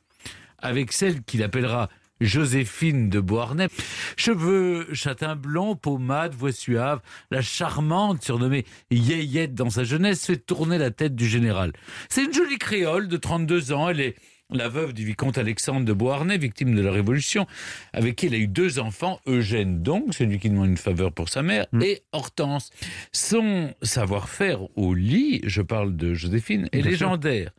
[0.58, 1.88] Avec celle qu'il appellera
[2.20, 3.68] Joséphine de Beauharnais.
[4.16, 7.00] Cheveux châtain blanc, pommade, voix suave,
[7.30, 11.72] la charmante, surnommée Yeyette dans sa jeunesse, fait tourner la tête du général.
[12.08, 13.88] C'est une jolie créole de 32 ans.
[13.88, 14.16] Elle est
[14.50, 17.46] la veuve du vicomte Alexandre de Beauharnais, victime de la Révolution,
[17.92, 21.28] avec qui il a eu deux enfants, Eugène donc, celui qui demande une faveur pour
[21.28, 21.82] sa mère, mm.
[21.82, 22.70] et Hortense.
[23.12, 27.50] Son savoir-faire au lit, je parle de Joséphine, est légendaire.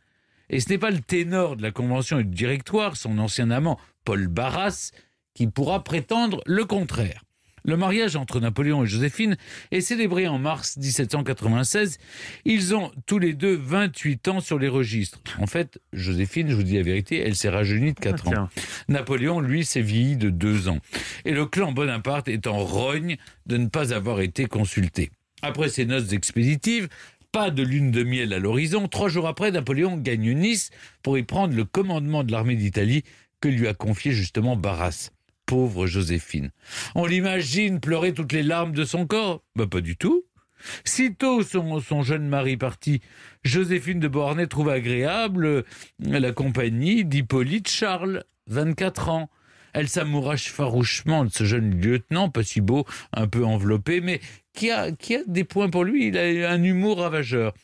[0.48, 3.78] Et ce n'est pas le ténor de la Convention et du Directoire, son ancien amant,
[4.04, 4.90] Paul Barras,
[5.34, 7.22] qui pourra prétendre le contraire.
[7.64, 9.36] Le mariage entre Napoléon et Joséphine
[9.70, 11.98] est célébré en mars 1796.
[12.44, 15.20] Ils ont tous les deux 28 ans sur les registres.
[15.38, 18.48] En fait, Joséphine, je vous dis la vérité, elle s'est rajeunie de 4 ans.
[18.88, 20.78] Napoléon, lui, s'est vieilli de 2 ans.
[21.24, 25.10] Et le clan Bonaparte est en rogne de ne pas avoir été consulté.
[25.42, 26.88] Après ces noces expéditives,
[27.32, 28.88] pas de lune de miel à l'horizon.
[28.88, 30.70] Trois jours après, Napoléon gagne Nice
[31.02, 33.04] pour y prendre le commandement de l'armée d'Italie
[33.40, 35.10] que lui a confié justement Barras
[35.50, 36.52] pauvre Joséphine.
[36.94, 40.22] On l'imagine pleurer toutes les larmes de son corps Bah pas du tout.
[40.84, 43.00] Sitôt son, jeune mari parti,
[43.42, 45.64] Joséphine de Beauharnais trouve agréable
[45.98, 49.30] la compagnie d'Hippolyte Charles, 24 ans.
[49.72, 54.20] Elle s'amourache farouchement de ce jeune lieutenant, pas si beau, un peu enveloppé, mais
[54.52, 56.08] qui a, qui a des points pour lui.
[56.08, 57.54] Il a un humour ravageur.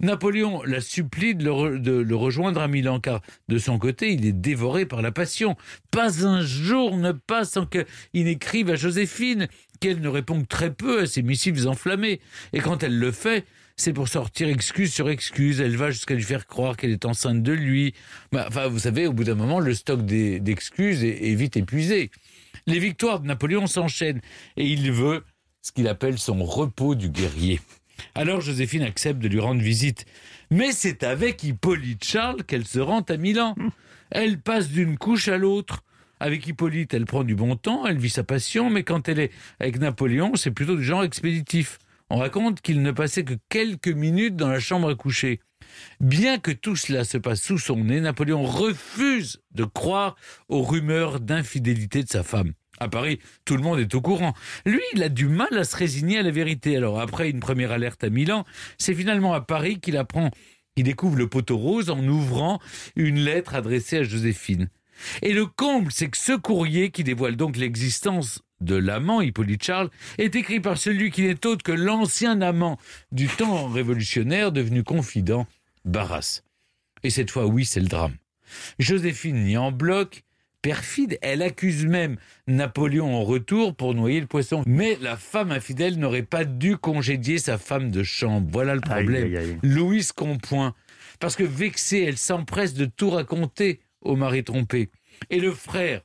[0.00, 4.86] Napoléon la supplie de le, rejoindre à Milan, car de son côté, il est dévoré
[4.86, 5.56] par la passion.
[5.90, 9.48] Pas un jour ne passe sans qu'il écrive à Joséphine,
[9.80, 12.20] qu'elle ne répond très peu à ses missives enflammées.
[12.52, 13.44] Et quand elle le fait,
[13.76, 15.60] c'est pour sortir excuse sur excuse.
[15.60, 17.94] Elle va jusqu'à lui faire croire qu'elle est enceinte de lui.
[18.32, 22.10] Bah, enfin, vous savez, au bout d'un moment, le stock d'excuses est vite épuisé.
[22.66, 24.20] Les victoires de Napoléon s'enchaînent
[24.56, 25.24] et il veut
[25.62, 27.60] ce qu'il appelle son repos du guerrier.
[28.14, 30.06] Alors Joséphine accepte de lui rendre visite.
[30.50, 33.54] Mais c'est avec Hippolyte Charles qu'elle se rend à Milan.
[34.10, 35.82] Elle passe d'une couche à l'autre.
[36.18, 39.30] Avec Hippolyte, elle prend du bon temps, elle vit sa passion, mais quand elle est
[39.58, 41.78] avec Napoléon, c'est plutôt du genre expéditif.
[42.10, 45.40] On raconte qu'il ne passait que quelques minutes dans la chambre à coucher.
[46.00, 50.16] Bien que tout cela se passe sous son nez, Napoléon refuse de croire
[50.48, 52.52] aux rumeurs d'infidélité de sa femme.
[52.82, 54.32] À Paris, tout le monde est au courant.
[54.64, 56.76] Lui, il a du mal à se résigner à la vérité.
[56.78, 58.46] Alors après une première alerte à Milan,
[58.78, 60.30] c'est finalement à Paris qu'il apprend,
[60.74, 62.58] qu'il découvre le poteau rose en ouvrant
[62.96, 64.70] une lettre adressée à Joséphine.
[65.20, 69.90] Et le comble, c'est que ce courrier, qui dévoile donc l'existence de l'amant Hippolyte Charles,
[70.16, 72.78] est écrit par celui qui n'est autre que l'ancien amant
[73.12, 75.46] du temps révolutionnaire devenu confident,
[75.84, 76.42] Barras.
[77.02, 78.14] Et cette fois, oui, c'est le drame.
[78.78, 80.22] Joséphine nie en bloc,
[80.62, 81.18] perfide.
[81.22, 84.62] Elle accuse même Napoléon en retour pour noyer le poisson.
[84.66, 88.48] Mais la femme infidèle n'aurait pas dû congédier sa femme de chambre.
[88.50, 89.58] Voilà le problème.
[89.62, 90.74] Louise Compoint.
[91.18, 94.90] Parce que vexée, elle s'empresse de tout raconter au mari trompé.
[95.28, 96.00] Et le frère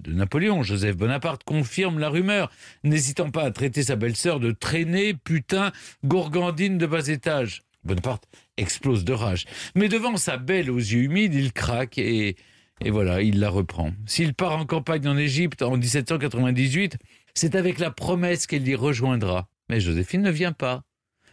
[0.00, 2.50] de Napoléon, Joseph Bonaparte, confirme la rumeur,
[2.84, 5.72] n'hésitant pas à traiter sa belle-sœur de traînée, putain,
[6.04, 7.62] gourgandine de bas étage.
[7.84, 8.24] Bonaparte
[8.56, 9.46] explose de rage.
[9.74, 12.36] Mais devant sa belle aux yeux humides, il craque et
[12.82, 13.92] et voilà, il la reprend.
[14.06, 16.96] S'il part en campagne en Égypte en 1798,
[17.34, 19.48] c'est avec la promesse qu'elle y rejoindra.
[19.68, 20.82] Mais Joséphine ne vient pas.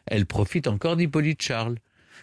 [0.06, 1.78] Elle profite encore d'Hippolyte Charles.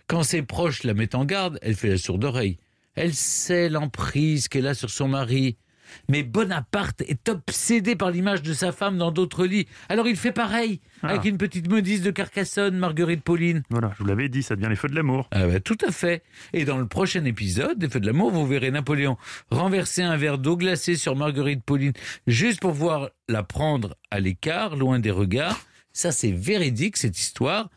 [0.07, 2.59] Quand ses proches la mettent en garde, elle fait la sourde oreille.
[2.95, 5.57] Elle sait l'emprise qu'elle a sur son mari.
[6.09, 9.67] Mais Bonaparte est obsédé par l'image de sa femme dans d'autres lits.
[9.89, 11.09] Alors il fait pareil ah.
[11.09, 13.63] avec une petite modiste de Carcassonne, Marguerite Pauline.
[13.71, 15.29] Voilà, je vous l'avais dit, ça devient les feux de l'amour.
[15.31, 16.23] Ah bah, tout à fait.
[16.53, 19.17] Et dans le prochain épisode des feux de l'amour, vous verrez Napoléon
[19.51, 21.93] renverser un verre d'eau glacée sur Marguerite Pauline
[22.27, 25.61] juste pour voir la prendre à l'écart, loin des regards.
[25.93, 27.71] Ça, c'est véridique, cette histoire.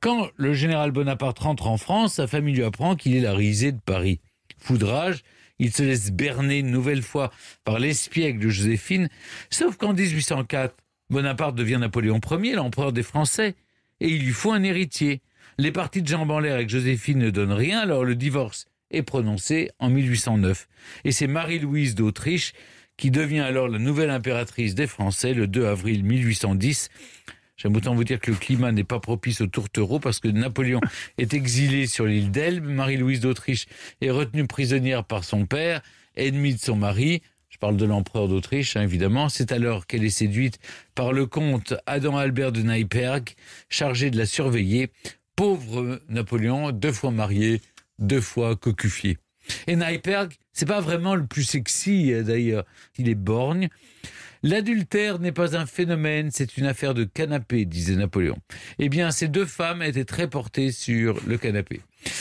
[0.00, 3.72] Quand le général Bonaparte rentre en France, sa famille lui apprend qu'il est la risée
[3.72, 4.20] de Paris.
[4.58, 5.22] Foudrage,
[5.58, 7.30] il se laisse berner une nouvelle fois
[7.64, 9.08] par l'espiègle de Joséphine,
[9.50, 10.74] sauf qu'en 1804,
[11.10, 13.54] Bonaparte devient Napoléon Ier, l'empereur des Français,
[14.00, 15.20] et il lui faut un héritier.
[15.58, 19.02] Les parties de jambes en l'air avec Joséphine ne donnent rien, alors le divorce est
[19.02, 20.68] prononcé en 1809.
[21.04, 22.52] Et c'est Marie-Louise d'Autriche
[22.96, 26.90] qui devient alors la nouvelle impératrice des Français le 2 avril 1810.
[27.56, 30.80] J'aime autant vous dire que le climat n'est pas propice aux tourtereaux parce que Napoléon
[31.18, 32.66] est exilé sur l'île d'Elbe.
[32.66, 33.66] Marie-Louise d'Autriche
[34.00, 35.80] est retenue prisonnière par son père,
[36.16, 37.22] ennemie de son mari.
[37.48, 39.28] Je parle de l'empereur d'Autriche, hein, évidemment.
[39.28, 40.58] C'est alors qu'elle est séduite
[40.96, 43.36] par le comte Adam Albert de Neipperg,
[43.68, 44.90] chargé de la surveiller.
[45.36, 47.60] Pauvre Napoléon, deux fois marié,
[48.00, 49.18] deux fois cocufié.
[49.68, 52.64] Et Neipperg, c'est pas vraiment le plus sexy euh, d'ailleurs.
[52.98, 53.68] Il est borgne.
[54.46, 58.36] L'adultère n'est pas un phénomène, c'est une affaire de canapé, disait Napoléon.
[58.78, 61.80] Eh bien, ces deux femmes étaient très portées sur le canapé.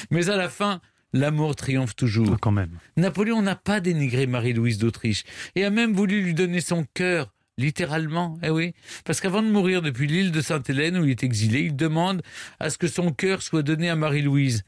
[0.09, 0.80] Mais à la fin,
[1.11, 2.30] l'amour triomphe toujours.
[2.36, 2.80] Ah, quand même.
[2.95, 7.34] Napoléon n'a pas dénigré Marie-Louise d'Autriche et a même voulu lui donner son cœur.
[7.57, 8.74] Littéralement, eh oui.
[9.03, 12.21] Parce qu'avant de mourir depuis l'île de Sainte-Hélène où il est exilé, il demande
[12.61, 14.63] à ce que son cœur soit donné à Marie-Louise.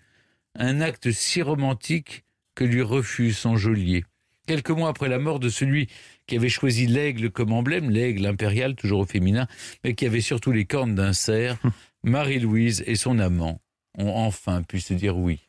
[0.55, 4.03] Un acte si romantique que lui refuse son geôlier.
[4.45, 5.87] Quelques mois après la mort de celui
[6.27, 9.47] qui avait choisi l'aigle comme emblème, l'aigle impérial, toujours au féminin,
[9.83, 11.57] mais qui avait surtout les cornes d'un cerf,
[12.03, 13.59] Marie-Louise et son amant
[13.97, 15.39] ont enfin pu se dire oui.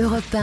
[0.00, 0.36] Europe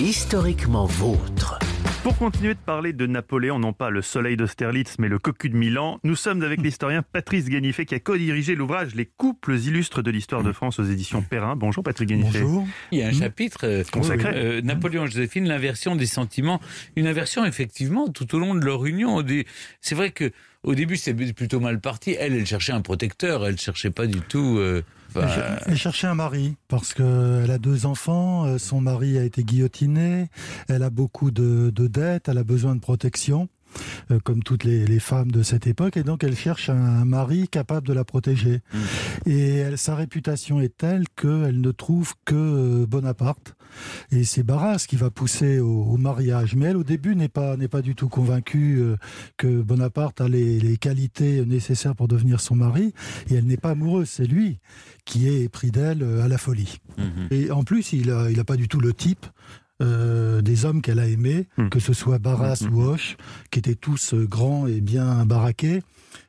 [0.00, 1.58] historiquement vôtre.
[2.02, 5.56] Pour continuer de parler de Napoléon, non pas le soleil d'Austerlitz, mais le cocu de
[5.56, 10.10] Milan, nous sommes avec l'historien Patrice Ganifet qui a co-dirigé l'ouvrage Les couples illustres de
[10.10, 11.56] l'histoire de France aux éditions Perrin.
[11.56, 12.40] Bonjour Patrice Ganifet.
[12.40, 12.66] Bonjour.
[12.90, 14.30] Il y a un chapitre euh, consacré.
[14.34, 16.58] Euh, Napoléon et Joséphine, l'inversion des sentiments.
[16.96, 19.22] Une inversion effectivement tout au long de leur union.
[19.82, 20.32] C'est vrai que
[20.62, 22.16] au début c'était plutôt mal parti.
[22.18, 24.56] Elle, elle cherchait un protecteur, elle cherchait pas du tout.
[24.58, 24.82] Euh,
[25.66, 30.28] elle cherchait un mari parce qu'elle a deux enfants, euh, son mari a été guillotiné,
[30.68, 33.48] elle a beaucoup de, de dettes, elle a besoin de protection.
[34.10, 37.86] Euh, comme toutes les, femmes de cette époque, et donc elle cherche un, mari capable
[37.86, 38.60] de la protéger.
[38.72, 39.30] Mmh.
[39.30, 43.54] Et sa réputation est telle qu'elle ne trouve que euh, Bonaparte.
[44.10, 46.54] Et c'est Barras qui va pousser au, mariage.
[46.56, 48.96] Mais elle, au début, n'est pas, n'est pas du tout convaincue euh,
[49.36, 52.92] que Bonaparte a les, qualités nécessaires pour devenir son mari.
[53.30, 54.58] Et elle n'est pas amoureuse, c'est lui
[55.04, 56.78] qui est pris d'elle à la folie.
[56.98, 57.02] Mmh.
[57.30, 59.26] Et en plus, il n'a il a pas du tout le type
[59.80, 61.68] euh, des hommes qu'elle a aimés, hmm.
[61.68, 62.74] que ce soit Barras hmm.
[62.74, 63.16] ou Hoche,
[63.50, 65.82] qui étaient tous euh, grands et bien baraqués.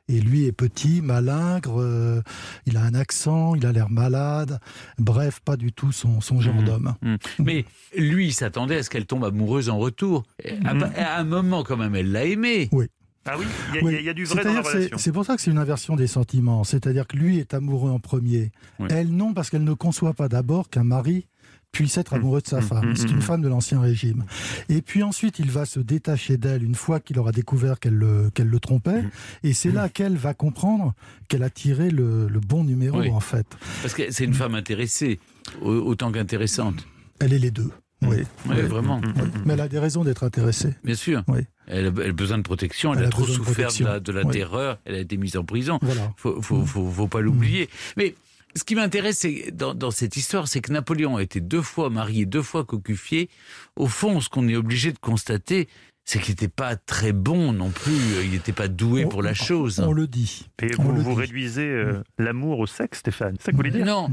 [0.08, 2.22] Et lui est petit, malingre, euh,
[2.66, 4.58] il a un accent, il a l'air malade.
[4.98, 6.64] Bref, pas du tout son, son genre hmm.
[6.64, 6.94] d'homme.
[7.38, 7.64] Mais
[7.96, 10.24] lui, il s'attendait à ce qu'elle tombe amoureuse en retour.
[10.64, 12.68] À, un moment, quand même, elle l'a aimé.
[12.72, 12.86] Oui.
[13.24, 13.44] Ah oui,
[13.80, 14.98] il y, a, du vrai dans la relation.
[14.98, 16.64] C'est pour ça que c'est une inversion des sentiments.
[16.64, 18.50] C'est-à-dire que lui est amoureux en premier.
[18.90, 21.26] Elle non, parce qu'elle ne conçoit pas d'abord qu'un mari
[21.72, 22.62] puisse être amoureux de sa mmh.
[22.62, 22.90] femme.
[22.90, 22.96] Mmh.
[22.96, 23.22] C'est une mmh.
[23.22, 24.24] femme de l'Ancien Régime.
[24.68, 28.30] Et puis ensuite, il va se détacher d'elle une fois qu'il aura découvert qu'elle le,
[28.38, 29.04] le trompait.
[29.42, 30.94] Et c'est là qu'elle va comprendre
[31.28, 33.46] qu'elle a tiré le, bon numéro, en fait.
[33.80, 35.18] Parce que c'est une femme intéressée,
[35.62, 36.86] autant qu'intéressante.
[37.20, 37.70] Elle est les deux.
[38.02, 39.00] Oui, vraiment.
[39.44, 40.74] Mais elle a des raisons d'être intéressée.
[40.84, 41.22] Bien sûr.
[41.28, 41.40] Oui.
[41.68, 43.70] Elle, a, besoin de protection, elle, a, trop souffert
[44.00, 45.78] de la, terreur, elle a été mise en prison.
[45.80, 46.12] Voilà.
[46.16, 47.68] Faut, faut, faut, pas l'oublier.
[47.96, 48.14] Mais
[48.54, 52.26] ce qui m'intéresse dans, dans, cette histoire, c'est que Napoléon a été deux fois marié,
[52.26, 53.28] deux fois cocufié.
[53.76, 55.68] Au fond, ce qu'on est obligé de constater,
[56.04, 57.92] c'est qu'il n'était pas très bon non plus,
[58.24, 59.80] il n'était pas doué pour la chose.
[59.80, 60.48] On le dit.
[60.60, 63.86] Et vous, vous réduisez euh, l'amour au sexe, Stéphane C'est ça que vous voulez dire
[63.86, 64.10] Non,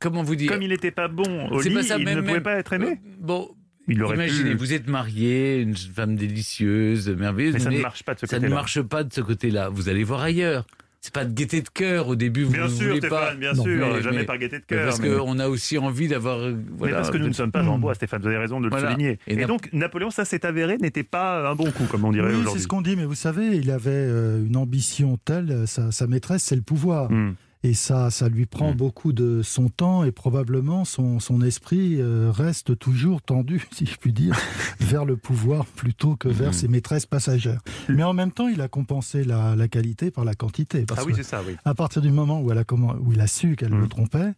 [0.00, 2.72] comment vous dire Comme il n'était pas bon au lit, il ne pouvait pas être
[2.72, 3.50] aimé euh, Bon,
[3.88, 7.54] Imaginez, vous êtes marié, une femme délicieuse, merveilleuse.
[7.54, 8.40] Mais ça ne marche pas de ce côté-là.
[8.40, 9.68] Ça ne marche pas de ce côté-là.
[9.70, 10.66] Vous allez voir ailleurs
[11.02, 12.44] c'est pas de gaieté de cœur au début.
[12.44, 13.34] Vous bien sûr, voulez Stéphane, pas.
[13.34, 14.84] bien sûr, jamais par gaieté de cœur.
[14.86, 16.38] Parce qu'on a aussi envie d'avoir.
[16.38, 18.22] Voilà, mais parce que nous ne sommes pas en bois, Stéphane.
[18.22, 19.18] Vous avez raison de le souligner.
[19.26, 22.34] Et, donc Napoléon, ça s'est avéré, n'était pas un bon coup, comme on dirait oui,
[22.34, 22.52] aujourd'hui.
[22.54, 25.66] C'est ce qu'on dit, mais vous savez, il avait euh, une ambition telle.
[25.66, 27.10] Sa, sa maîtresse, c'est le pouvoir.
[27.10, 27.34] Hmm.
[27.64, 28.76] Et ça, ça lui prend mm.
[28.76, 33.96] beaucoup de son temps et probablement son, son esprit euh, reste toujours tendu, si je
[33.96, 34.36] puis dire,
[34.80, 36.54] vers le pouvoir plutôt que vers mm.
[36.54, 37.60] ses maîtresses passagères.
[37.88, 40.84] Mais en même temps, il a compensé la, la qualité par la quantité.
[40.86, 41.56] Parce ah oui, c'est ça, oui.
[41.64, 43.88] À partir du moment où, elle a, où il a su qu'elle le mm.
[43.88, 44.32] trompait,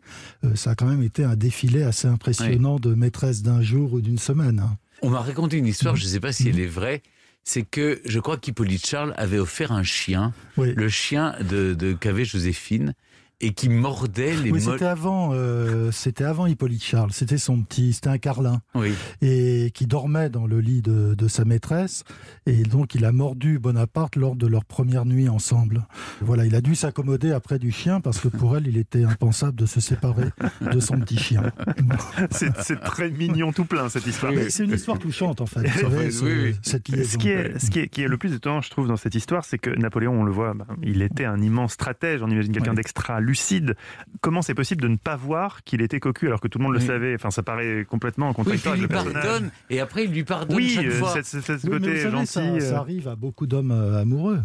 [0.45, 4.01] euh, ça a quand même été un défilé assez impressionnant de maîtresses d'un jour ou
[4.01, 4.61] d'une semaine.
[4.61, 4.77] Hein.
[5.03, 7.03] On m'a raconté une histoire, je ne sais pas si elle est vraie,
[7.43, 12.25] c'est que je crois qu'Hippolyte Charles avait offert un chien, le chien de, de qu'avait
[12.25, 12.95] Joséphine
[13.41, 17.13] et qui mordait les Oui, c'était avant, euh, c'était avant Hippolyte Charles.
[17.13, 18.61] C'était son petit, c'était un carlin.
[18.75, 18.95] Oui.
[19.23, 22.05] Et qui dormait dans le lit de, de, sa maîtresse.
[22.47, 25.87] Et donc, il a mordu Bonaparte lors de leur première nuit ensemble.
[26.21, 29.57] Voilà, il a dû s'accommoder après du chien parce que pour elle, il était impensable
[29.57, 30.29] de se séparer
[30.61, 31.43] de son petit chien.
[32.31, 34.33] c'est très mignon tout plein, cette histoire.
[34.49, 35.67] C'est une histoire touchante, en fait.
[35.67, 37.11] Vous savez, ce, cette liaison.
[37.11, 39.15] Ce qui, est, ce qui, est, qui est le plus étonnant, je trouve, dans cette
[39.15, 42.23] histoire, c'est que Napoléon, on le voit, ben, il était un immense stratège.
[42.23, 43.75] On imagine quelqu'un d'extra lucide.
[44.21, 46.75] Comment c'est possible de ne pas voir qu'il était cocu alors que tout le monde
[46.75, 47.15] le savait?
[47.15, 49.25] Enfin, ça paraît complètement en contradiction oui, avec le personnage.
[49.25, 51.15] Pardonne, et après, il lui pardonne oui, chaque euh, fois.
[51.15, 52.27] Oui, côté mais vous savez, gentil.
[52.27, 54.41] ça, euh, ça arrive à beaucoup d'hommes euh, amoureux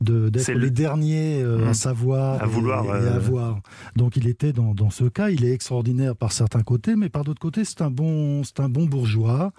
[0.00, 1.68] d'être C'est les le- derniers euh, Mmh.
[1.68, 3.60] à savoir À et- vouloir, et, euh, à voir.
[3.96, 7.24] Donc il était dans, dans ce cas, il est extraordinaire par certains côtés, mais par
[7.24, 9.52] d'autres côtés, c'est un bon, un bon bourgeois,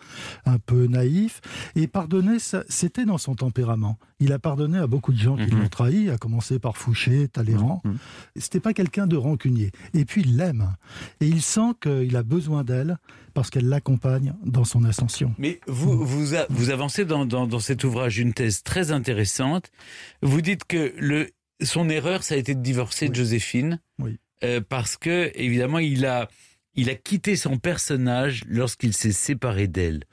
[0.45, 1.41] un peu naïf.
[1.75, 2.37] Et pardonner,
[2.69, 3.97] c'était dans son tempérament.
[4.21, 5.61] Il a pardonné à beaucoup de gens qui Mhm.
[5.61, 7.81] l'ont trahi, à commencer par Fouché, Talleyrand.
[7.85, 7.97] Mhm.
[8.37, 9.71] C'était pas quelqu'un de rancunier.
[9.93, 10.75] Et puis il l'aime.
[11.21, 12.97] Et il sent qu'il a besoin d'elle
[13.33, 15.33] parce qu'elle l'accompagne dans son ascension.
[15.37, 19.71] Mais vous, vous, a- vous avancez dans, dans, dans cet ouvrage une thèse très intéressante.
[20.21, 21.29] Vous dites que le,
[21.61, 23.79] son erreur, ça a été de divorcer de Joséphine.
[23.99, 24.17] Oui.
[24.43, 26.29] Euh, parce que, évidemment, il a,
[26.79, 30.03] il a quitté son personnage lorsqu'il s'est séparé d'elle.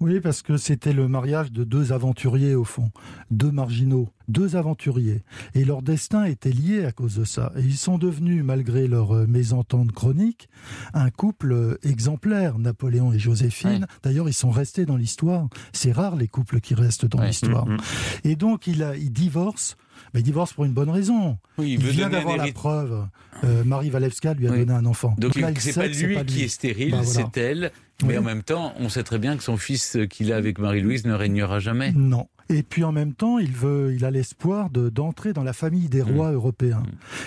[0.00, 2.90] Oui, parce que c'était le mariage de deux aventuriers au fond,
[3.30, 5.22] deux marginaux, deux aventuriers.
[5.54, 7.52] Et leur destin était lié à cause de ça.
[7.56, 10.48] Et ils sont devenus, malgré leur euh, mésentente chronique,
[10.94, 13.70] un couple euh, exemplaire, Napoléon et Joséphine.
[13.82, 13.98] Ouais.
[14.02, 15.48] D'ailleurs, ils sont restés dans l'histoire.
[15.72, 17.28] C'est rare les couples qui restent dans Ouais.
[17.28, 17.66] l'histoire.
[17.66, 17.76] Mhm.
[18.24, 19.76] Et donc, il, a, il divorce.
[20.14, 21.38] Mais il divorce pour une bonne raison.
[21.58, 23.06] Oui, Il, vient d'avoir la preuve.
[23.44, 24.58] Euh, Marie Walewska lui a Oui.
[24.60, 25.14] donné un enfant.
[25.18, 27.28] Donc, il c'est pas lui pas qui est stérile, Bah, voilà.
[27.34, 27.70] c'est elle.
[28.02, 28.18] Mais Oui.
[28.18, 31.04] en même temps, on sait très bien que son fils euh, qu'il a avec Marie-Louise
[31.04, 31.92] ne régnera jamais.
[31.92, 32.28] Non.
[32.48, 35.88] Et puis en même temps, il veut, il a l'espoir de d'entrer dans la famille
[35.88, 36.82] des rois européens.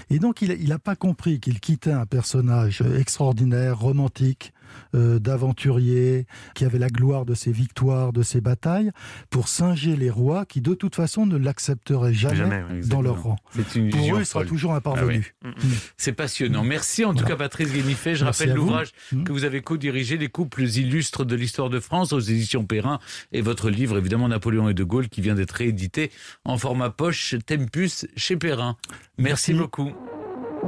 [0.09, 4.51] Et donc il, il a pas compris qu'il quittait un personnage extraordinaire, romantique,
[4.95, 8.91] euh, d'aventurier, qui avait la gloire de ses victoires, de ses batailles,
[9.29, 13.21] pour singer les rois qui de toute façon ne l'accepteraient jamais, Jamais, oui, dans leur
[13.23, 13.35] rang.
[13.51, 15.33] C'est une Pour vision eux, il sera toujours un parvenu.
[15.43, 15.49] Mm,
[15.97, 16.63] C'est passionnant.
[16.63, 17.29] Merci en tout Voilà.
[17.29, 18.15] cas Patrice Guénifet.
[18.15, 19.23] Je Merci rappelle l'ouvrage Mm.
[19.23, 22.99] que vous avez co-dirigé, Les couples illustres de l'histoire de France aux éditions Perrin
[23.31, 26.11] et votre livre évidemment Napoléon et De Gaulle qui vient d'être réédité
[26.45, 28.77] en format poche Tempus chez Perrin.
[29.17, 29.53] Merci, Merci.
[29.53, 29.91] beaucoup.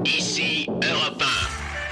[0.05, 1.23] Ici Europe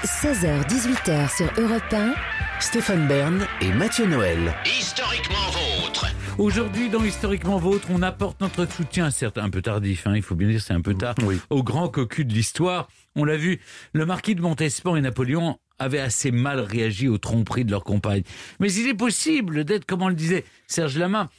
[0.04, 2.12] 16h-18h sur Europe 1.
[2.60, 4.54] Stéphane Bern et Mathieu Noël.
[4.66, 4.68] 1.
[4.68, 6.06] Historiquement vôtre.
[6.36, 10.34] Aujourd'hui, dans Historiquement Vôtre, on apporte notre soutien, certes un peu tardif, hein, il faut
[10.34, 11.40] bien dire c'est un peu tard, Oui.
[11.48, 12.88] au grand cocu de l'histoire.
[13.16, 13.60] On l'a vu,
[13.94, 18.24] le marquis de Montespan et Napoléon avaient assez mal réagi aux tromperies de leur compagne.
[18.60, 21.30] Mais il est possible d'être, comme on le disait Serge Lamain,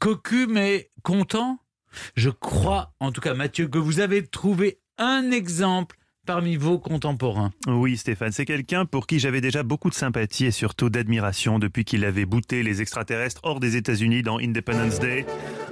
[0.00, 1.60] cocu mais content.
[2.16, 5.97] Je crois, en tout cas Mathieu, que vous avez trouvé un exemple
[6.28, 7.52] parmi vos contemporains.
[7.66, 11.86] Oui, Stéphane, c'est quelqu'un pour qui j'avais déjà beaucoup de sympathie et surtout d'admiration depuis
[11.86, 15.24] qu'il avait bouté les extraterrestres hors des États-Unis dans Independence Day.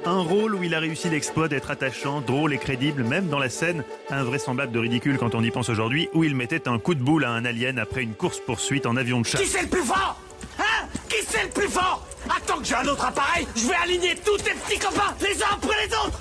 [0.06, 3.50] Un rôle où il a réussi l'exploit d'être attachant, drôle et crédible, même dans la
[3.50, 7.02] scène invraisemblable de ridicule quand on y pense aujourd'hui, où il mettait un coup de
[7.02, 9.42] boule à un alien après une course-poursuite en avion de chasse.
[9.42, 10.18] Qui c'est le plus fort?
[10.58, 10.86] Hein?
[11.10, 12.08] Qui c'est le plus fort?
[12.34, 15.52] Attends que j'ai un autre appareil, je vais aligner tous tes petits copains, les uns
[15.52, 16.18] après les autres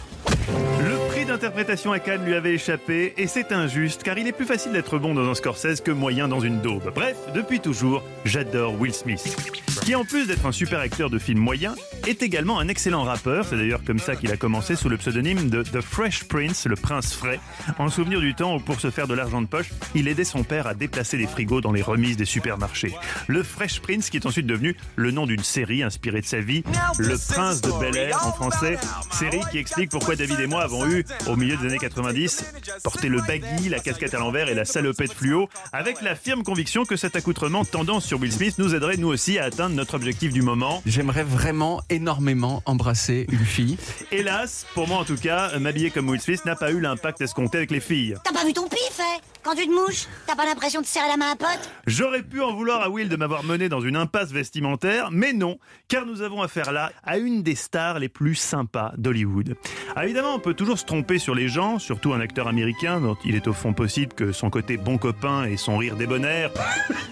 [0.48, 4.46] Le prix d'interprétation à Cannes lui avait échappé et c'est injuste car il est plus
[4.46, 6.92] facile d'être bon dans un Scorsese que moyen dans une daube.
[6.94, 9.36] Bref, depuis toujours, j'adore Will Smith.
[9.84, 11.76] Qui en plus d'être un super acteur de films moyens,
[12.08, 13.46] est également un excellent rappeur.
[13.46, 16.76] C'est d'ailleurs comme ça qu'il a commencé sous le pseudonyme de The Fresh Prince, le
[16.76, 17.40] prince frais,
[17.80, 20.44] en souvenir du temps où pour se faire de l'argent de poche, il aidait son
[20.44, 22.94] père à déplacer des frigos dans les remises des supermarchés.
[23.28, 26.64] Le Fresh Prince qui est ensuite devenu le nom d'une série inspirée de sa vie,
[26.98, 28.78] Le Prince de Bel Air en français,
[29.12, 32.46] série qui explique pourquoi David et moi avons eu, au milieu des années 90,
[32.84, 36.86] porté le baggy, la casquette à l'envers et la salopette fluo, avec la firme conviction
[36.86, 40.34] que cet accoutrement tendance sur Will Smith nous aiderait nous aussi à atteindre notre objectif
[40.34, 40.82] du moment.
[40.86, 43.78] J'aimerais vraiment énormément embrasser une fille.
[44.12, 47.58] Hélas, pour moi en tout cas, m'habiller comme Will Smith n'a pas eu l'impact escompté
[47.58, 48.16] avec les filles.
[48.24, 49.20] T'as pas vu ton pif, hein?
[49.46, 52.24] Quand tu te mouches, t'as pas l'impression de serrer la main à un pote J'aurais
[52.24, 56.08] pu en vouloir à Will de m'avoir mené dans une impasse vestimentaire, mais non, car
[56.08, 59.56] nous avons affaire là à une des stars les plus sympas d'Hollywood.
[59.96, 63.16] Ah, évidemment, on peut toujours se tromper sur les gens, surtout un acteur américain dont
[63.24, 66.50] il est au fond possible que son côté bon copain et son rire débonnaire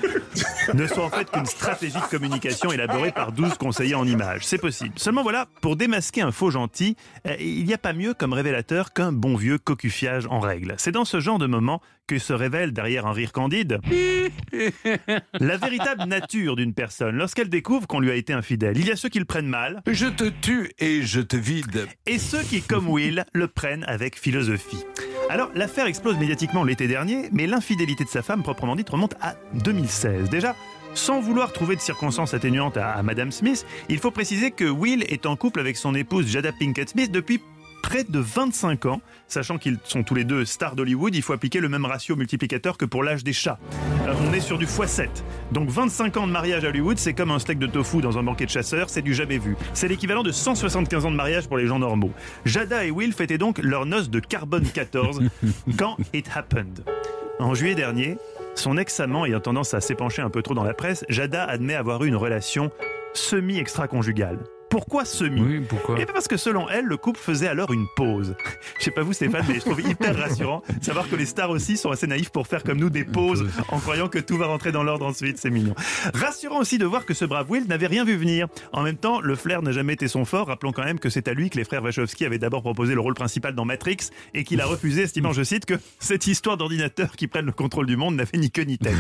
[0.74, 4.44] ne soit en fait qu'une stratégie de communication élaborée par 12 conseillers en images.
[4.44, 4.98] C'est possible.
[4.98, 6.96] Seulement voilà, pour démasquer un faux gentil,
[7.28, 10.74] euh, il n'y a pas mieux comme révélateur qu'un bon vieux cocufiage en règle.
[10.78, 13.80] C'est dans ce genre de moment que se révèle derrière un rire candide
[15.40, 18.78] la véritable nature d'une personne lorsqu'elle découvre qu'on lui a été infidèle.
[18.78, 19.82] Il y a ceux qui le prennent mal.
[19.88, 21.88] Je te tue et je te vide.
[22.06, 24.84] Et ceux qui, comme Will, le prennent avec philosophie.
[25.30, 29.36] Alors, l'affaire explose médiatiquement l'été dernier, mais l'infidélité de sa femme, proprement dite, remonte à
[29.64, 30.30] 2016.
[30.30, 30.56] Déjà,
[30.94, 35.04] sans vouloir trouver de circonstances atténuantes à, à Madame Smith, il faut préciser que Will
[35.10, 37.40] est en couple avec son épouse Jada Pinkett Smith depuis
[37.84, 39.02] près de 25 ans.
[39.28, 42.78] Sachant qu'ils sont tous les deux stars d'Hollywood, il faut appliquer le même ratio multiplicateur
[42.78, 43.60] que pour l'âge des chats.
[44.08, 45.10] Euh, on est sur du x7.
[45.52, 48.24] Donc 25 ans de mariage à Hollywood, c'est comme un steak de tofu dans un
[48.24, 49.56] banquet de chasseurs, c'est du jamais vu.
[49.74, 52.12] C'est l'équivalent de 175 ans de mariage pour les gens normaux.
[52.46, 55.22] Jada et Will fêtaient donc leur noce de carbone 14
[55.78, 56.84] quand it happened.
[57.40, 58.18] En juillet dernier,
[58.56, 62.04] son ex-amant ayant tendance à s'épancher un peu trop dans la presse, Jada admet avoir
[62.04, 62.72] eu une relation
[63.14, 64.40] semi-extra-conjugale.
[64.74, 68.36] Pourquoi semi Oui, pourquoi Et parce que selon elle, le couple faisait alors une pause.
[68.80, 71.52] Je sais pas vous Stéphane, mais je trouve hyper rassurant de savoir que les stars
[71.52, 74.48] aussi sont assez naïfs pour faire comme nous des pauses en croyant que tout va
[74.48, 75.76] rentrer dans l'ordre ensuite, c'est mignon.
[76.16, 78.48] Rassurant aussi de voir que ce brave Will n'avait rien vu venir.
[78.72, 80.48] En même temps, le flair n'a jamais été son fort.
[80.48, 83.00] Rappelons quand même que c'est à lui que les frères Wachowski avaient d'abord proposé le
[83.00, 87.16] rôle principal dans Matrix et qu'il a refusé, estimant, je cite, que cette histoire d'ordinateur
[87.16, 88.98] qui prennent le contrôle du monde n'avait ni queue ni tête.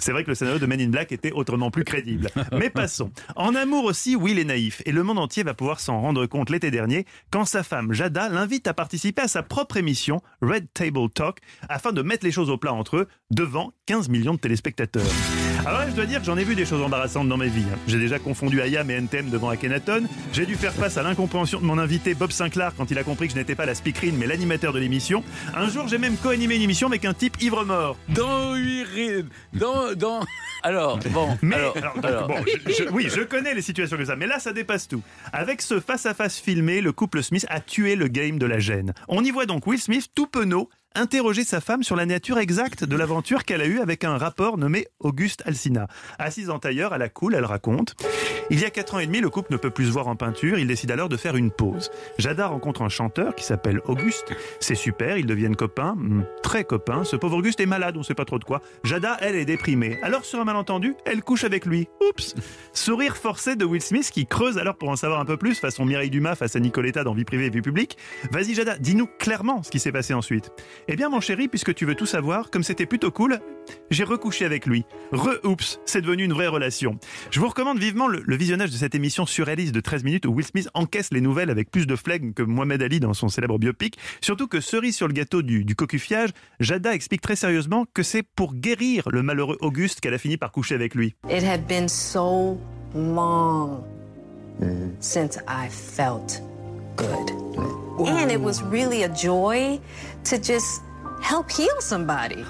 [0.00, 2.30] C'est vrai que le scénario de Men in Black était autrement plus crédible.
[2.50, 3.12] Mais passons.
[3.36, 6.50] En amour aussi, Will est naïf et le monde entier va pouvoir s'en rendre compte
[6.50, 11.10] l'été dernier quand sa femme Jada l'invite à participer à sa propre émission Red Table
[11.14, 11.38] Talk
[11.68, 15.04] afin de mettre les choses au plat entre eux devant 15 millions de téléspectateurs.
[15.60, 17.64] Alors là, je dois dire que j'en ai vu des choses embarrassantes dans ma vie.
[17.72, 17.78] hein.
[17.86, 20.04] J'ai déjà confondu Ayam et NTM devant Akhenaton.
[20.32, 23.28] J'ai dû faire face à l'incompréhension de mon invité Bob Sinclair quand il a compris
[23.28, 25.24] que je n'étais pas la speakerine mais l'animateur de l'émission.
[25.54, 27.96] Un jour, j'ai même co-animé une émission avec un type ivre-mort.
[28.10, 29.28] Dans Urine.
[29.54, 29.94] Dans.
[29.94, 30.20] dans...
[30.62, 31.36] Alors, bon.
[31.42, 32.28] Mais alors, alors, donc, alors.
[32.28, 35.02] bon, je- je- oui, je connais les situations comme ça, mais là, ça dépasse tout.
[35.32, 38.92] Avec ce face-à-face filmé, le couple Smith a tué le game de la gêne.
[39.08, 42.84] On y voit donc Will Smith, tout penaud, interroger sa femme sur la nature exacte
[42.84, 45.88] de l'aventure qu'elle a eue avec un rapport nommé Auguste Alsina.
[46.18, 47.94] Assise en tailleur, à la cool, elle raconte.
[48.50, 50.16] Il y a 4 ans et demi, le couple ne peut plus se voir en
[50.16, 51.90] peinture, il décide alors de faire une pause.
[52.18, 54.34] Jada rencontre un chanteur qui s'appelle Auguste.
[54.60, 57.04] C'est super, ils deviennent copains, hmm, très copains.
[57.04, 58.60] Ce pauvre Auguste est malade, on sait pas trop de quoi.
[58.84, 59.98] Jada, elle, est déprimée.
[60.02, 61.88] Alors, sur un malentendu, elle couche avec lui.
[62.08, 62.34] Oups
[62.72, 65.84] Sourire forcé de Will Smith qui creuse alors pour en savoir un peu plus, façon
[65.84, 67.96] Mireille Dumas face à Nicoletta dans Vie privée et Vie publique.
[68.30, 70.52] Vas-y Jada, dis-nous clairement ce qui s'est passé ensuite.
[70.88, 73.40] Eh bien mon chéri, puisque tu veux tout savoir, comme c'était plutôt cool,
[73.90, 74.84] j'ai recouché avec lui.
[75.12, 76.98] Re-oups, c'est devenu une vraie relation.
[77.30, 80.32] Je vous recommande vivement le, le visionnage de cette émission surréaliste de 13 minutes où
[80.32, 83.58] Will Smith encaisse les nouvelles avec plus de flegme que Mohamed Ali dans son célèbre
[83.58, 83.96] biopic.
[84.20, 86.30] Surtout que cerise sur le gâteau du, du cocufiage,
[86.60, 90.52] Jada explique très sérieusement que c'est pour guérir le malheureux Auguste qu'elle a fini par
[90.52, 91.14] coucher avec lui.
[91.30, 92.58] It had been so
[92.94, 93.82] long
[95.00, 96.42] since I felt
[96.96, 97.33] good.
[97.98, 99.80] And it was really a joy
[100.24, 100.82] to just
[101.22, 102.44] help heal somebody.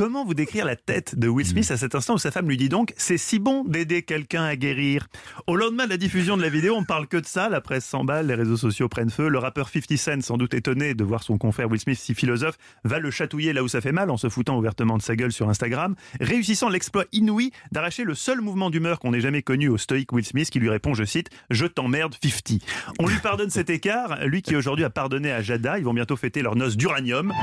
[0.00, 2.56] Comment vous décrire la tête de Will Smith à cet instant où sa femme lui
[2.56, 5.08] dit donc c'est si bon d'aider quelqu'un à guérir
[5.46, 7.84] Au lendemain de la diffusion de la vidéo, on parle que de ça, la presse
[7.84, 11.22] s'emballe, les réseaux sociaux prennent feu, le rappeur 50 Cent, sans doute étonné de voir
[11.22, 14.16] son confrère Will Smith si philosophe, va le chatouiller là où ça fait mal en
[14.16, 18.70] se foutant ouvertement de sa gueule sur Instagram, réussissant l'exploit inouï d'arracher le seul mouvement
[18.70, 21.66] d'humeur qu'on ait jamais connu au stoïque Will Smith qui lui répond, je cite, je
[21.66, 22.62] t'emmerde 50.
[23.00, 26.16] On lui pardonne cet écart, lui qui aujourd'hui a pardonné à Jada, ils vont bientôt
[26.16, 27.34] fêter leur noce d'uranium.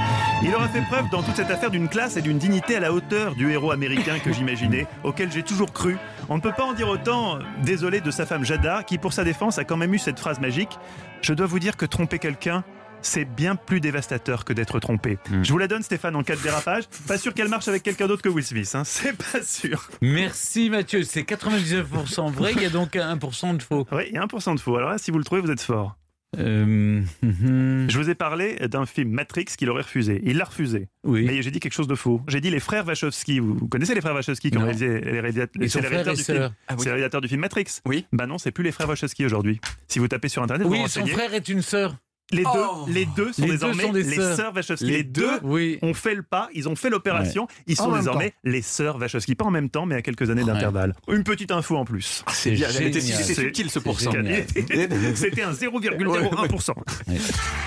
[0.43, 2.93] Il aura fait preuve dans toute cette affaire d'une classe et d'une dignité à la
[2.93, 5.97] hauteur du héros américain que j'imaginais, auquel j'ai toujours cru.
[6.29, 9.25] On ne peut pas en dire autant, désolé de sa femme Jada, qui pour sa
[9.25, 10.79] défense a quand même eu cette phrase magique.
[11.21, 12.63] Je dois vous dire que tromper quelqu'un,
[13.01, 15.17] c'est bien plus dévastateur que d'être trompé.
[15.43, 16.85] Je vous la donne Stéphane en cas de dérapage.
[17.05, 18.83] Pas sûr qu'elle marche avec quelqu'un d'autre que Will Smith, hein.
[18.85, 19.89] c'est pas sûr.
[20.01, 23.85] Merci Mathieu, c'est 99% vrai, il y a donc 1% de faux.
[23.91, 24.77] Oui, il y a 1% de faux.
[24.77, 25.97] Alors là, si vous le trouvez, vous êtes fort.
[26.37, 27.01] Euh.
[27.23, 30.21] Je vous ai parlé d'un film Matrix qu'il aurait refusé.
[30.25, 30.89] Il l'a refusé.
[31.03, 31.25] Oui.
[31.25, 32.21] Mais j'ai dit quelque chose de faux.
[32.27, 33.39] J'ai dit les frères Wachowski.
[33.39, 35.67] Vous, connaissez les frères Wachowski qui ont réalisé les réalisateurs, les
[36.13, 36.49] du film.
[36.67, 36.85] Ah oui.
[36.85, 37.81] C'est du film Matrix.
[37.85, 38.05] Oui.
[38.11, 39.61] Bah non, c'est plus les frères Wachowski aujourd'hui.
[39.87, 41.95] Si vous tapez sur internet, vous Oui, vous son frère est une sœur.
[42.31, 42.85] Les deux, Oh.
[42.89, 44.35] les deux sont Les deux désormais sont des les sœurs.
[44.35, 44.85] sœurs Wachowski.
[44.85, 45.79] Les Les, deux, deux, oui.
[45.81, 47.47] ont fait le pas, ils ont fait l'opération.
[47.67, 49.35] Ils En sont même désormais les sœurs Wachowski.
[49.35, 50.51] Pas en même temps, mais à quelques années Ouais.
[50.51, 50.93] d'intervalle.
[51.07, 52.23] Une petite info en plus.
[52.27, 53.17] C'est bien, elle était- génial.
[53.23, 54.11] c'est C'est- subtil ce c'est pourcent.
[54.11, 54.45] génial.
[55.15, 56.73] C'était un 0,01%.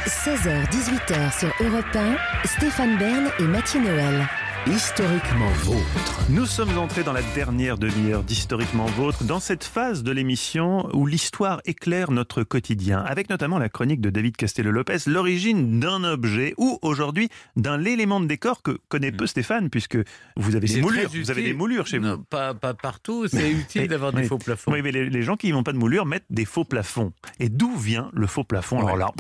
[0.07, 4.29] 16h, 18h sur Europe 1, Stéphane Bern et Mathieu Noël.
[4.67, 6.21] Historiquement vôtre.
[6.29, 11.07] Nous sommes entrés dans la dernière demi-heure d'Historiquement vôtre, dans cette phase de l'émission où
[11.07, 16.79] l'histoire éclaire notre quotidien, avec notamment la chronique de David Castello-Lopez, l'origine d'un objet ou
[16.83, 19.29] aujourd'hui d'un élément de décor que connaît peu hmm.
[19.29, 19.97] Stéphane, puisque
[20.37, 21.09] vous avez des moulures.
[21.11, 22.19] Vous avez des moulures chez vous.
[22.25, 24.73] Pas, pas partout, c'est utile d'avoir des faux plafonds.
[24.73, 27.15] Oui, mais les, gens qui n'ont pas de moulures mettent des faux plafonds.
[27.39, 29.11] Et d'où vient le faux plafond Alors là,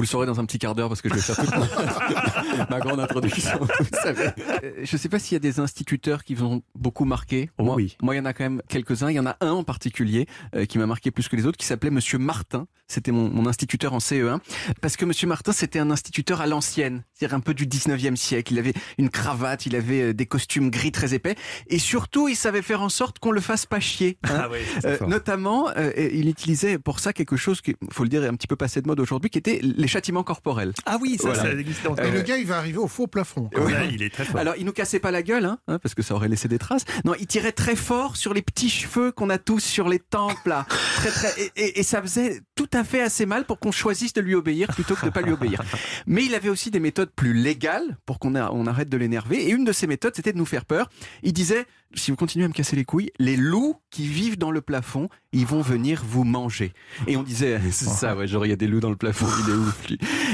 [0.00, 2.80] vous le saurez dans un petit quart d'heure parce que je vais faire toute ma,
[2.80, 3.58] grande introduction.
[3.60, 4.28] Vous savez.
[4.64, 7.50] Euh, je ne sais pas s'il y a des instituteurs qui vous ont beaucoup marqué.
[7.58, 7.98] Oh oui.
[8.00, 9.10] Moi, il y en a quand même quelques-uns.
[9.10, 11.58] Il y en a un en particulier euh, qui m'a marqué plus que les autres,
[11.58, 12.66] qui s'appelait Monsieur Martin.
[12.90, 14.40] C'était mon, mon, instituteur en CE1.
[14.80, 18.52] Parce que Monsieur Martin, c'était un instituteur à l'ancienne, c'est-à-dire un peu du 19e siècle.
[18.52, 21.36] Il avait une cravate, il avait euh, des costumes gris très épais.
[21.68, 24.18] Et surtout, il savait faire en sorte qu'on le fasse pas chier.
[24.24, 24.42] Hein.
[24.42, 24.58] Ah oui,
[25.06, 28.56] notamment, il utilisait pour ça quelque chose qui, faut le dire, est un petit peu
[28.56, 30.72] passé de mode aujourd'hui, qui était les châtiments corporels.
[30.86, 32.04] Ah oui, ça, ça existe encore.
[32.04, 33.50] Et le gars, il va arriver au faux plafond.
[33.90, 34.40] il est très fort.
[34.40, 36.58] Alors, il nous cassait pas la gueule, hein, hein, parce que ça aurait laissé des
[36.58, 36.84] traces.
[37.04, 40.46] Non, il tirait très fort sur les petits cheveux qu'on a tous sur les tempes,
[40.46, 40.66] là.
[40.96, 44.20] Très, très, et, et, ça faisait tout à fait assez mal pour qu'on choisisse de
[44.20, 45.62] lui obéir plutôt que de pas lui obéir.
[46.06, 49.36] Mais il avait aussi des méthodes plus légales pour qu'on on arrête de l'énerver.
[49.44, 50.88] Et une de ces méthodes, c'était de nous faire peur.
[51.22, 54.50] Il disait, si vous continuez à me casser les couilles, les loups qui vivent dans
[54.50, 56.72] le plafond, ils vont venir vous manger.
[57.06, 59.26] Et on disait, c'est ça, ouais, genre il y a des loups dans le plafond,
[59.44, 59.86] il est ouf.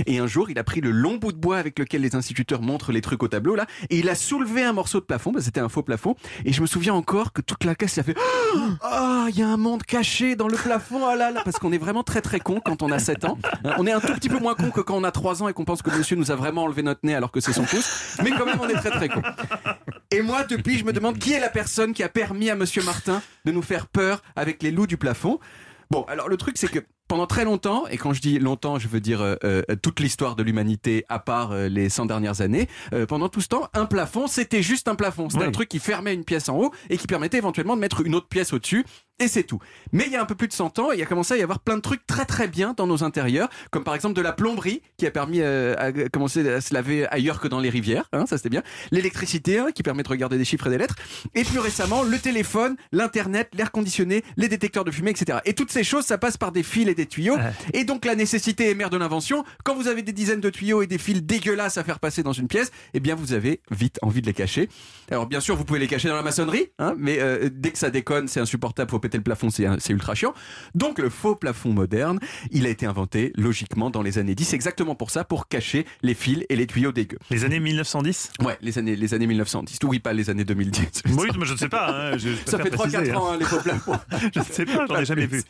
[0.07, 2.62] Et un jour, il a pris le long bout de bois avec lequel les instituteurs
[2.62, 5.40] montrent les trucs au tableau là, et il a soulevé un morceau de plafond, bah,
[5.40, 6.14] c'était un faux plafond.
[6.44, 8.16] Et je me souviens encore que toute la caisse, il a fait,
[8.82, 11.72] ah, il y a un monde caché dans le plafond, ah là là, parce qu'on
[11.72, 13.38] est vraiment très très con quand on a 7 ans.
[13.78, 15.52] On est un tout petit peu moins con que quand on a 3 ans et
[15.52, 18.18] qu'on pense que monsieur nous a vraiment enlevé notre nez alors que c'est son pouce,
[18.22, 19.22] mais quand même on est très très con.
[20.11, 22.82] Et moi, depuis, je me demande qui est la personne qui a permis à Monsieur
[22.82, 25.40] Martin de nous faire peur avec les loups du plafond.
[25.90, 28.88] Bon, alors le truc, c'est que pendant très longtemps, et quand je dis longtemps, je
[28.88, 32.68] veux dire euh, euh, toute l'histoire de l'humanité à part euh, les 100 dernières années,
[33.09, 35.28] pendant tout ce temps, un plafond, c'était juste un plafond.
[35.28, 38.04] C'était un truc qui fermait une pièce en haut et qui permettait éventuellement de mettre
[38.04, 38.84] une autre pièce au-dessus
[39.18, 39.58] et c'est tout.
[39.92, 41.36] Mais il y a un peu plus de 100 ans, il y a commencé à
[41.36, 44.20] y avoir plein de trucs très très bien dans nos intérieurs, comme par exemple de
[44.20, 47.70] la plomberie qui a permis euh, à commencer à se laver ailleurs que dans les
[47.70, 48.62] rivières, hein, ça c'était bien.
[48.90, 50.96] L'électricité hein, qui permet de regarder des chiffres et des lettres.
[51.34, 55.38] Et plus récemment, le téléphone, l'internet, l'air conditionné, les détecteurs de fumée, etc.
[55.44, 57.36] Et toutes ces choses, ça passe par des fils et des tuyaux.
[57.72, 59.44] Et donc la nécessité est mère de l'invention.
[59.64, 62.32] Quand vous avez des dizaines de tuyaux et des fils dégueulasses à faire passer dans
[62.32, 64.68] une pièce, eh bien vous avez vite envie de les cacher.
[65.10, 67.78] Alors bien sûr, vous pouvez les cacher dans la maçonnerie, hein, mais euh, dès que
[67.78, 70.34] ça déconne, c'est insupportable, faut péter le plafond, c'est ultra chiant.
[70.74, 72.18] Donc le faux plafond moderne,
[72.50, 76.14] il a été inventé logiquement dans les années 10, exactement pour ça, pour cacher les
[76.14, 77.18] fils et les tuyaux dégueux.
[77.30, 79.78] Les années 1910 Ouais, les années, les années 1910.
[79.84, 81.02] Oui, pas les années 2010.
[81.16, 82.12] Oui, mais je ne sais pas.
[82.12, 83.98] Hein, ça fait 3-4 ans, hein, les faux plafonds.
[84.34, 85.42] je ne sais pas, j'en ai jamais vu.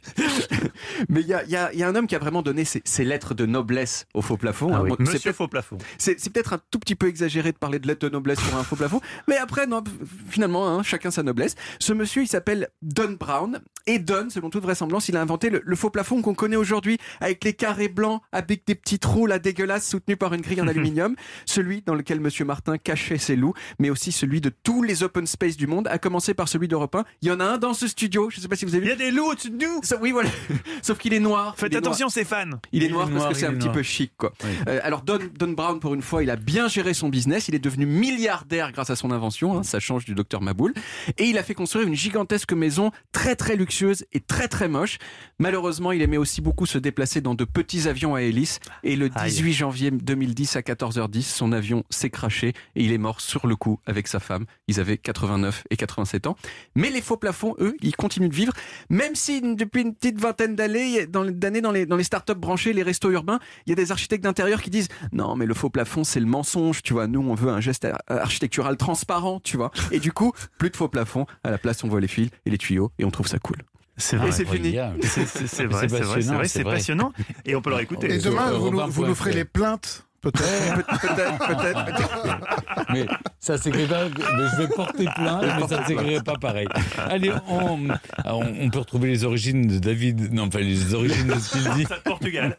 [1.09, 3.05] mais il y a, y, a, y a, un homme qui a vraiment donné ses,
[3.05, 4.71] lettres de noblesse au faux plafond.
[4.75, 5.79] Ah Monsieur faux plafond.
[5.99, 8.65] C'est peut-être un tout petit peu exagéré de parler de lettres de noblesse pour un
[8.65, 9.83] faux plafond, mais après, non,
[10.29, 11.55] finalement, hein, chacun sa noblesse.
[11.79, 13.65] Ce monsieur, il s'appelle Don Brown them.
[13.87, 17.45] Et Don, selon toute vraisemblance, il a inventé le, faux plafond qu'on connaît aujourd'hui, avec
[17.45, 21.15] les carrés blancs, avec des petits trous là dégueulasses soutenus par une grille en aluminium.
[21.45, 25.27] celui dans lequel Monsieur Martin cachait ses loups, mais aussi celui de tous les open
[25.27, 27.05] space du monde, à commencer par celui d'Europe 1.
[27.23, 28.85] Il y en a un dans ce studio, je ne sais pas si vous avez
[28.85, 28.93] vu.
[28.93, 30.31] Il y a des loups au-dessus de nous Oui, voilà.
[30.83, 31.55] Sauf qu'il est noir.
[31.57, 32.59] Faites attention, Stéphane.
[32.73, 34.33] Il est noir parce que c'est un petit peu chic, quoi.
[34.69, 37.47] Euh, alors, Don, Don Brown, pour une fois, il a bien géré son business.
[37.49, 39.59] Il est devenu milliardaire grâce à son invention.
[39.59, 40.75] Hein, ça change du docteur Maboul.
[41.19, 43.76] Et il a fait construire une gigantesque maison très, très luxueuse
[44.13, 44.99] et très, très moche.
[45.39, 48.61] Malheureusement, il aimait aussi beaucoup se déplacer dans de petits avions à hélice.
[48.83, 53.21] Et le 18 janvier 2010 à 14h10, son avion s'est craché et il est mort
[53.21, 54.47] sur le coup avec sa femme.
[54.69, 56.37] Ils avaient 89 et 87 ans.
[56.75, 58.53] Mais les faux plafonds, eux, ils continuent de vivre.
[58.89, 63.11] Même si depuis une petite vingtaine d'années, dans, les, dans les startups branchées, les restos
[63.11, 66.21] urbains, il y a des architectes d'intérieur qui disent non, mais le faux plafond, c'est
[66.21, 67.07] le mensonge, tu vois.
[67.07, 69.71] Nous, on veut un geste architectural transparent, tu vois.
[69.91, 71.27] Et du coup, plus de faux plafond.
[71.45, 73.57] À la place, on voit les fils et les tuyaux et on trouve ça cool.
[73.97, 74.77] C'est vrai, c'est fini.
[75.03, 77.13] C'est vrai, c'est vrai, c'est passionnant.
[77.45, 78.15] Et on peut le réécouter.
[78.15, 82.87] Et demain, vous, nous, vous nous ferez les plaintes Peut-être, peut-être, peut-être.
[82.93, 83.07] mais
[83.39, 84.09] ça s'écrit pas.
[84.09, 86.67] Mais je vais porter plainte, mais ça ne s'écrirait pas pareil.
[86.99, 87.87] Allez, on,
[88.25, 90.33] on, peut retrouver les origines de David.
[90.33, 91.87] Non, enfin les origines de ce qu'il dit.
[92.05, 92.57] Portugal.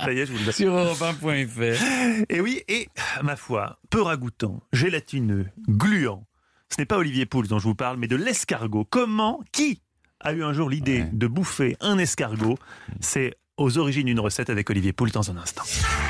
[0.00, 0.52] ça y est, je vous le dis.
[0.52, 2.24] Sur europe1.fr.
[2.28, 2.88] Et oui, et
[3.22, 6.26] ma foi, peu ragoûtant, gélatineux, gluant.
[6.70, 8.84] Ce n'est pas Olivier Pouls dont je vous parle, mais de l'escargot.
[8.84, 9.80] Comment, qui
[10.20, 12.58] a eu un jour l'idée de bouffer un escargot
[13.00, 15.62] C'est aux origines d'une recette avec Olivier Poul dans un instant.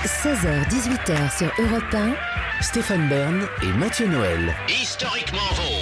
[0.04, 2.14] 16h-18h sur Europe 1.
[2.62, 4.54] Stéphane Bern et Mathieu Noël.
[4.68, 5.79] Historiquement vôtre.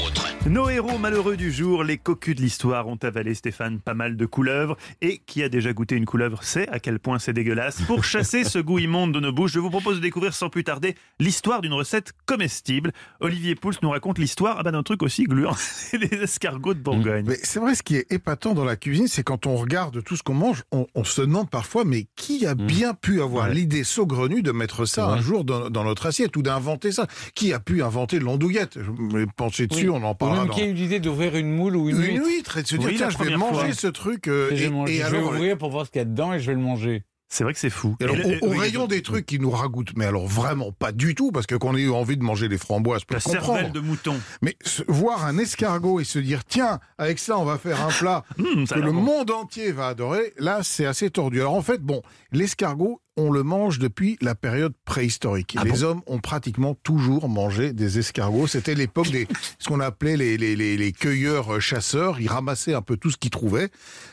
[0.48, 4.24] Nos héros malheureux du jour, les cocus de l'histoire, ont avalé Stéphane pas mal de
[4.24, 4.78] couleuvres.
[5.02, 7.82] Et qui a déjà goûté une couleuvre sait à quel point c'est dégueulasse.
[7.82, 10.64] Pour chasser ce goût immonde de nos bouches, je vous propose de découvrir sans plus
[10.64, 12.92] tarder l'histoire d'une recette comestible.
[13.20, 15.54] Olivier Pouls nous raconte l'histoire ah ben, d'un truc aussi gluant,
[15.92, 17.26] les escargots de Bourgogne.
[17.28, 20.16] Mais c'est vrai, ce qui est épatant dans la cuisine, c'est quand on regarde tout
[20.16, 22.66] ce qu'on mange, on, se demande parfois, mais qui a mm.
[22.66, 26.90] bien pu avoir l'idée saugrenue de mettre ça un jour dans, notre assiette ou d'inventer
[26.90, 27.06] ça?
[27.34, 28.78] Qui a pu inventer l'andouillette?
[28.82, 30.37] Je pensé dessus, on en parlera.
[30.44, 32.58] Même qui a eu l'idée d'ouvrir une moule ou une, une huître.
[32.58, 34.28] et de se dire, tiens, je vais manger ce truc.
[34.28, 36.54] Euh, et, je vais ouvrir pour voir ce qu'il y a dedans et je vais
[36.54, 37.04] le manger.
[37.30, 37.94] C'est vrai que c'est fou.
[38.42, 41.54] au, rayon des trucs qui nous ragoûtent, mais alors vraiment pas du tout, parce que
[41.54, 44.18] qu'on ait eu envie de manger des framboises, la cervelle de mouton.
[44.40, 44.56] Mais
[44.88, 48.64] voir un escargot et se dire tiens, avec ça on va faire un plat mmh,
[48.64, 51.40] que le monde entier va adorer, là c'est assez tordu.
[51.40, 52.00] Alors en fait, bon,
[52.32, 55.56] l'escargot on le mange depuis la période préhistorique.
[55.58, 58.46] Ah les hommes ont pratiquement toujours mangé des escargots.
[58.46, 59.26] C'était l'époque des
[59.58, 62.20] ce qu'on appelait les, les, les, cueilleurs chasseurs.
[62.20, 63.70] Ils ramassaient un peu tout ce qu'ils trouvaient.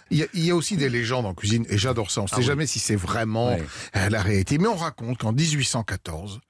[0.09, 2.21] Il y, a, aussi des légendes en cuisine, et j'adore ça.
[2.21, 3.57] On ne sait ah jamais si c'est vraiment
[3.95, 4.57] euh, la réalité.
[4.57, 6.41] Mais on raconte qu'en 1814,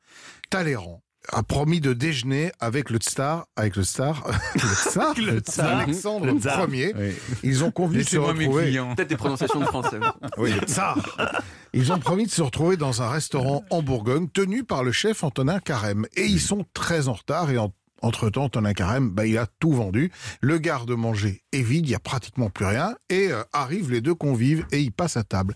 [0.50, 1.02] Talleyrand
[1.32, 4.24] a promis de déjeuner avec le tsar, avec le tsar,
[5.18, 6.28] le tsar, Alexandre
[6.74, 6.94] Ier.
[7.44, 8.72] Ils ont convenu de se retrouver.
[8.96, 10.00] Peut-être des prononciations de français.
[10.38, 10.98] Oui, le tsar.
[11.74, 15.24] Ils ont promis de se retrouver dans un restaurant en Bourgogne tenu par le chef
[15.24, 16.06] Antonin Carême.
[16.16, 17.72] Et ils sont très en retard et en
[18.02, 20.12] entre-temps, Antonin Carême, bah, il a tout vendu.
[20.42, 22.96] Le garde-manger est vide, il n'y a pratiquement plus rien.
[23.10, 25.56] Et euh, arrivent les deux convives et ils passent à table.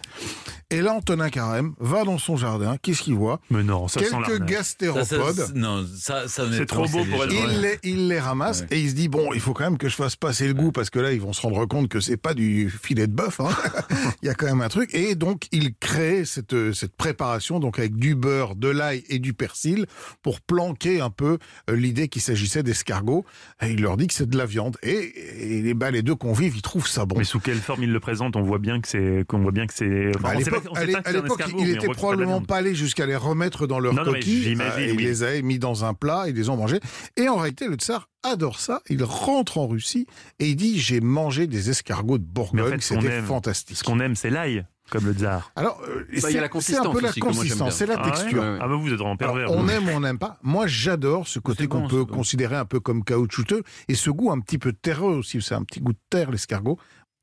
[0.71, 2.77] Et là, Antonin Carême va dans son jardin.
[2.81, 3.39] Qu'est-ce qu'il voit?
[3.49, 5.51] Mais non, ça Quelques gastéropodes.
[5.55, 8.89] non, ça, ça c'est trop beau pour être il les, il les ramasse et il
[8.89, 10.99] se dit bon, il faut quand même que je fasse passer le goût parce que
[10.99, 13.39] là, ils vont se rendre compte que c'est pas du filet de bœuf.
[13.39, 13.49] Hein.
[14.21, 14.93] il y a quand même un truc.
[14.93, 19.33] Et donc, il crée cette, cette préparation donc avec du beurre, de l'ail et du
[19.33, 19.85] persil
[20.21, 23.25] pour planquer un peu euh, l'idée qu'il s'agissait d'escargot.
[23.61, 24.77] Et il leur dit que c'est de la viande.
[24.83, 27.17] Et, et bah, les deux convives, ils trouvent ça bon.
[27.17, 29.67] Mais sous quelle forme il le présente On voit bien que c'est qu'on voit bien
[29.67, 30.11] que c'est.
[30.23, 34.57] À l'époque, il était probablement pas allé jusqu'à les remettre dans leur coquille.
[34.59, 36.79] Euh, il les a mis dans un plat, ils les ont mangés.
[37.17, 38.81] Et en réalité, le tsar adore ça.
[38.89, 40.05] Il rentre en Russie
[40.39, 43.77] et il dit j'ai mangé des escargots de Bourgogne, c'était fantastique.
[43.77, 45.51] Ce qu'on aime, c'est l'ail comme le tsar.
[45.55, 46.37] Alors, euh, bah, c'est
[46.77, 48.43] un peu la consistance, c'est la ah texture.
[48.43, 49.51] Ah, bah vous êtes vraiment pervers.
[49.51, 50.37] on aime ou on n'aime pas.
[50.43, 54.39] Moi, j'adore ce côté qu'on peut considérer un peu comme caoutchouteux et ce goût un
[54.39, 55.41] petit peu terreux aussi.
[55.41, 56.77] C'est un petit goût de terre, l'escargot.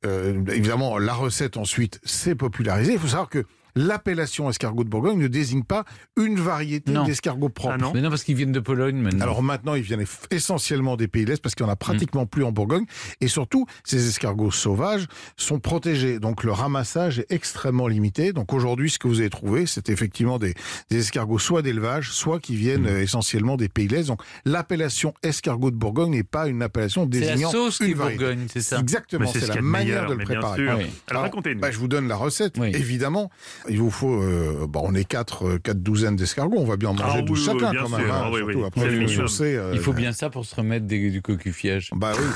[0.05, 2.93] Euh, évidemment, la recette ensuite s'est popularisée.
[2.95, 3.45] Il faut savoir que
[3.77, 5.85] l'appellation escargot de Bourgogne ne désigne pas
[6.17, 7.75] une variété d'escargots propres.
[7.79, 7.93] Ah non.
[7.95, 9.23] Mais non, parce qu'ils viennent de Pologne maintenant.
[9.23, 12.27] Alors maintenant, ils viennent essentiellement des pays de l'Est parce qu'il n'y en a pratiquement
[12.27, 12.87] plus en Bourgogne.
[13.21, 15.07] Et surtout, ces escargots sauvages
[15.37, 16.19] sont protégés.
[16.19, 18.33] Donc le ramassage est extrêmement limité.
[18.33, 20.55] Donc aujourd'hui, ce que vous avez trouvé, c'est effectivement des,
[20.91, 22.87] escargots soit d'élevage, soit qui viennent mm.
[22.87, 24.07] euh, essentiellement des pays de l'Est.
[24.09, 28.63] Donc l'appellation escargot de Bourgogne n'est pas une appellation désignant la sauce une Bourgogne, c'est
[28.63, 30.67] ça Exactement, c'est la manière de le préparer.
[31.09, 31.61] Alors, racontez-nous.
[31.61, 33.31] Bah, je vous donne la recette, évidemment
[33.69, 36.91] il vous faut, euh, bon, on est quatre, euh, quatre douzaines d'escargots, on va bien
[36.91, 38.11] en manger ah, 12 chacun quand même.
[38.11, 41.91] Hein, ah après, il, euh, il faut bien ça pour se remettre du cocufiage.
[41.95, 42.27] Bah oui.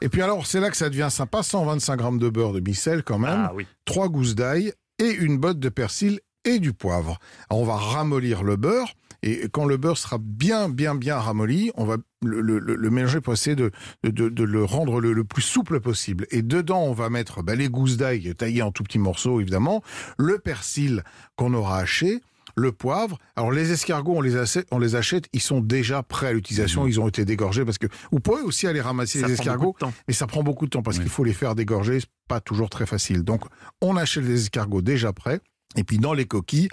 [0.00, 3.02] et puis alors, c'est là que ça devient sympa, 125 grammes de beurre de micelle
[3.02, 3.52] quand même, ah,
[3.84, 7.18] trois gousses d'ail et une botte de persil et du poivre.
[7.50, 8.94] Alors, on va ramollir le beurre.
[9.22, 13.20] Et quand le beurre sera bien, bien, bien ramolli, on va le, le, le mélanger
[13.20, 13.70] pour essayer de,
[14.02, 16.26] de, de le rendre le, plus souple possible.
[16.30, 19.82] Et dedans, on va mettre bah, les gousses d'ail taillées en tout petits morceaux, évidemment,
[20.18, 21.02] le persil
[21.36, 22.20] qu'on aura haché,
[22.56, 23.18] le poivre.
[23.36, 26.84] Alors les escargots, on les, achète, on les achète, ils sont déjà prêts à l'utilisation,
[26.84, 26.88] mmh.
[26.88, 29.74] ils ont été dégorgés parce que vous pouvez aussi aller ramasser les escargots,
[30.06, 32.70] mais ça prend beaucoup de temps parce qu'il faut les faire dégorger, c'est pas toujours
[32.70, 33.22] très facile.
[33.22, 33.42] Donc
[33.80, 35.40] on achète les escargots déjà prêts.
[35.76, 36.68] Et puis dans les coquilles,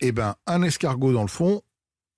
[0.00, 1.62] eh ben un escargot dans le fond,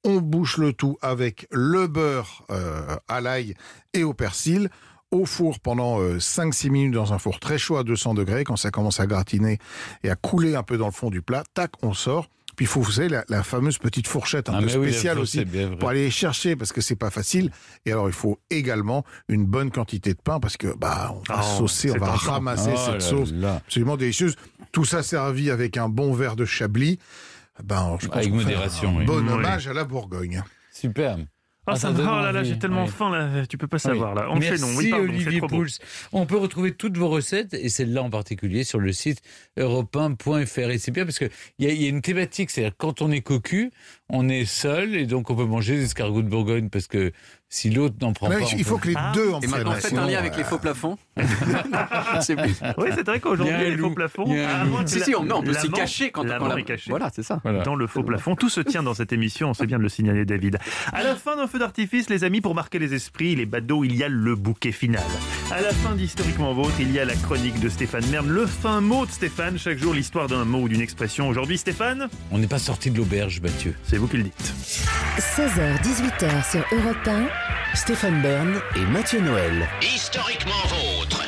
[0.06, 3.54] on bouche le tout avec le beurre euh, à l'ail
[3.92, 4.70] et au persil
[5.10, 8.44] au four pendant 5-6 euh, minutes dans un four très chaud à 200 degrés.
[8.44, 9.58] Quand ça commence à gratiner
[10.02, 12.28] et à couler un peu dans le fond du plat, tac, on sort.
[12.56, 15.44] Puis il faut, vous savez, la, fameuse petite fourchette un ah, peu spéciale aussi
[15.78, 17.50] pour aller chercher parce que c'est pas facile.
[17.84, 21.40] Et alors il faut également une bonne quantité de pain parce que bah on va
[21.42, 24.36] oh, saucer, on va ramasser oh cette sauce absolument délicieuse.
[24.72, 26.98] Tout ça servi avec un bon verre de chablis.
[27.64, 28.98] Ben, je Avec modération.
[28.98, 30.42] Un Bon hommage à la Bourgogne.
[30.72, 31.26] Superbe.
[31.68, 34.30] Ah, ça oh là là, j'ai tellement faim là, tu peux pas savoir là.
[34.30, 34.68] Enchaînons.
[34.68, 35.66] Merci Olivier Pouls.
[36.12, 39.20] On peut retrouver toutes vos recettes et celle-là en particulier sur le site
[39.56, 43.10] europe Et c'est bien parce qu'il y, a, y a une thématique, c'est-à-dire quand on
[43.10, 43.72] est cocu,
[44.08, 47.10] on est seul et donc on peut manger des escargots de Bourgogne parce que
[47.48, 48.40] si l'autre n'en prend pas.
[48.56, 49.12] Il faut que les ah.
[49.14, 50.98] deux en Et maintenant, faites un lien avec les faux plafonds.
[52.20, 54.26] c'est Oui, c'est vrai qu'aujourd'hui, les faux plafonds.
[54.86, 56.90] si, si, on, on peut s'y cacher quand on l'a caché.
[56.90, 57.40] Voilà, c'est ça.
[57.64, 58.36] Dans le faux plafond.
[58.36, 60.58] Tout se tient dans cette émission, on sait bien de le signaler, David.
[60.92, 63.96] À la fin d'un feu d'artifice, les amis, pour marquer les esprits, les badauds, il
[63.96, 65.02] y a le bouquet final.
[65.50, 68.80] À la fin d'Historiquement Vôtre, il y a la chronique de Stéphane Merne, le fin
[68.80, 69.58] mot de Stéphane.
[69.58, 71.28] Chaque jour, l'histoire d'un mot ou d'une expression.
[71.28, 73.74] Aujourd'hui, Stéphane On n'est pas sorti de l'auberge, Mathieu.
[73.84, 74.54] C'est vous qui le dites.
[75.18, 77.26] 16h, 18h sur Europe 1.
[77.74, 79.68] Stéphane Bern et Mathieu Noël.
[79.82, 81.22] Historiquement vôtre.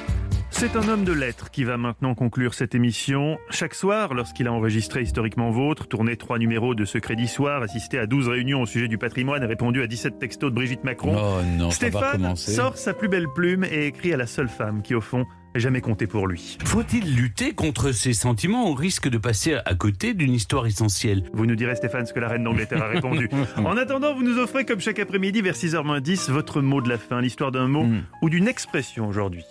[0.51, 3.39] C'est un homme de lettres qui va maintenant conclure cette émission.
[3.49, 8.07] Chaque soir, lorsqu'il a enregistré Historiquement Vôtre, tourné trois numéros de Secret d'Histoire, assisté à
[8.07, 11.43] 12 réunions au sujet du patrimoine et répondu à 17 textos de Brigitte Macron, oh
[11.57, 15.01] non, Stéphane sort sa plus belle plume et écrit à la seule femme qui, au
[15.01, 15.27] fond,
[15.60, 16.59] jamais compté pour lui.
[16.64, 21.24] Faut-il lutter contre ces sentiments au risque de passer à côté d'une histoire essentielle?
[21.32, 23.28] Vous nous direz Stéphane ce que la reine d'Angleterre a répondu.
[23.56, 27.20] en attendant, vous nous offrez comme chaque après-midi vers 6h10 votre mot de la fin,
[27.20, 28.02] l'histoire d'un mot hmm.
[28.22, 29.44] ou d'une expression aujourd'hui.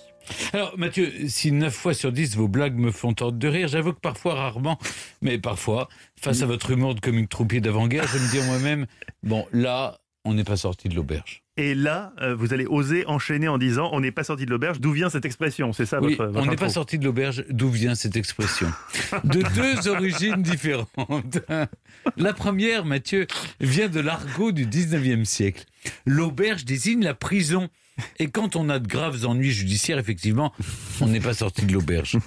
[0.53, 3.93] Alors Mathieu, si 9 fois sur 10 vos blagues me font tordre de rire, j'avoue
[3.93, 4.77] que parfois, rarement,
[5.21, 5.88] mais parfois,
[6.19, 8.85] face à votre humour de comique troupier d'avant-guerre, je me dis moi-même,
[9.23, 11.43] bon là, on n'est pas sorti de l'auberge.
[11.57, 14.79] Et là, euh, vous allez oser enchaîner en disant on n'est pas sorti de l'auberge.
[14.79, 15.73] D'où vient cette expression?
[15.73, 17.43] C'est ça oui, votre, On n'est pas sorti de l'auberge.
[17.49, 18.71] D'où vient cette expression?
[19.23, 21.39] De deux origines différentes.
[22.17, 23.25] La première, Mathieu,
[23.59, 25.65] vient de l'argot du 19e siècle.
[26.05, 27.69] L'auberge désigne la prison.
[28.19, 30.53] Et quand on a de graves ennuis judiciaires, effectivement,
[31.01, 32.17] on n'est pas sorti de l'auberge.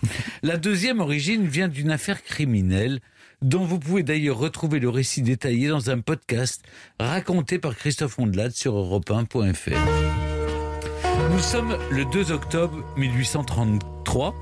[0.43, 3.01] La deuxième origine vient d'une affaire criminelle
[3.43, 6.63] dont vous pouvez d'ailleurs retrouver le récit détaillé dans un podcast
[6.99, 9.77] raconté par Christophe Ondelat sur europe1.fr.
[11.31, 14.35] Nous sommes le 2 octobre 1833.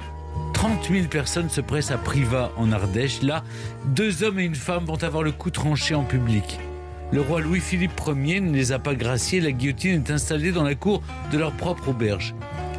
[0.54, 3.22] 30 000 personnes se pressent à Privas en Ardèche.
[3.22, 3.44] Là,
[3.86, 6.58] deux hommes et une femme vont avoir le coup tranché en public.
[7.12, 9.40] Le roi Louis-Philippe Ier ne les a pas graciés.
[9.40, 11.02] La guillotine est installée dans la cour
[11.32, 12.34] de leur propre auberge.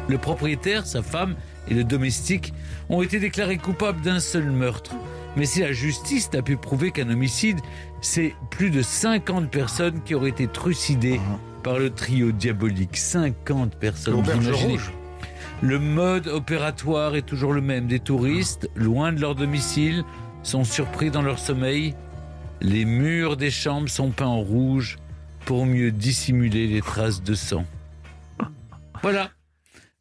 [0.08, 1.34] Le propriétaire, sa femme
[1.68, 2.52] et le domestique
[2.88, 4.94] ont été déclarés coupables d'un seul meurtre.
[5.36, 7.60] Mais si la justice n'a pu prouver qu'un homicide,
[8.00, 11.38] c'est plus de 50 personnes qui auraient été trucidées ah.
[11.62, 12.96] par le trio diabolique.
[12.96, 14.14] 50 personnes.
[14.14, 14.92] Rouge.
[15.62, 17.86] Le mode opératoire est toujours le même.
[17.86, 20.04] Des touristes, loin de leur domicile,
[20.42, 21.94] sont surpris dans leur sommeil.
[22.60, 24.98] Les murs des chambres sont peints en rouge
[25.44, 27.64] pour mieux dissimuler les traces de sang.
[29.02, 29.30] Voilà.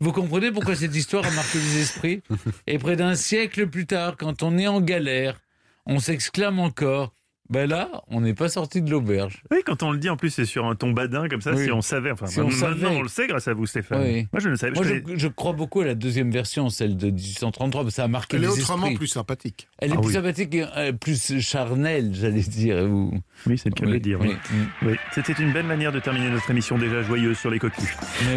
[0.02, 2.24] Vous comprenez pourquoi cette histoire a marqué les esprits?
[2.68, 5.42] Et près d'un siècle plus tard, quand on est en galère,
[5.86, 7.14] on s'exclame encore
[7.50, 9.42] ben là, on n'est pas sorti de l'auberge.
[9.52, 11.56] Oui, quand on le dit, en plus, c'est sur un ton badin comme ça.
[11.58, 14.28] Si on savait, enfin, si on maintenant on le sait grâce à vous, Stéphane.
[14.32, 14.74] Moi, je ne savais.
[14.74, 14.84] Moi,
[15.16, 18.48] je, crois beaucoup à la deuxième version, celle de 1833, ça a marqué Elle est
[18.48, 19.68] autrement plus sympathique.
[19.80, 22.88] Elle est ah plus sympathique et euh, plus charnelle, j'allais dire.
[23.48, 24.20] Oui, c'est le cas de dire.
[24.22, 24.96] Oui.
[25.12, 27.90] C'était une belle manière de terminer notre émission déjà joyeuse sur les cocus.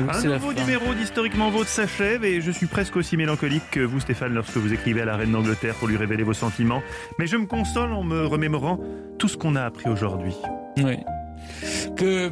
[0.09, 4.33] un nouveau numéro d'Historiquement Vôtre s'achève et je suis presque aussi mélancolique que vous, Stéphane,
[4.33, 6.83] lorsque vous écrivez à la reine d'Angleterre pour lui révéler vos sentiments.
[7.19, 8.79] Mais je me console en me remémorant
[9.19, 10.35] tout ce qu'on a appris aujourd'hui.
[10.79, 10.99] Oui.
[11.97, 12.31] Que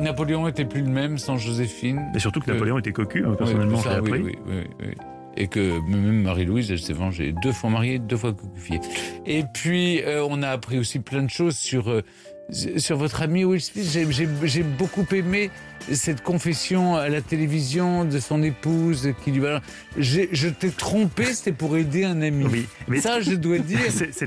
[0.00, 2.10] Napoléon était plus le même sans Joséphine.
[2.14, 4.22] Et surtout que, Napoléon était cocu, hein, personnellement, j'ai appris.
[4.22, 4.94] Oui, oui, oui,
[5.36, 7.34] Et que même Marie-Louise, elle s'est vengée.
[7.42, 8.80] Deux fois mariée, deux fois cocufiée.
[9.26, 12.02] Et puis, euh, on a appris aussi plein de choses sur, euh,
[12.50, 13.86] sur votre ami Will Smith.
[14.44, 15.50] J'ai beaucoup aimé
[15.90, 19.42] cette confession à la télévision de son épouse qui lui
[19.96, 22.46] je t'ai trompé, c'était pour aider un ami.
[22.50, 23.78] Oui, mais ça, je dois dire,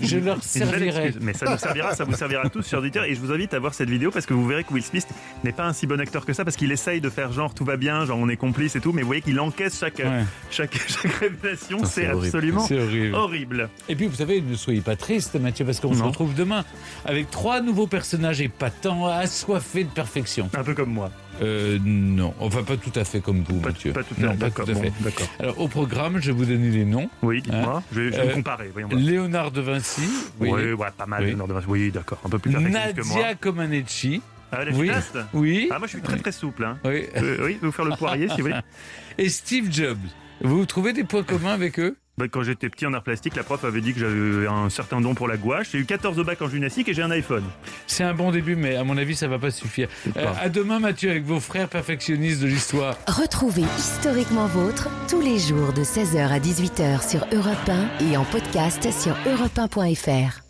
[0.02, 1.14] je leur servirai.
[1.22, 3.02] Mais ça nous servira, ça vous servira à tous, sur Twitter.
[3.08, 5.08] Et je vous invite à voir cette vidéo parce que vous verrez que Will Smith
[5.44, 7.66] n'est pas un si bon acteur que ça parce qu'il essaye de faire genre tout
[7.66, 10.02] va bien, genre on est complice et tout, mais vous voyez qu'il encaisse chaque,
[10.50, 11.84] chaque, chaque, révélation.
[11.86, 12.68] C'est absolument
[13.14, 13.70] horrible.
[13.90, 16.64] Et puis vous savez, ne soyez pas triste, Mathieu, parce qu'on se retrouve demain
[17.06, 20.50] avec trois nouveaux personnages épatants, assoiffés de perfection.
[20.54, 21.12] Un peu comme moi.
[21.42, 23.92] Euh, non, enfin pas tout à fait comme vous, pas, Mathieu.
[23.92, 25.28] Pas tout à, d'accord, d'accord.
[25.40, 27.10] Alors au programme, je vais vous donner les noms.
[27.22, 27.78] Oui, dites-moi.
[27.78, 28.72] Hein je vais, euh, comparer.
[28.92, 30.08] Léonard de Vinci.
[30.40, 31.26] Oui, ouais, pas mal.
[31.26, 31.68] Léonard de Vinci.
[31.68, 33.18] Oui, d'accord, un peu plus perfectionniste que moi.
[33.18, 34.22] Nadia Comaneci.
[34.52, 34.92] Ah, la oui.
[35.34, 35.70] oui.
[35.72, 36.64] Ah, moi, je suis très très souple.
[36.64, 36.78] Hein.
[36.86, 37.06] Oui.
[37.18, 38.60] Euh, oui, je vais vous faire le poirier si vous voulez.
[39.18, 39.98] Et Steve Jobs.
[40.42, 41.98] Vous trouvez des points communs avec eux?
[42.32, 45.16] Quand j'étais petit en art plastique, la prof avait dit que j'avais un certain don
[45.16, 45.68] pour la gouache.
[45.72, 47.44] J'ai eu 14 bacs en gymnastique et j'ai un iPhone.
[47.88, 49.90] C'est un bon début, mais à mon avis, ça va pas suffire.
[50.18, 52.98] Euh, à demain, Mathieu, avec vos frères perfectionnistes de l'histoire.
[53.08, 57.70] Retrouvez Historiquement Vôtre tous les jours de 16h à 18h sur Europe
[58.02, 60.45] 1 et en podcast sur europe1.fr.